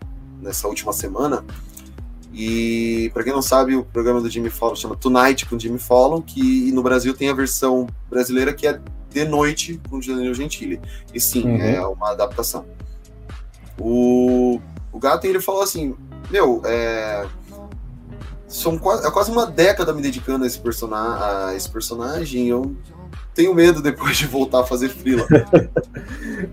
nessa 0.41 0.67
última 0.67 0.93
semana. 0.93 1.43
E 2.31 3.09
pra 3.13 3.23
quem 3.23 3.33
não 3.33 3.41
sabe, 3.41 3.75
o 3.75 3.83
programa 3.83 4.21
do 4.21 4.29
Jimmy 4.29 4.49
Fallon 4.49 4.75
chama 4.75 4.95
Tonight 4.95 5.45
com 5.47 5.59
Jimmy 5.59 5.79
Fallon, 5.79 6.21
que 6.21 6.71
no 6.71 6.81
Brasil 6.81 7.13
tem 7.13 7.29
a 7.29 7.33
versão 7.33 7.87
brasileira 8.09 8.53
que 8.53 8.67
é 8.67 8.79
De 9.09 9.25
Noite 9.25 9.81
com 9.89 9.99
Danilo 9.99 10.33
Gentili. 10.33 10.79
E 11.13 11.19
sim, 11.19 11.43
Uhum. 11.43 11.61
é 11.61 11.85
uma 11.85 12.11
adaptação. 12.11 12.65
O, 13.79 14.59
o 14.91 14.99
Gaten 14.99 15.29
ele 15.29 15.39
falou 15.39 15.61
assim: 15.61 15.95
Meu, 16.29 16.61
é, 16.65 17.25
são 18.47 18.77
quase, 18.77 19.05
é 19.07 19.11
quase 19.11 19.31
uma 19.31 19.45
década 19.45 19.93
me 19.93 20.01
dedicando 20.01 20.43
a 20.43 20.47
esse, 20.47 20.59
persona 20.59 21.47
a 21.47 21.55
esse 21.55 21.69
personagem. 21.69 22.47
Eu 22.47 22.75
tenho 23.33 23.53
medo 23.53 23.81
depois 23.81 24.17
de 24.17 24.25
voltar 24.27 24.61
a 24.61 24.65
fazer 24.65 24.89
freela. 24.89 25.25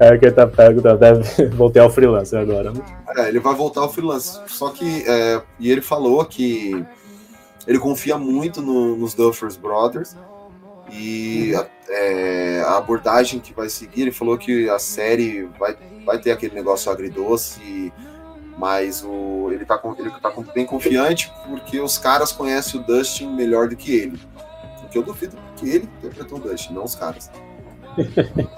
É 0.00 0.18
que 0.18 0.24
ele 0.26 0.32
tá 0.34 0.46
perguntando, 0.48 0.98
deve 0.98 1.46
voltar 1.54 1.82
ao 1.82 1.90
freelancer 1.90 2.40
agora. 2.40 2.72
né? 2.72 2.80
é, 3.18 3.28
ele 3.28 3.38
vai 3.38 3.54
voltar 3.54 3.82
ao 3.82 3.92
freelance. 3.92 4.40
Só 4.48 4.70
que. 4.70 5.04
é, 5.06 5.40
e 5.60 5.70
ele 5.70 5.80
falou 5.80 6.24
que 6.24 6.84
ele 7.68 7.78
confia 7.78 8.18
muito 8.18 8.60
no- 8.60 8.96
nos 8.96 9.14
Duffers 9.14 9.56
Brothers. 9.56 10.16
E 10.90 11.54
a, 11.54 11.66
é, 11.88 12.62
a 12.66 12.76
abordagem 12.78 13.38
que 13.40 13.54
vai 13.54 13.68
seguir, 13.68 14.02
ele 14.02 14.12
falou 14.12 14.36
que 14.36 14.68
a 14.68 14.78
série 14.78 15.48
vai, 15.58 15.76
vai 16.06 16.18
ter 16.18 16.30
aquele 16.30 16.54
negócio 16.54 16.90
agridoce, 16.90 17.92
mas 18.56 19.04
o, 19.04 19.50
ele 19.52 19.66
tá, 19.66 19.76
com- 19.76 19.94
ele 19.98 20.10
tá 20.22 20.30
com- 20.30 20.42
bem 20.54 20.64
confiante 20.64 21.30
porque 21.46 21.78
os 21.80 21.98
caras 21.98 22.32
conhecem 22.32 22.80
o 22.80 22.84
Dustin 22.84 23.28
melhor 23.34 23.68
do 23.68 23.76
que 23.76 23.94
ele. 23.94 24.18
O 24.84 24.88
que 24.88 24.96
eu 24.96 25.02
duvido 25.02 25.36
que 25.56 25.68
ele 25.68 25.88
interpretou 25.98 26.38
o 26.38 26.40
Dustin, 26.40 26.72
não 26.72 26.84
os 26.84 26.94
caras. 26.94 27.30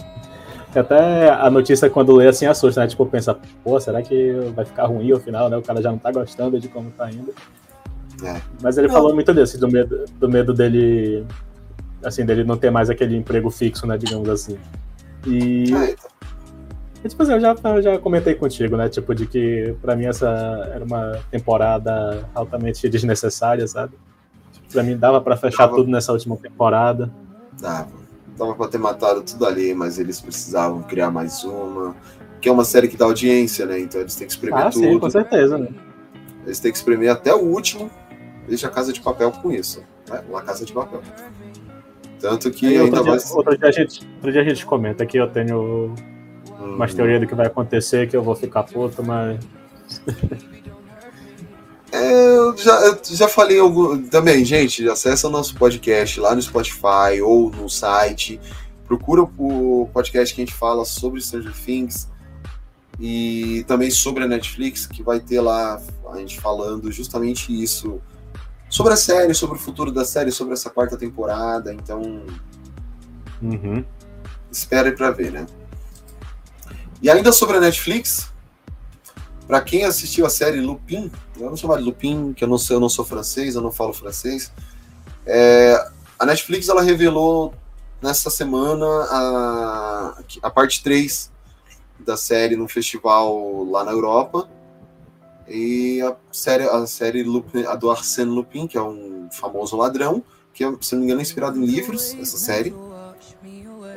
Até 0.74 1.30
a 1.30 1.50
notícia, 1.50 1.88
quando 1.88 2.14
lê 2.14 2.28
assim, 2.28 2.44
assusta, 2.46 2.82
né? 2.82 2.86
Tipo, 2.86 3.06
pensa, 3.06 3.36
pô, 3.64 3.80
será 3.80 4.02
que 4.02 4.32
vai 4.54 4.64
ficar 4.64 4.84
ruim 4.86 5.10
ao 5.10 5.18
final, 5.18 5.48
né? 5.48 5.56
O 5.56 5.62
cara 5.62 5.80
já 5.82 5.90
não 5.90 5.98
tá 5.98 6.12
gostando 6.12 6.60
de 6.60 6.68
como 6.68 6.90
tá 6.90 7.10
indo. 7.10 7.34
É. 8.22 8.40
Mas 8.62 8.76
ele 8.76 8.86
Não. 8.86 8.94
falou 8.94 9.14
muito 9.14 9.32
desse, 9.32 9.58
do 9.58 9.66
medo, 9.66 10.04
do 10.20 10.28
medo 10.28 10.52
dele, 10.52 11.26
assim, 12.04 12.24
dele 12.24 12.44
não 12.44 12.56
ter 12.56 12.70
mais 12.70 12.90
aquele 12.90 13.16
emprego 13.16 13.50
fixo, 13.50 13.86
né? 13.86 13.96
Digamos 13.96 14.28
assim. 14.28 14.58
E, 15.26 15.72
É, 15.74 15.90
então, 15.92 16.10
e, 17.04 17.08
tipo 17.08 17.22
assim, 17.22 17.32
eu 17.32 17.40
já, 17.40 17.54
eu 17.64 17.82
já 17.82 17.98
comentei 17.98 18.34
contigo, 18.34 18.76
né? 18.76 18.88
Tipo, 18.88 19.14
de 19.14 19.26
que 19.26 19.74
pra 19.80 19.94
mim 19.96 20.06
essa 20.06 20.28
era 20.74 20.84
uma 20.84 21.18
temporada 21.30 22.28
altamente 22.34 22.88
desnecessária, 22.88 23.66
sabe? 23.66 23.94
Tipo, 24.52 24.66
pra 24.72 24.82
mim 24.82 24.96
dava 24.96 25.20
pra 25.20 25.36
fechar 25.36 25.64
Dava. 25.66 25.76
tudo 25.76 25.90
nessa 25.90 26.12
última 26.12 26.36
temporada. 26.36 27.10
dava. 27.60 27.88
Dava 28.36 28.54
pra 28.54 28.68
ter 28.68 28.78
matado 28.78 29.20
tudo 29.22 29.44
ali, 29.46 29.74
mas 29.74 29.98
eles 29.98 30.20
precisavam 30.20 30.82
criar 30.82 31.10
mais 31.10 31.42
uma. 31.42 31.94
Que 32.40 32.48
é 32.48 32.52
uma 32.52 32.64
série 32.64 32.86
que 32.86 32.96
dá 32.96 33.04
audiência, 33.04 33.66
né? 33.66 33.80
Então 33.80 34.00
eles 34.00 34.14
têm 34.14 34.26
que 34.28 34.32
espremer 34.32 34.66
Ah, 34.66 34.70
tudo. 34.70 34.84
sim, 34.84 34.98
com 34.98 35.10
certeza, 35.10 35.58
né? 35.58 35.68
Eles 36.46 36.60
têm 36.60 36.70
que 36.70 36.78
espremer 36.78 37.10
até 37.10 37.34
o 37.34 37.40
último. 37.40 37.90
Deixa 38.46 38.68
a 38.68 38.70
Casa 38.70 38.92
de 38.92 39.00
Papel 39.00 39.32
com 39.32 39.50
isso. 39.50 39.82
Né? 40.08 40.22
La 40.30 40.40
Casa 40.42 40.64
de 40.64 40.72
Papel. 40.72 41.02
Tanto 42.20 42.50
que 42.52 42.66
Aí, 42.66 42.78
ainda 42.78 42.96
outro, 42.98 43.10
mais. 43.10 43.24
dia, 43.26 43.36
outro, 43.36 43.58
dia 43.58 43.68
a 43.68 43.72
gente, 43.72 44.08
outro 44.16 44.32
dia 44.32 44.40
a 44.40 44.44
gente 44.44 44.64
comenta 44.66 45.04
que 45.04 45.16
eu 45.18 45.28
tenho 45.28 45.94
umas 46.58 46.92
teorias 46.94 47.20
do 47.20 47.26
que 47.26 47.34
vai 47.34 47.46
acontecer, 47.46 48.08
que 48.08 48.16
eu 48.16 48.22
vou 48.22 48.34
ficar 48.34 48.62
puto, 48.64 49.02
mas. 49.02 49.38
É, 51.90 52.36
eu 52.36 52.56
já, 52.56 52.72
eu 52.80 52.98
já 53.04 53.28
falei 53.28 53.58
algum. 53.58 54.02
Também, 54.08 54.44
gente, 54.44 54.86
acessa 54.88 55.26
o 55.26 55.30
nosso 55.30 55.54
podcast 55.56 56.20
lá 56.20 56.34
no 56.34 56.42
Spotify 56.42 57.20
ou 57.22 57.50
no 57.50 57.68
site. 57.68 58.38
Procura 58.86 59.22
o 59.22 59.88
podcast 59.92 60.34
que 60.34 60.40
a 60.40 60.44
gente 60.44 60.54
fala 60.54 60.84
sobre 60.84 61.20
Stranger 61.20 61.52
Things 61.54 62.08
e 63.00 63.64
também 63.66 63.90
sobre 63.90 64.24
a 64.24 64.26
Netflix, 64.26 64.86
que 64.86 65.02
vai 65.02 65.20
ter 65.20 65.40
lá 65.40 65.80
a 66.12 66.16
gente 66.18 66.40
falando 66.40 66.90
justamente 66.92 67.52
isso. 67.62 68.00
Sobre 68.68 68.92
a 68.92 68.96
série, 68.96 69.32
sobre 69.32 69.56
o 69.56 69.60
futuro 69.60 69.90
da 69.90 70.04
série, 70.04 70.30
sobre 70.30 70.52
essa 70.52 70.68
quarta 70.68 70.96
temporada. 70.96 71.72
Então, 71.72 72.22
Uhum. 73.40 73.82
espere 74.50 74.92
pra 74.92 75.10
ver, 75.10 75.30
né? 75.32 75.46
E 77.00 77.08
ainda 77.08 77.32
sobre 77.32 77.56
a 77.56 77.60
Netflix, 77.60 78.28
pra 79.46 79.60
quem 79.60 79.84
assistiu 79.84 80.26
a 80.26 80.30
série 80.30 80.60
Lupin, 80.60 81.10
eu 81.38 81.48
não 81.48 81.56
chamar 81.56 81.78
de 81.78 81.84
Lupin, 81.84 82.32
que 82.32 82.42
eu 82.42 82.48
não 82.48 82.58
sei, 82.58 82.76
eu 82.76 82.80
não 82.80 82.88
sou 82.88 83.04
francês, 83.04 83.54
eu 83.54 83.62
não 83.62 83.70
falo 83.70 83.92
francês. 83.92 84.52
é, 85.24 85.90
a 86.18 86.26
Netflix 86.26 86.68
ela 86.68 86.82
revelou 86.82 87.54
nessa 88.02 88.28
semana 88.30 88.86
a, 88.86 90.18
a 90.42 90.50
parte 90.50 90.82
3 90.82 91.30
da 92.00 92.16
série 92.16 92.56
num 92.56 92.68
festival 92.68 93.64
lá 93.64 93.84
na 93.84 93.92
Europa. 93.92 94.48
E 95.46 96.02
a 96.02 96.14
série, 96.30 96.64
a 96.64 96.86
série 96.86 97.22
Lupin, 97.22 97.64
a 97.64 97.74
do 97.74 97.90
Arsène 97.90 98.30
Lupin, 98.30 98.66
que 98.66 98.76
é 98.76 98.82
um 98.82 99.28
famoso 99.32 99.76
ladrão, 99.76 100.22
que, 100.52 100.64
é, 100.64 100.72
se 100.80 100.92
não 100.92 101.00
me 101.00 101.06
engano, 101.06 101.20
é 101.20 101.22
inspirado 101.22 101.58
em 101.58 101.64
livros, 101.64 102.14
essa 102.20 102.36
série. 102.36 102.74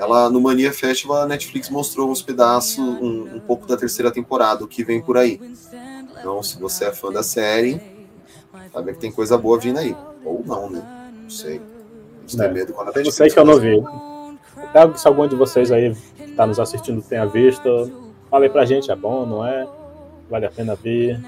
Ela, 0.01 0.31
no 0.31 0.41
Mania 0.41 0.73
Festival, 0.73 1.21
a 1.21 1.27
Netflix 1.27 1.69
mostrou 1.69 2.09
uns 2.09 2.23
pedaços, 2.23 2.79
um, 2.79 3.35
um 3.35 3.39
pouco 3.39 3.67
da 3.67 3.77
terceira 3.77 4.09
temporada, 4.09 4.63
o 4.63 4.67
que 4.67 4.83
vem 4.83 4.99
por 4.99 5.15
aí. 5.15 5.39
Então, 6.19 6.41
se 6.41 6.59
você 6.59 6.85
é 6.85 6.91
fã 6.91 7.11
da 7.11 7.21
série, 7.21 7.79
sabe 8.73 8.93
que 8.93 8.99
tem 8.99 9.11
coisa 9.11 9.37
boa 9.37 9.59
vindo 9.59 9.77
aí. 9.77 9.95
Ou 10.25 10.43
não, 10.43 10.71
né? 10.71 10.81
Não 11.21 11.29
sei. 11.29 11.57
A 12.17 12.21
gente 12.27 12.41
É. 12.41 12.45
tem 12.45 12.51
medo 12.53 12.73
quando 12.73 12.87
a 12.87 12.91
Eu 12.91 12.95
não 12.95 13.03
Netflix 13.03 13.15
sei 13.15 13.29
que 13.29 13.37
eu 13.39 13.45
não 13.45 13.59
vi. 13.59 13.83
Até 14.57 14.97
se 14.97 15.07
algum 15.07 15.27
de 15.27 15.35
vocês 15.35 15.71
aí 15.71 15.93
que 16.17 16.23
está 16.23 16.47
nos 16.47 16.59
assistindo 16.59 16.99
tenha 17.03 17.27
visto, 17.27 17.91
fala 18.27 18.45
aí 18.45 18.49
pra 18.49 18.65
gente, 18.65 18.89
é 18.89 18.95
bom, 18.95 19.23
não 19.27 19.45
é? 19.45 19.67
Vale 20.31 20.47
a 20.47 20.51
pena 20.51 20.73
ver. 20.75 21.19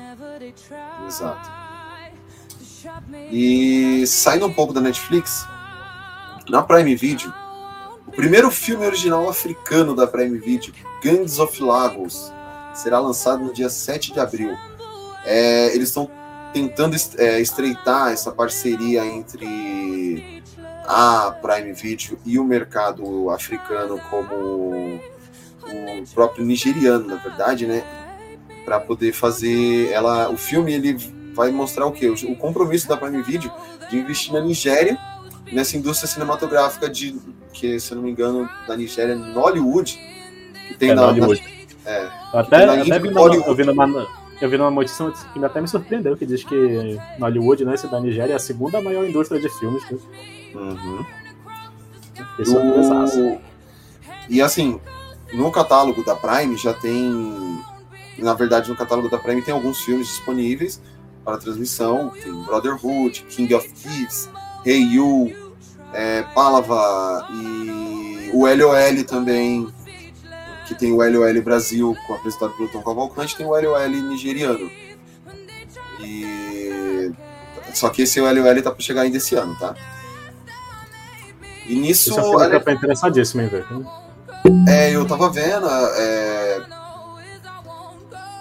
Exato. 1.07 1.47
E 3.31 4.03
saindo 4.07 4.47
um 4.47 4.53
pouco 4.53 4.73
da 4.73 4.81
Netflix, 4.81 5.45
na 6.49 6.63
Prime 6.63 6.95
Video, 6.95 7.31
primeiro 8.15 8.49
filme 8.51 8.85
original 8.85 9.27
africano 9.29 9.95
da 9.95 10.07
Prime 10.07 10.37
Video, 10.37 10.73
Gangs 11.03 11.39
of 11.39 11.61
Lagos, 11.61 12.31
será 12.73 12.99
lançado 12.99 13.43
no 13.43 13.53
dia 13.53 13.69
7 13.69 14.13
de 14.13 14.19
abril. 14.19 14.55
É, 15.25 15.73
eles 15.73 15.89
estão 15.89 16.09
tentando 16.53 16.95
é, 17.17 17.39
estreitar 17.39 18.11
essa 18.11 18.31
parceria 18.31 19.05
entre 19.05 20.43
a 20.85 21.35
Prime 21.41 21.73
Video 21.73 22.19
e 22.25 22.37
o 22.37 22.43
mercado 22.43 23.29
africano, 23.29 23.99
como 24.09 24.99
o 25.63 26.03
próprio 26.13 26.45
nigeriano, 26.45 27.07
na 27.07 27.15
verdade, 27.15 27.65
né? 27.65 27.83
para 28.63 28.79
poder 28.79 29.11
fazer 29.13 29.91
ela 29.91 30.29
o 30.29 30.37
filme 30.37 30.73
ele 30.73 30.95
vai 31.33 31.51
mostrar 31.51 31.85
o 31.85 31.91
quê? 31.91 32.07
O, 32.07 32.13
o 32.13 32.35
compromisso 32.35 32.87
da 32.87 32.97
Prime 32.97 33.21
Video 33.21 33.51
de 33.89 33.97
investir 33.97 34.33
na 34.33 34.41
Nigéria 34.41 34.97
nessa 35.51 35.77
indústria 35.77 36.07
cinematográfica 36.07 36.89
de 36.89 37.19
que 37.53 37.79
se 37.79 37.91
eu 37.91 37.95
não 37.97 38.03
me 38.03 38.11
engano 38.11 38.49
da 38.67 38.75
Nigéria 38.75 39.15
Nollywood 39.15 39.97
que 40.67 40.73
tem 40.75 40.89
É, 40.91 40.95
na, 40.95 41.01
Nollywood. 41.03 41.41
na- 41.85 41.91
é, 41.91 42.09
Eu 42.33 42.39
até, 42.39 42.65
na 42.65 42.73
até 42.81 42.99
vi, 42.99 43.09
Hollywood. 43.09 43.47
eu 43.47 43.55
vi 43.55 43.63
numa, 43.65 44.07
eu 44.41 44.49
vi 44.49 44.57
numa 44.57 44.71
notícia 44.71 45.11
que 45.33 45.45
até 45.45 45.61
me 45.61 45.67
surpreendeu, 45.67 46.17
que 46.17 46.25
diz 46.25 46.43
que 46.43 46.97
Hollywood, 47.19 47.63
né, 47.65 47.75
esse 47.75 47.87
da 47.87 47.99
Nigéria, 47.99 48.33
é 48.33 48.35
a 48.35 48.39
segunda 48.39 48.81
maior 48.81 49.05
indústria 49.07 49.39
de 49.39 49.47
filmes. 49.59 49.83
Né? 49.89 49.97
uhum. 50.55 51.05
Isso 52.39 52.57
é 52.57 53.39
E 54.29 54.41
assim, 54.41 54.79
no 55.33 55.51
catálogo 55.51 56.03
da 56.03 56.15
Prime 56.15 56.55
já 56.57 56.73
tem. 56.73 57.59
Na 58.19 58.33
verdade, 58.33 58.69
no 58.69 58.75
catálogo 58.75 59.09
da 59.09 59.17
Prime 59.17 59.41
tem 59.41 59.53
alguns 59.53 59.81
filmes 59.81 60.07
disponíveis 60.07 60.81
para 61.25 61.37
transmissão. 61.37 62.11
Tem 62.21 62.31
Brotherhood, 62.43 63.25
King 63.29 63.53
of 63.55 63.67
Thieves, 63.73 64.29
Hey 64.65 64.81
You, 64.83 65.31
é, 65.93 66.23
Pálava 66.33 67.27
e 67.31 68.31
o 68.33 68.45
LOL 68.45 69.03
também. 69.07 69.71
Que 70.67 70.73
tem 70.73 70.91
o 70.91 70.97
LOL 70.97 71.41
Brasil, 71.41 71.95
apresentado 72.09 72.53
pelo 72.53 72.69
Tom 72.69 72.81
Cavalcante, 72.81 73.35
tem 73.35 73.45
o 73.45 73.49
LOL 73.49 73.87
nigeriano. 73.87 74.69
E. 75.99 77.11
Só 77.73 77.89
que 77.89 78.03
esse 78.03 78.19
LOL 78.19 78.61
tá 78.61 78.71
para 78.71 78.81
chegar 78.81 79.01
ainda 79.01 79.17
esse 79.17 79.35
ano, 79.35 79.55
tá? 79.59 79.75
E 81.65 81.75
nisso. 81.75 82.09
Isso 82.09 82.19
é 82.19 82.23
um 82.23 82.31
filme 82.31 82.49
que 82.49 82.55
eu 82.55 82.63
tô 82.63 82.71
interessadíssimo 82.71 83.41
em 83.41 83.47
ver. 83.47 83.65
É, 84.67 84.95
eu 84.95 85.05
tava 85.05 85.29
vendo. 85.29 85.67
é, 85.69 86.61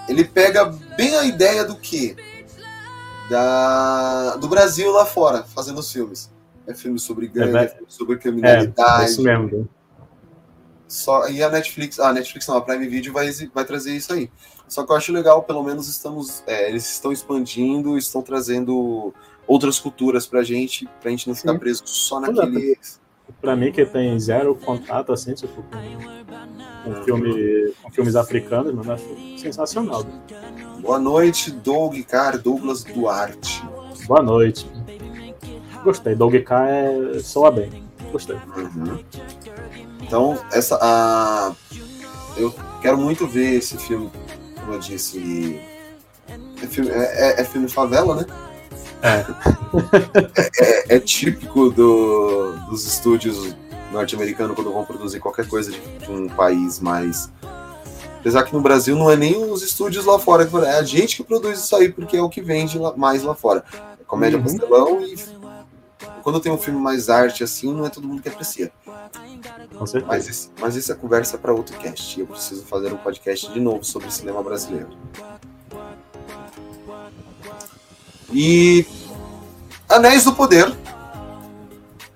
Ele 0.09 0.25
pega 0.25 0.65
bem 0.97 1.17
a 1.17 1.25
ideia 1.25 1.65
do 1.65 1.77
que? 1.77 2.17
Da... 3.31 4.37
Do 4.37 4.49
Brasil 4.49 4.91
lá 4.91 5.07
fora, 5.07 5.45
fazendo 5.55 5.79
os 5.79 5.91
filmes. 5.93 6.32
É 6.67 6.75
filme 6.75 6.99
sobre 6.99 7.27
gangue, 7.27 7.57
É, 7.57 7.65
é 7.65 7.69
filme 7.69 7.87
sobre 7.89 8.15
É, 8.15 8.19
criminalidade. 8.19 9.03
é 9.03 9.07
isso 9.07 9.23
mesmo. 9.23 9.69
Só... 10.87 11.29
E 11.29 11.43
a 11.43 11.51
Netflix, 11.51 11.99
ah, 11.99 12.09
a 12.09 12.13
Netflix 12.13 12.47
não, 12.47 12.57
a 12.57 12.61
Prime 12.61 12.87
Video 12.87 13.13
vai, 13.13 13.31
vai 13.55 13.65
trazer 13.65 13.97
isso 13.97 14.13
aí. 14.13 14.31
Só 14.69 14.85
que 14.85 14.93
eu 14.93 14.97
acho 14.97 15.13
legal, 15.13 15.43
pelo 15.43 15.63
menos 15.63 15.89
estamos. 15.89 16.43
é, 16.47 16.69
eles 16.69 16.91
estão 16.91 17.13
expandindo, 17.13 17.99
estão 17.99 18.23
trazendo 18.23 19.13
outras 19.47 19.79
culturas 19.79 20.27
pra 20.27 20.43
gente, 20.43 20.89
pra 21.01 21.11
gente 21.11 21.29
não 21.29 21.35
ficar 21.35 21.53
Sim. 21.53 21.59
preso 21.59 21.83
só 21.87 22.21
naquele. 22.21 22.79
Pra 23.41 23.57
mim, 23.57 23.73
que 23.73 23.85
tem 23.87 24.19
zero 24.21 24.55
contato, 24.55 25.13
assim, 25.13 25.35
tipo, 25.35 25.63
com, 25.63 26.93
com, 26.93 27.05
filme, 27.05 27.73
com 27.83 27.91
filmes 27.91 28.15
africanos, 28.17 28.75
mano, 28.75 28.93
acho 28.93 29.39
sensacional. 29.39 30.05
Boa 30.81 30.99
noite, 30.99 31.51
Doug, 31.51 31.99
cara, 32.03 32.37
Douglas 32.37 32.85
Duarte. 32.85 33.63
Boa 34.07 34.23
noite. 34.23 34.67
Gostei. 35.85 36.15
Doug 36.15 36.35
K 36.37 36.69
é... 36.69 37.19
soa 37.21 37.51
bem. 37.51 37.85
Gostei. 38.11 38.37
Uhum. 38.57 38.99
Então, 40.03 40.39
essa. 40.53 40.79
A... 40.81 41.53
Eu 42.37 42.55
quero 42.81 42.97
muito 42.99 43.27
ver 43.27 43.55
esse 43.57 43.77
filme, 43.79 44.11
como 44.61 44.75
eu 44.75 44.79
disse. 44.79 45.61
É 46.63 46.67
filme, 46.67 46.91
é, 46.91 46.95
é- 47.39 47.41
é 47.41 47.45
filme 47.45 47.69
favela, 47.69 48.17
né? 48.17 48.27
É, 50.61 50.97
é 50.97 51.01
típico 51.01 51.71
do, 51.71 52.53
dos 52.69 52.87
estúdios 52.87 53.55
norte-americanos 53.91 54.55
quando 54.55 54.73
vão 54.73 54.85
produzir 54.85 55.19
qualquer 55.19 55.49
coisa 55.49 55.71
de, 55.73 55.81
de 55.81 56.11
um 56.11 56.29
país 56.29 56.79
mais. 56.79 57.31
Apesar 58.21 58.45
que 58.45 58.53
no 58.53 58.61
Brasil 58.61 58.95
não 58.97 59.11
é 59.11 59.17
nem 59.17 59.43
os 59.51 59.63
estúdios 59.63 60.05
lá 60.05 60.19
fora, 60.19 60.49
é 60.67 60.79
a 60.79 60.83
gente 60.85 61.17
que 61.17 61.25
produz 61.25 61.59
isso 61.59 61.75
aí, 61.75 61.89
porque 61.89 62.17
é 62.17 62.23
o 62.23 62.29
que 62.29 62.41
vende 62.41 62.79
lá- 62.79 62.97
mais 62.97 63.23
lá 63.25 63.35
fora. 63.35 63.65
É 64.01 64.05
comédia 64.07 64.39
Uhum. 64.39 64.45
pastelão 64.45 65.03
e. 65.03 65.17
Quando 66.23 66.41
tem 66.41 66.51
um 66.53 66.59
filme 66.59 66.79
mais 66.81 67.09
arte 67.11 67.43
assim, 67.43 67.73
não 67.75 67.85
é 67.85 67.91
todo 67.91 68.07
mundo 68.07 68.23
que 68.23 68.29
aprecia. 68.29 68.71
Com 69.77 69.87
certeza. 69.87 70.07
Mas, 70.07 70.29
esse- 70.29 70.51
mas 70.61 70.77
isso 70.77 70.93
é 70.93 70.95
conversa 70.95 71.37
para 71.37 71.53
outro 71.53 71.77
cast. 71.79 72.19
Eu 72.21 72.27
preciso 72.27 72.65
fazer 72.65 72.93
um 72.93 72.97
podcast 72.97 73.51
de 73.53 73.61
novo 73.61 73.85
sobre 73.85 74.11
cinema 74.11 74.43
brasileiro. 74.43 74.89
E 78.33 78.87
Anéis 79.89 80.25
do 80.25 80.33
Poder. 80.33 80.73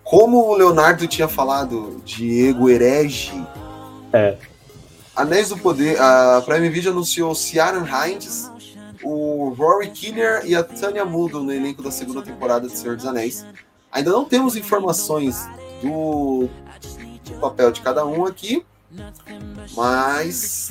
Como 0.02 0.38
o 0.50 0.54
Leonardo 0.54 1.06
tinha 1.08 1.26
falado, 1.28 2.00
Diego 2.04 2.70
Herege. 2.70 3.32
É. 4.12 4.36
Anéis 5.14 5.48
do 5.48 5.58
Poder, 5.58 6.00
a 6.00 6.40
Prime 6.46 6.68
Video 6.68 6.92
anunciou 6.92 7.34
Ciaran 7.34 7.84
Hinds, 7.84 8.50
o 9.02 9.48
Rory 9.58 9.90
Kinnear 9.90 10.46
e 10.46 10.54
a 10.54 10.62
Tanya 10.62 11.04
Mudo 11.04 11.42
no 11.42 11.52
elenco 11.52 11.82
da 11.82 11.90
segunda 11.90 12.22
temporada 12.22 12.68
de 12.68 12.76
Senhor 12.78 12.96
dos 12.96 13.04
Anéis. 13.06 13.44
Ainda 13.96 14.10
não 14.10 14.26
temos 14.26 14.56
informações 14.56 15.48
do, 15.80 16.50
do 17.24 17.40
papel 17.40 17.72
de 17.72 17.80
cada 17.80 18.04
um 18.04 18.26
aqui, 18.26 18.62
mas 19.74 20.70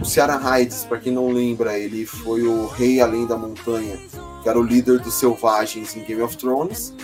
o 0.00 0.04
Ciaran 0.04 0.38
Hinds, 0.38 0.84
para 0.84 0.98
quem 0.98 1.12
não 1.12 1.32
lembra, 1.32 1.76
ele 1.76 2.06
foi 2.06 2.42
o 2.42 2.68
rei 2.68 3.00
além 3.00 3.26
da 3.26 3.36
montanha, 3.36 3.98
que 4.40 4.48
era 4.48 4.56
o 4.56 4.62
líder 4.62 5.00
dos 5.00 5.14
selvagens 5.14 5.96
em 5.96 6.04
Game 6.04 6.22
of 6.22 6.36
Thrones. 6.36 6.94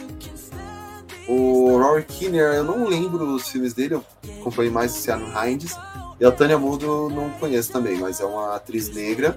O 1.27 1.77
Rory 1.79 2.05
Kinnear, 2.05 2.55
eu 2.55 2.63
não 2.63 2.87
lembro 2.87 3.35
os 3.35 3.49
filmes 3.49 3.75
dele, 3.75 3.95
eu 3.95 4.05
acompanhei 4.41 4.71
mais 4.71 4.95
o 4.95 5.01
Ciaran 5.01 5.33
Hinds. 5.35 5.75
E 6.21 6.25
a 6.25 6.31
Tânia 6.31 6.61
Mudo 6.61 7.11
não 7.11 7.29
conheço 7.41 7.73
também, 7.73 7.99
mas 7.99 8.21
é 8.21 8.25
uma 8.25 8.55
atriz 8.55 8.89
negra. 8.89 9.35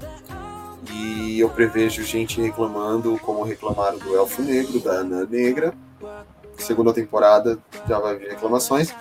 E 0.92 1.40
eu 1.40 1.50
prevejo 1.50 2.04
gente 2.04 2.40
reclamando, 2.40 3.18
como 3.18 3.42
reclamaram 3.42 3.98
do 3.98 4.16
Elfo 4.16 4.44
Negro, 4.44 4.80
da 4.80 4.92
Ana 4.92 5.26
Negra. 5.26 5.74
Segunda 6.58 6.94
temporada 6.94 7.58
já 7.88 8.00
vai 8.00 8.18
vir 8.18 8.30
reclamações. 8.30 8.94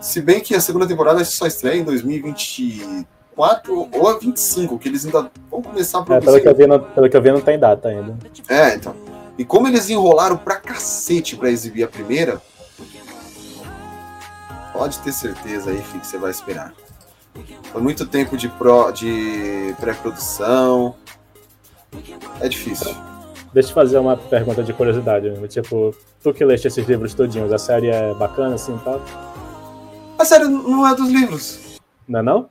Se 0.00 0.20
bem 0.20 0.40
que 0.40 0.54
a 0.54 0.60
segunda 0.60 0.86
temporada 0.86 1.24
só 1.24 1.46
estreia 1.46 1.80
em 1.80 1.84
2024 1.84 3.88
ou 3.92 4.08
a 4.08 4.18
25, 4.18 4.78
que 4.78 4.88
eles 4.88 5.04
ainda 5.04 5.30
vão 5.50 5.62
começar 5.62 5.98
a 5.98 6.02
É, 6.02 6.04
pelo, 6.04 6.20
produzir. 6.20 6.40
que 6.42 6.48
eu 6.48 6.54
vi, 6.54 6.66
não, 6.66 6.80
pelo 6.80 7.10
que 7.10 7.16
eu 7.16 7.22
vi, 7.22 7.32
não 7.32 7.40
tem 7.40 7.58
data 7.58 7.88
ainda. 7.88 8.16
É, 8.48 8.74
então. 8.74 8.94
E 9.38 9.44
como 9.44 9.66
eles 9.68 9.88
enrolaram 9.90 10.36
pra 10.36 10.56
cacete 10.56 11.36
pra 11.36 11.50
exibir 11.50 11.84
a 11.84 11.88
primeira, 11.88 12.40
pode 14.72 14.98
ter 15.00 15.12
certeza 15.12 15.70
aí, 15.70 15.80
que 15.82 16.06
você 16.06 16.18
vai 16.18 16.30
esperar. 16.30 16.72
Foi 17.72 17.80
muito 17.80 18.06
tempo 18.06 18.36
de, 18.36 18.50
de 18.94 19.74
pré-produção. 19.80 20.94
É 22.40 22.48
difícil. 22.48 22.94
Deixa 23.52 23.68
eu 23.70 23.74
fazer 23.74 23.98
uma 23.98 24.16
pergunta 24.16 24.62
de 24.62 24.72
curiosidade. 24.72 25.30
né? 25.30 25.46
Tipo, 25.48 25.94
tu 26.22 26.32
que 26.32 26.44
leste 26.44 26.68
esses 26.68 26.86
livros 26.86 27.12
todinhos, 27.14 27.52
a 27.52 27.58
série 27.58 27.88
é 27.88 28.14
bacana 28.14 28.54
assim 28.54 28.74
e 28.74 28.78
tal? 28.80 29.00
A 30.18 30.24
série 30.24 30.44
não 30.48 30.86
é 30.86 30.94
dos 30.94 31.08
livros. 31.10 31.78
Não 32.08 32.20
é 32.20 32.22
não? 32.22 32.50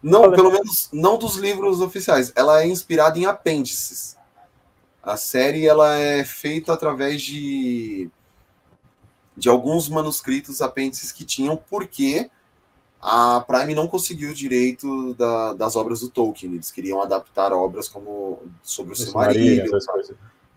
Não, 0.00 0.20
Fala. 0.22 0.36
pelo 0.36 0.52
menos 0.52 0.88
não 0.92 1.18
dos 1.18 1.36
livros 1.36 1.80
oficiais. 1.80 2.32
Ela 2.36 2.62
é 2.62 2.68
inspirada 2.68 3.18
em 3.18 3.26
apêndices. 3.26 4.16
A 5.02 5.16
série 5.16 5.66
ela 5.66 5.96
é 5.96 6.24
feita 6.24 6.72
através 6.72 7.20
de 7.22 8.08
de 9.36 9.48
alguns 9.48 9.88
manuscritos 9.88 10.60
apêndices 10.60 11.12
que 11.12 11.24
tinham, 11.24 11.56
porque 11.56 12.28
a 13.00 13.40
Prime 13.46 13.72
não 13.72 13.86
conseguiu 13.86 14.30
o 14.30 14.34
direito 14.34 15.14
da- 15.14 15.52
das 15.54 15.76
obras 15.76 16.00
do 16.00 16.08
Tolkien. 16.10 16.54
Eles 16.54 16.72
queriam 16.72 17.00
adaptar 17.00 17.52
obras 17.52 17.88
como 17.88 18.40
sobre 18.64 18.94
o 18.94 18.96
Silmarillion. 18.96 19.66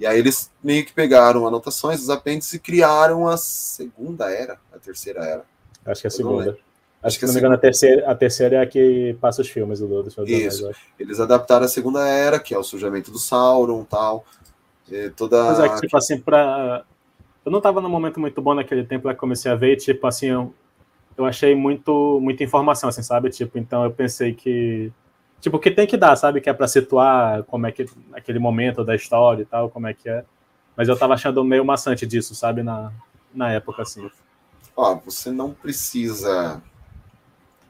E 0.02 0.06
aí 0.08 0.18
eles 0.18 0.52
meio 0.64 0.84
que 0.84 0.92
pegaram 0.92 1.46
anotações, 1.46 2.02
os 2.02 2.10
apêndices 2.10 2.56
e 2.56 2.60
criaram 2.60 3.28
a 3.28 3.38
segunda 3.38 4.32
era, 4.32 4.58
a 4.74 4.80
terceira 4.80 5.24
era. 5.24 5.46
Acho 5.86 6.02
que 6.02 6.08
é 6.08 6.10
a 6.10 6.12
segunda. 6.12 6.50
Acho 6.52 6.72
Acho 7.04 7.20
que, 7.20 7.26
que 7.26 7.32
se 7.32 7.38
é 7.38 7.42
não 7.42 7.50
me 7.50 7.56
engano, 7.56 7.56
a 7.56 7.58
terceira, 7.58 8.12
a 8.12 8.16
terceira 8.16 8.56
é 8.56 8.62
a 8.62 8.66
que 8.66 9.16
passa 9.22 9.44
os 9.44 9.50
filmes 9.50 9.80
do 9.80 9.88
do 9.88 10.02
dos 10.02 10.18
Anéis, 10.18 10.56
Isso. 10.56 10.72
Eles 11.00 11.20
adaptaram 11.20 11.66
a 11.66 11.68
segunda 11.68 12.08
era, 12.08 12.40
que 12.40 12.52
é 12.52 12.58
o 12.58 12.64
surgimento 12.64 13.12
do 13.12 13.20
Sauron 13.20 13.84
tal. 13.84 14.26
E 14.90 15.12
toda. 15.12 15.44
Mas 15.44 15.60
é 15.60 15.70
que, 15.70 15.82
tipo 15.82 15.98
assim, 15.98 16.20
pra. 16.20 16.84
Eu 17.46 17.52
não 17.52 17.62
tava 17.62 17.80
num 17.80 17.90
momento 17.90 18.20
muito 18.20 18.42
bom 18.42 18.56
naquele 18.56 18.84
tempo 18.84 19.08
que 19.08 19.14
eu 19.14 19.18
comecei 19.18 19.52
a 19.52 19.56
ver, 19.56 19.74
e, 19.74 19.78
tipo 19.78 20.06
assim, 20.08 20.28
eu, 20.28 20.54
eu 21.16 21.26
achei 21.26 21.54
muito, 21.54 22.20
muita 22.20 22.44
informação, 22.44 22.90
assim, 22.90 23.04
sabe? 23.04 23.30
Tipo, 23.30 23.60
então 23.60 23.84
eu 23.84 23.92
pensei 23.92 24.34
que. 24.34 24.92
Tipo, 25.42 25.58
o 25.58 25.60
que 25.60 25.72
tem 25.72 25.88
que 25.88 25.98
dar, 25.98 26.16
sabe? 26.16 26.40
Que 26.40 26.50
é 26.50 26.54
pra 26.54 26.68
situar 26.68 27.44
como 27.44 27.66
é 27.68 27.72
que. 27.72 27.86
aquele 28.14 28.40
momento 28.40 28.84
da 28.86 28.96
história 28.96 29.42
e 29.42 29.46
tal, 29.46 29.70
como 29.70 29.88
é 29.88 29.94
que 29.94 30.08
é. 30.08 30.24
Mas 30.78 30.88
eu 30.88 30.96
tava 30.98 31.16
achando 31.16 31.44
meio 31.44 31.66
maçante 31.66 32.06
disso, 32.06 32.34
sabe? 32.36 32.62
Na, 32.64 32.92
na 33.34 33.52
época, 33.52 33.82
assim. 33.82 34.10
Ó, 34.76 34.96
você 35.04 35.32
não 35.32 35.52
precisa 35.52 36.62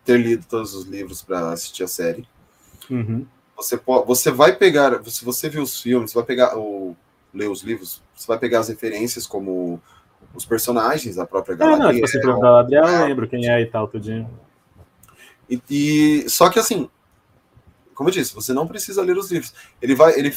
ter 0.04 0.18
lido 0.18 0.46
todos 0.48 0.76
os 0.76 0.86
livros 0.86 1.22
para 1.22 1.52
assistir 1.52 1.84
a 1.84 1.88
série. 1.88 2.28
Uhum. 2.90 3.26
Você, 3.56 3.78
pode, 3.78 4.06
você 4.06 4.30
vai 4.32 4.56
pegar, 4.56 5.02
se 5.06 5.24
você 5.24 5.50
viu 5.50 5.62
os 5.64 5.82
filmes, 5.82 6.12
você 6.12 6.18
vai 6.18 6.26
pegar 6.26 6.56
ou 6.56 6.96
ler 7.34 7.50
os 7.50 7.62
livros, 7.62 8.02
você 8.16 8.28
vai 8.28 8.38
pegar 8.38 8.60
as 8.60 8.68
referências 8.70 9.26
como 9.26 9.82
os 10.34 10.46
personagens, 10.46 11.18
a 11.18 11.26
própria 11.26 11.54
É, 11.54 11.58
não, 11.58 11.78
Galadriel. 11.78 11.94
tipo 11.94 12.06
assim, 12.06 12.42
Galadriel 12.42 12.86
eu 12.86 13.06
lembro 13.06 13.28
quem 13.28 13.50
é 13.50 13.62
e 13.62 13.66
tal, 13.66 13.88
tudinho. 13.88 14.30
E, 15.50 15.62
e- 15.70 16.30
só 16.30 16.50
que 16.50 16.60
assim, 16.60 16.90
como 17.94 18.10
eu 18.10 18.14
disse, 18.14 18.34
você 18.34 18.54
não 18.54 18.68
precisa 18.68 19.02
ler 19.02 19.18
os 19.18 19.32
livros. 19.32 19.54
Ele 19.82 19.96
vai, 19.96 20.18
ele 20.18 20.36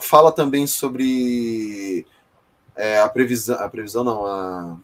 fala 0.00 0.32
também 0.32 0.66
sobre 0.66 2.06
é, 2.74 3.00
a 3.00 3.08
previsão, 3.08 3.56
a 3.58 3.68
previsão 3.68 4.04
não, 4.04 4.26
a 4.26 4.76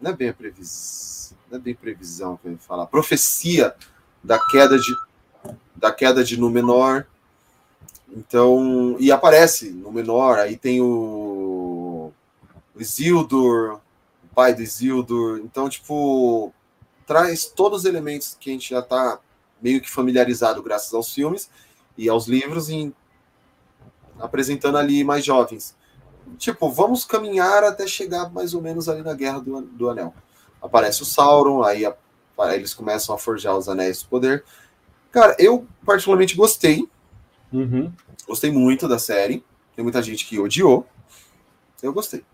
não 0.00 0.10
é 0.10 0.16
bem 0.16 0.28
a 0.28 0.34
previsão, 0.34 1.36
não 1.50 1.58
é 1.58 1.60
bem 1.60 1.74
previsão 1.74 2.36
que 2.36 2.56
falar, 2.56 2.86
profecia 2.86 3.74
da 4.22 4.38
queda 4.38 4.78
de 4.78 4.94
da 5.82 5.92
queda 5.92 6.22
de 6.22 6.38
Númenor. 6.38 7.04
Então, 8.08 8.96
e 9.00 9.10
aparece 9.10 9.70
Númenor, 9.70 10.38
aí 10.38 10.56
tem 10.56 10.80
o, 10.80 12.12
o 12.74 12.80
Isildur, 12.80 13.80
o 14.22 14.34
pai 14.34 14.54
do 14.54 14.62
Isildur. 14.62 15.40
Então, 15.42 15.68
tipo, 15.68 16.52
traz 17.06 17.46
todos 17.46 17.80
os 17.80 17.84
elementos 17.84 18.36
que 18.38 18.50
a 18.50 18.52
gente 18.52 18.70
já 18.70 18.78
está 18.78 19.18
meio 19.62 19.80
que 19.80 19.90
familiarizado 19.90 20.62
graças 20.62 20.92
aos 20.92 21.12
filmes 21.14 21.48
e 21.96 22.08
aos 22.08 22.26
livros, 22.26 22.68
em, 22.68 22.92
apresentando 24.18 24.78
ali 24.78 25.04
mais 25.04 25.24
jovens. 25.24 25.76
Tipo, 26.38 26.70
vamos 26.70 27.04
caminhar 27.04 27.64
até 27.64 27.86
chegar 27.86 28.30
mais 28.32 28.54
ou 28.54 28.62
menos 28.62 28.88
ali 28.88 29.02
na 29.02 29.14
Guerra 29.14 29.40
do, 29.40 29.60
do 29.62 29.88
Anel. 29.90 30.14
Aparece 30.60 31.02
o 31.02 31.04
Sauron, 31.06 31.62
aí, 31.62 31.84
a- 31.84 31.94
eles 32.54 32.74
começam 32.74 33.14
a 33.14 33.18
forjar 33.18 33.56
os 33.56 33.68
Anéis 33.68 34.02
do 34.02 34.08
Poder. 34.08 34.44
Cara, 35.10 35.36
eu 35.38 35.66
particularmente 35.84 36.34
gostei, 36.36 36.88
Uhum. 37.52 37.92
gostei 38.26 38.50
muito 38.50 38.88
da 38.88 38.98
série. 38.98 39.44
Tem 39.76 39.82
muita 39.82 40.02
gente 40.02 40.26
que 40.26 40.38
odiou. 40.40 40.86
Eu 41.82 41.92
gostei. 41.92 42.24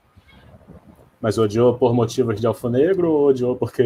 Mas 1.20 1.36
odiou 1.38 1.76
por 1.76 1.92
motivos 1.92 2.40
de 2.40 2.46
Elfo 2.46 2.68
Negro 2.68 3.10
ou 3.10 3.28
odiou 3.28 3.56
porque. 3.56 3.84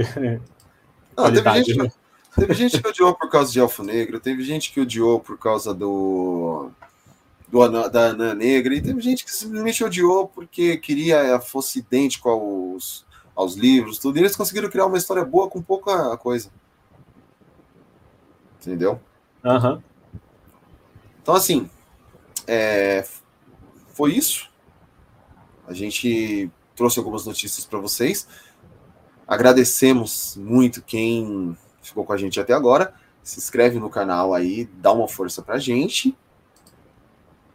Não, 1.16 1.32
teve, 1.32 1.54
gente, 1.64 1.78
né? 1.78 1.90
Teve 2.36 2.54
gente 2.54 2.80
que 2.80 2.88
odiou 2.88 3.14
por 3.14 3.30
causa 3.30 3.52
de 3.52 3.58
Elfo 3.58 3.82
Negro, 3.82 4.20
teve 4.20 4.42
gente 4.42 4.72
que 4.72 4.80
odiou 4.80 5.20
por 5.20 5.38
causa 5.38 5.74
do, 5.74 6.70
do 7.48 7.88
da 7.88 8.08
Anã 8.08 8.34
Negra, 8.34 8.74
e 8.74 8.82
teve 8.82 9.00
gente 9.00 9.24
que 9.24 9.30
simplesmente 9.30 9.84
odiou 9.84 10.28
porque 10.28 10.76
queria 10.78 11.40
fosse 11.40 11.80
idêntico 11.80 12.28
aos, 12.28 13.04
aos 13.34 13.54
livros, 13.54 13.98
tudo. 13.98 14.16
E 14.16 14.20
eles 14.20 14.36
conseguiram 14.36 14.70
criar 14.70 14.86
uma 14.86 14.98
história 14.98 15.24
boa 15.24 15.48
com 15.48 15.60
pouca 15.60 16.16
coisa. 16.16 16.50
Entendeu? 18.60 19.00
Aham. 19.44 19.82
Então, 21.22 21.34
assim, 21.34 21.68
é, 22.46 23.06
foi 23.92 24.14
isso. 24.14 24.50
A 25.66 25.72
gente 25.72 26.50
trouxe 26.74 26.98
algumas 26.98 27.24
notícias 27.24 27.64
para 27.64 27.78
vocês. 27.78 28.26
Agradecemos 29.26 30.36
muito 30.36 30.82
quem 30.82 31.56
ficou 31.82 32.04
com 32.04 32.12
a 32.12 32.16
gente 32.16 32.40
até 32.40 32.52
agora. 32.52 32.94
Se 33.22 33.38
inscreve 33.38 33.78
no 33.78 33.90
canal 33.90 34.32
aí, 34.34 34.68
dá 34.74 34.92
uma 34.92 35.06
força 35.06 35.42
pra 35.42 35.58
gente. 35.58 36.16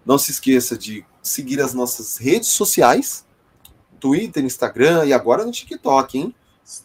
Não 0.05 0.17
se 0.17 0.31
esqueça 0.31 0.77
de 0.77 1.05
seguir 1.21 1.59
as 1.61 1.73
nossas 1.73 2.17
redes 2.17 2.49
sociais: 2.49 3.25
Twitter, 3.99 4.43
Instagram 4.45 5.05
e 5.05 5.13
agora 5.13 5.43
no 5.45 5.51
TikTok, 5.51 6.17
hein? 6.17 6.35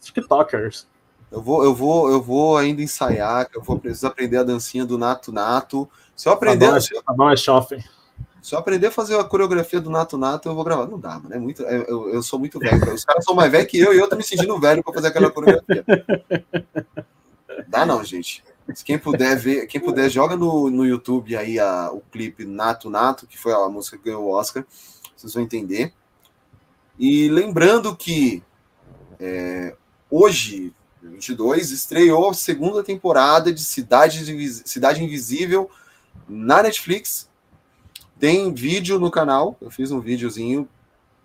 TikTokers. 0.00 0.86
Eu 1.30 1.40
vou, 1.40 1.64
eu 1.64 1.74
vou, 1.74 2.10
eu 2.10 2.20
vou 2.20 2.56
ainda 2.58 2.82
ensaiar, 2.82 3.48
eu 3.54 3.62
vou 3.62 3.78
precisar 3.78 4.08
aprender 4.08 4.36
a 4.36 4.42
dancinha 4.42 4.84
do 4.84 4.98
Nato 4.98 5.32
Nato. 5.32 5.88
Se 6.14 6.28
eu 6.28 6.32
aprender, 6.32 6.66
Tá 6.66 6.72
bom, 6.72 6.76
é- 6.76 7.02
tá 7.02 7.12
bom, 7.14 7.30
é 7.30 7.36
shopping. 7.36 7.82
Se 8.42 8.54
eu 8.54 8.58
aprender 8.58 8.88
a 8.88 8.90
fazer 8.90 9.16
a 9.18 9.24
coreografia 9.24 9.80
do 9.80 9.88
Nato 9.88 10.18
Nato, 10.18 10.48
eu 10.48 10.54
vou 10.54 10.64
gravar. 10.64 10.86
Não 10.88 10.98
dá, 10.98 11.18
mano. 11.20 11.32
É 11.34 11.38
muito, 11.38 11.62
eu, 11.62 11.82
eu- 11.84 12.08
eu 12.14 12.22
sou 12.22 12.38
muito 12.38 12.58
velho. 12.58 12.92
Os 12.92 13.04
caras 13.04 13.24
são 13.24 13.34
mais 13.34 13.50
velhos 13.50 13.70
que 13.70 13.78
eu 13.78 13.94
e 13.94 13.98
eu 13.98 14.08
tô 14.08 14.16
me 14.16 14.22
sentindo 14.24 14.58
velho 14.58 14.82
pra 14.82 14.92
fazer 14.92 15.06
aquela 15.08 15.30
coreografia. 15.30 15.84
Dá 17.68 17.84
não, 17.86 18.02
gente. 18.04 18.42
Quem 18.84 18.98
puder 18.98 19.36
ver, 19.36 19.66
quem 19.66 19.80
puder, 19.80 20.08
joga 20.08 20.36
no, 20.36 20.70
no 20.70 20.86
YouTube 20.86 21.36
aí 21.36 21.58
a, 21.58 21.90
o 21.92 22.00
clipe 22.00 22.44
Nato 22.44 22.88
Nato, 22.88 23.26
que 23.26 23.36
foi 23.38 23.52
a 23.52 23.68
música 23.68 23.98
que 23.98 24.04
ganhou 24.04 24.24
o 24.24 24.30
Oscar. 24.30 24.64
Vocês 25.16 25.34
vão 25.34 25.42
entender. 25.42 25.92
E 26.98 27.28
lembrando 27.28 27.94
que 27.96 28.42
é, 29.18 29.74
hoje, 30.10 30.72
22, 31.02 31.70
estreou 31.70 32.30
a 32.30 32.34
segunda 32.34 32.82
temporada 32.84 33.52
de 33.52 33.62
Cidade, 33.62 34.24
Cidade 34.64 35.02
Invisível 35.02 35.68
na 36.28 36.62
Netflix. 36.62 37.28
Tem 38.18 38.52
vídeo 38.54 39.00
no 39.00 39.10
canal, 39.10 39.56
eu 39.60 39.70
fiz 39.70 39.90
um 39.90 40.00
videozinho, 40.00 40.68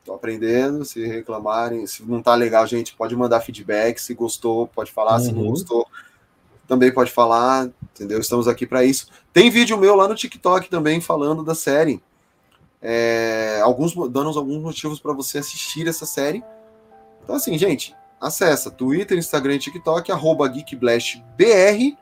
tô 0.03 0.13
aprendendo, 0.15 0.83
se 0.83 1.05
reclamarem, 1.05 1.85
se 1.85 2.03
não 2.03 2.23
tá 2.23 2.33
legal, 2.33 2.65
gente, 2.65 2.95
pode 2.95 3.15
mandar 3.15 3.41
feedback, 3.41 3.99
se 3.99 4.15
gostou, 4.15 4.67
pode 4.67 4.91
falar, 4.91 5.19
se 5.19 5.31
não 5.31 5.41
Uhum. 5.43 5.49
gostou, 5.51 5.87
também 6.67 6.91
pode 6.91 7.11
falar, 7.11 7.69
entendeu? 7.93 8.19
Estamos 8.19 8.47
aqui 8.47 8.67
para 8.67 8.83
isso. 8.83 9.07
Tem 9.31 9.49
vídeo 9.49 9.77
meu 9.77 9.95
lá 9.95 10.07
no 10.07 10.15
TikTok 10.15 10.69
também 10.69 10.99
falando 10.99 11.43
da 11.43 11.55
série. 11.55 12.03
É, 12.81 13.59
alguns 13.63 13.95
dando 14.11 14.37
alguns 14.37 14.61
motivos 14.61 14.99
para 14.99 15.13
você 15.13 15.37
assistir 15.37 15.87
essa 15.87 16.05
série. 16.05 16.43
Então 17.23 17.35
assim, 17.35 17.57
gente, 17.57 17.95
acessa 18.19 18.69
Twitter, 18.69 19.17
Instagram 19.17 19.55
e 19.55 19.59
TikTok 19.59 20.11
arroba 20.11 20.47
geekblastbr 20.47 21.97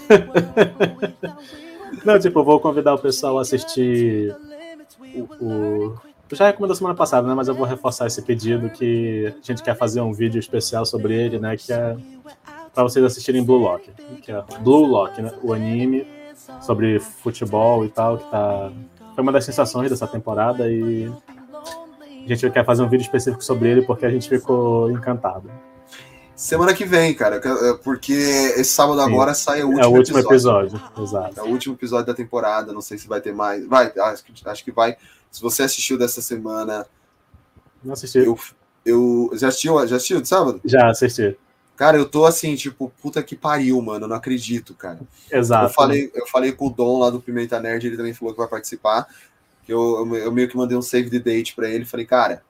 Não, 2.04 2.18
tipo, 2.18 2.40
eu 2.40 2.44
vou 2.44 2.60
convidar 2.60 2.94
o 2.94 2.98
pessoal 2.98 3.38
a 3.38 3.42
assistir 3.42 4.36
o. 5.14 5.44
o... 5.44 5.98
Eu 6.30 6.36
já 6.36 6.46
recomendei 6.46 6.76
semana 6.76 6.94
passada, 6.94 7.28
né? 7.28 7.34
Mas 7.34 7.48
eu 7.48 7.54
vou 7.54 7.66
reforçar 7.66 8.06
esse 8.06 8.20
pedido 8.22 8.70
que 8.70 9.32
a 9.36 9.46
gente 9.46 9.62
quer 9.62 9.76
fazer 9.76 10.00
um 10.00 10.12
vídeo 10.12 10.38
especial 10.38 10.84
sobre 10.84 11.14
ele, 11.14 11.38
né? 11.38 11.56
Que 11.56 11.72
é 11.72 11.96
para 12.74 12.82
vocês 12.82 13.04
assistirem 13.04 13.44
Blue 13.44 13.58
Lock. 13.58 13.90
Que 14.22 14.32
é 14.32 14.42
Blue 14.60 14.86
Lock, 14.86 15.20
né? 15.22 15.32
O 15.42 15.52
anime 15.52 16.06
sobre 16.60 16.98
futebol 17.00 17.84
e 17.84 17.88
tal, 17.88 18.18
que 18.18 18.30
tá. 18.30 18.72
Foi 19.14 19.22
uma 19.22 19.32
das 19.32 19.44
sensações 19.44 19.90
dessa 19.90 20.06
temporada 20.06 20.68
e 20.68 21.10
a 22.24 22.28
gente 22.28 22.50
quer 22.50 22.64
fazer 22.64 22.82
um 22.82 22.88
vídeo 22.88 23.04
específico 23.04 23.44
sobre 23.44 23.68
ele 23.70 23.82
porque 23.82 24.04
a 24.04 24.10
gente 24.10 24.28
ficou 24.28 24.90
encantado. 24.90 25.48
Semana 26.34 26.74
que 26.74 26.84
vem, 26.84 27.14
cara, 27.14 27.40
porque 27.84 28.12
esse 28.12 28.64
sábado 28.64 28.98
Sim. 29.00 29.06
agora 29.06 29.34
sai 29.34 29.62
o 29.62 29.68
último, 29.68 29.84
é 29.84 29.86
o 29.86 29.90
último 29.90 30.18
episódio. 30.18 30.76
episódio, 30.76 31.04
exato. 31.04 31.40
É 31.40 31.42
o 31.44 31.46
último 31.46 31.76
episódio 31.76 32.06
da 32.06 32.14
temporada. 32.14 32.72
Não 32.72 32.80
sei 32.80 32.98
se 32.98 33.06
vai 33.06 33.20
ter 33.20 33.32
mais. 33.32 33.64
Vai, 33.66 33.92
acho 33.96 34.24
que, 34.24 34.48
acho 34.48 34.64
que 34.64 34.72
vai. 34.72 34.96
Se 35.30 35.40
você 35.40 35.62
assistiu 35.62 35.96
dessa 35.96 36.20
semana, 36.20 36.86
Não 37.84 37.92
assisti. 37.92 38.18
eu, 38.18 38.36
eu 38.84 39.30
já 39.34 39.46
assistiu, 39.48 39.86
já 39.86 39.94
assistiu 39.96 40.20
de 40.20 40.26
sábado? 40.26 40.60
Já 40.64 40.90
assisti. 40.90 41.36
Cara, 41.76 41.96
eu 41.96 42.08
tô 42.08 42.24
assim, 42.24 42.54
tipo, 42.54 42.92
puta 43.02 43.22
que 43.22 43.34
pariu, 43.34 43.80
mano. 43.82 44.06
Não 44.06 44.16
acredito, 44.16 44.74
cara. 44.74 45.00
Exato. 45.30 45.66
Eu 45.66 45.70
falei, 45.70 46.12
eu 46.14 46.26
falei 46.28 46.52
com 46.52 46.68
o 46.68 46.70
Dom 46.70 47.00
lá 47.00 47.10
do 47.10 47.20
Pimenta 47.20 47.58
Nerd, 47.58 47.86
ele 47.86 47.96
também 47.96 48.14
falou 48.14 48.32
que 48.32 48.38
vai 48.38 48.48
participar. 48.48 49.08
Eu, 49.68 49.80
eu, 49.80 50.14
eu 50.16 50.32
meio 50.32 50.48
que 50.48 50.56
mandei 50.56 50.76
um 50.76 50.82
save 50.82 51.10
the 51.10 51.18
date 51.18 51.54
pra 51.54 51.68
ele. 51.68 51.84
Falei, 51.84 52.06
cara, 52.06 52.42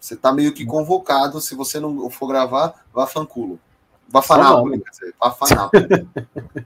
você 0.00 0.16
tá 0.16 0.32
meio 0.32 0.52
que 0.52 0.66
convocado. 0.66 1.40
Se 1.40 1.54
você 1.54 1.78
não 1.78 2.10
for 2.10 2.26
gravar, 2.26 2.84
vá 2.92 3.06
fanculo. 3.06 3.58
Vá 4.08 4.20
fanápolis, 4.20 4.82
quer 4.82 4.90
dizer, 4.90 5.14
vá 5.20 5.30
fanápolis. 5.30 6.06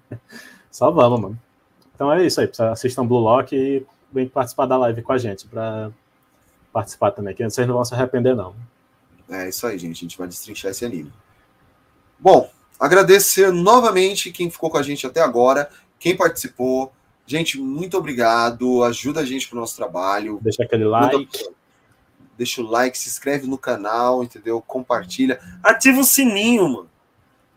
Só 0.70 0.90
vamos, 0.90 1.20
mano. 1.20 1.38
Então 1.94 2.10
é 2.10 2.24
isso 2.24 2.40
aí. 2.40 2.50
Assistam 2.72 3.06
Blue 3.06 3.18
Lock 3.18 3.54
e 3.54 3.84
vem 4.10 4.26
participar 4.26 4.64
da 4.64 4.78
live 4.78 5.02
com 5.02 5.12
a 5.12 5.18
gente 5.18 5.46
pra 5.46 5.90
participar 6.72 7.10
também, 7.10 7.34
que 7.34 7.44
vocês 7.44 7.66
não 7.66 7.74
vão 7.74 7.84
se 7.84 7.94
arrepender, 7.94 8.34
não. 8.34 8.54
É 9.28 9.48
isso 9.48 9.66
aí, 9.66 9.78
gente. 9.78 9.98
A 9.98 10.00
gente 10.00 10.18
vai 10.18 10.26
destrinchar 10.26 10.70
esse 10.70 10.84
anime. 10.84 11.12
Bom, 12.18 12.50
agradecer 12.78 13.52
novamente 13.52 14.32
quem 14.32 14.50
ficou 14.50 14.70
com 14.70 14.78
a 14.78 14.82
gente 14.82 15.06
até 15.06 15.20
agora, 15.20 15.68
quem 15.98 16.16
participou. 16.16 16.90
Gente, 17.26 17.58
muito 17.58 17.96
obrigado. 17.96 18.84
Ajuda 18.84 19.20
a 19.20 19.24
gente 19.24 19.48
pro 19.48 19.58
nosso 19.58 19.74
trabalho. 19.76 20.38
Deixa 20.42 20.62
aquele 20.62 20.84
like. 20.84 21.48
Deixa 22.36 22.60
o 22.60 22.66
like, 22.66 22.98
se 22.98 23.08
inscreve 23.08 23.46
no 23.46 23.56
canal, 23.56 24.22
entendeu? 24.24 24.60
Compartilha. 24.60 25.40
Ativa 25.62 26.00
o 26.00 26.04
sininho, 26.04 26.68
mano. 26.68 26.90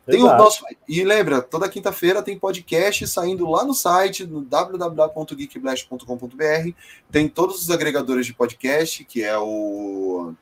Tem 0.06 0.24
o 0.24 0.28
nosso... 0.28 0.64
E 0.88 1.04
lembra, 1.04 1.42
toda 1.42 1.68
quinta-feira 1.68 2.24
tem 2.24 2.40
podcast 2.40 3.06
saindo 3.08 3.50
lá 3.50 3.66
no 3.66 3.74
site, 3.74 4.26
no 4.26 4.40
www.geekblast.com.br. 4.42 6.72
Tem 7.12 7.28
todos 7.28 7.62
os 7.62 7.70
agregadores 7.70 8.26
de 8.26 8.34
podcast, 8.34 9.04
que 9.04 9.22
é 9.22 9.38
o. 9.38 10.34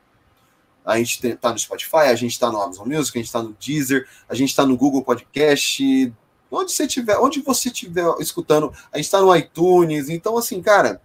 A 0.86 0.98
gente 0.98 1.26
está 1.26 1.50
no 1.50 1.58
Spotify, 1.58 1.96
a 1.96 2.14
gente 2.14 2.30
está 2.30 2.50
no 2.50 2.62
Amazon 2.62 2.86
Music, 2.86 3.18
a 3.18 3.20
gente 3.20 3.26
está 3.26 3.42
no 3.42 3.52
Deezer, 3.54 4.08
a 4.28 4.34
gente 4.36 4.50
está 4.50 4.64
no 4.64 4.76
Google 4.76 5.02
Podcast. 5.02 6.14
Onde 6.48 6.70
você 6.70 6.86
tiver, 6.86 7.18
onde 7.18 7.40
você 7.40 7.68
estiver 7.68 8.06
escutando, 8.20 8.72
a 8.92 8.96
gente 8.96 9.06
está 9.06 9.20
no 9.20 9.34
iTunes. 9.34 10.08
Então, 10.08 10.38
assim, 10.38 10.62
cara. 10.62 11.02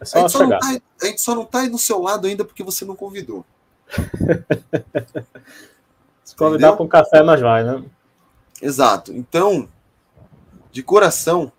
É 0.00 0.18
a, 0.18 0.20
gente 0.20 0.32
só 0.32 0.48
tá, 0.48 0.58
a 1.02 1.04
gente 1.04 1.20
só 1.20 1.34
não 1.34 1.42
está 1.42 1.60
aí 1.60 1.68
do 1.68 1.78
seu 1.78 2.00
lado 2.00 2.26
ainda 2.26 2.44
porque 2.44 2.64
você 2.64 2.84
não 2.84 2.96
convidou. 2.96 3.44
Se 6.24 6.34
convidar 6.34 6.72
para 6.72 6.82
um 6.82 6.88
café, 6.88 7.22
nós 7.22 7.40
vai, 7.40 7.62
né? 7.62 7.84
Exato. 8.60 9.12
Então, 9.12 9.68
de 10.72 10.82
coração, 10.82 11.52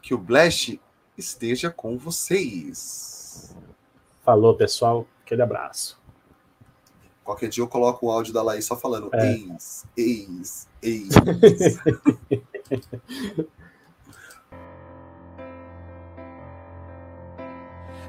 que 0.00 0.14
o 0.14 0.18
Blast 0.18 0.80
esteja 1.18 1.68
com 1.68 1.98
vocês. 1.98 3.54
Falou, 4.24 4.54
pessoal. 4.54 5.06
Aquele 5.24 5.42
abraço. 5.42 5.99
Qualquer 7.30 7.48
dia 7.48 7.62
eu 7.62 7.68
coloco 7.68 8.06
o 8.06 8.10
áudio 8.10 8.32
da 8.32 8.42
Laís 8.42 8.64
só 8.64 8.74
falando 8.74 9.08
é. 9.12 9.34
ex, 9.34 9.86
ex, 9.96 10.66
ex. 10.82 11.14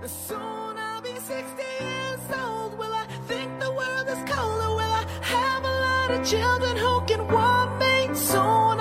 Soon 0.07 0.75
I'll 0.75 1.03
be 1.03 1.13
60 1.19 1.61
years 1.61 2.19
old. 2.33 2.79
Will 2.79 2.91
I 2.91 3.05
think 3.27 3.59
the 3.59 3.69
world 3.69 4.07
is 4.09 4.17
colder? 4.27 4.73
Will 4.73 4.91
I 4.91 5.05
have 5.21 5.63
a 5.65 5.69
lot 5.69 6.19
of 6.19 6.27
children 6.27 6.75
who 6.75 7.01
can 7.05 7.27
want 7.31 7.77
me? 7.77 8.09
Soon 8.15 8.80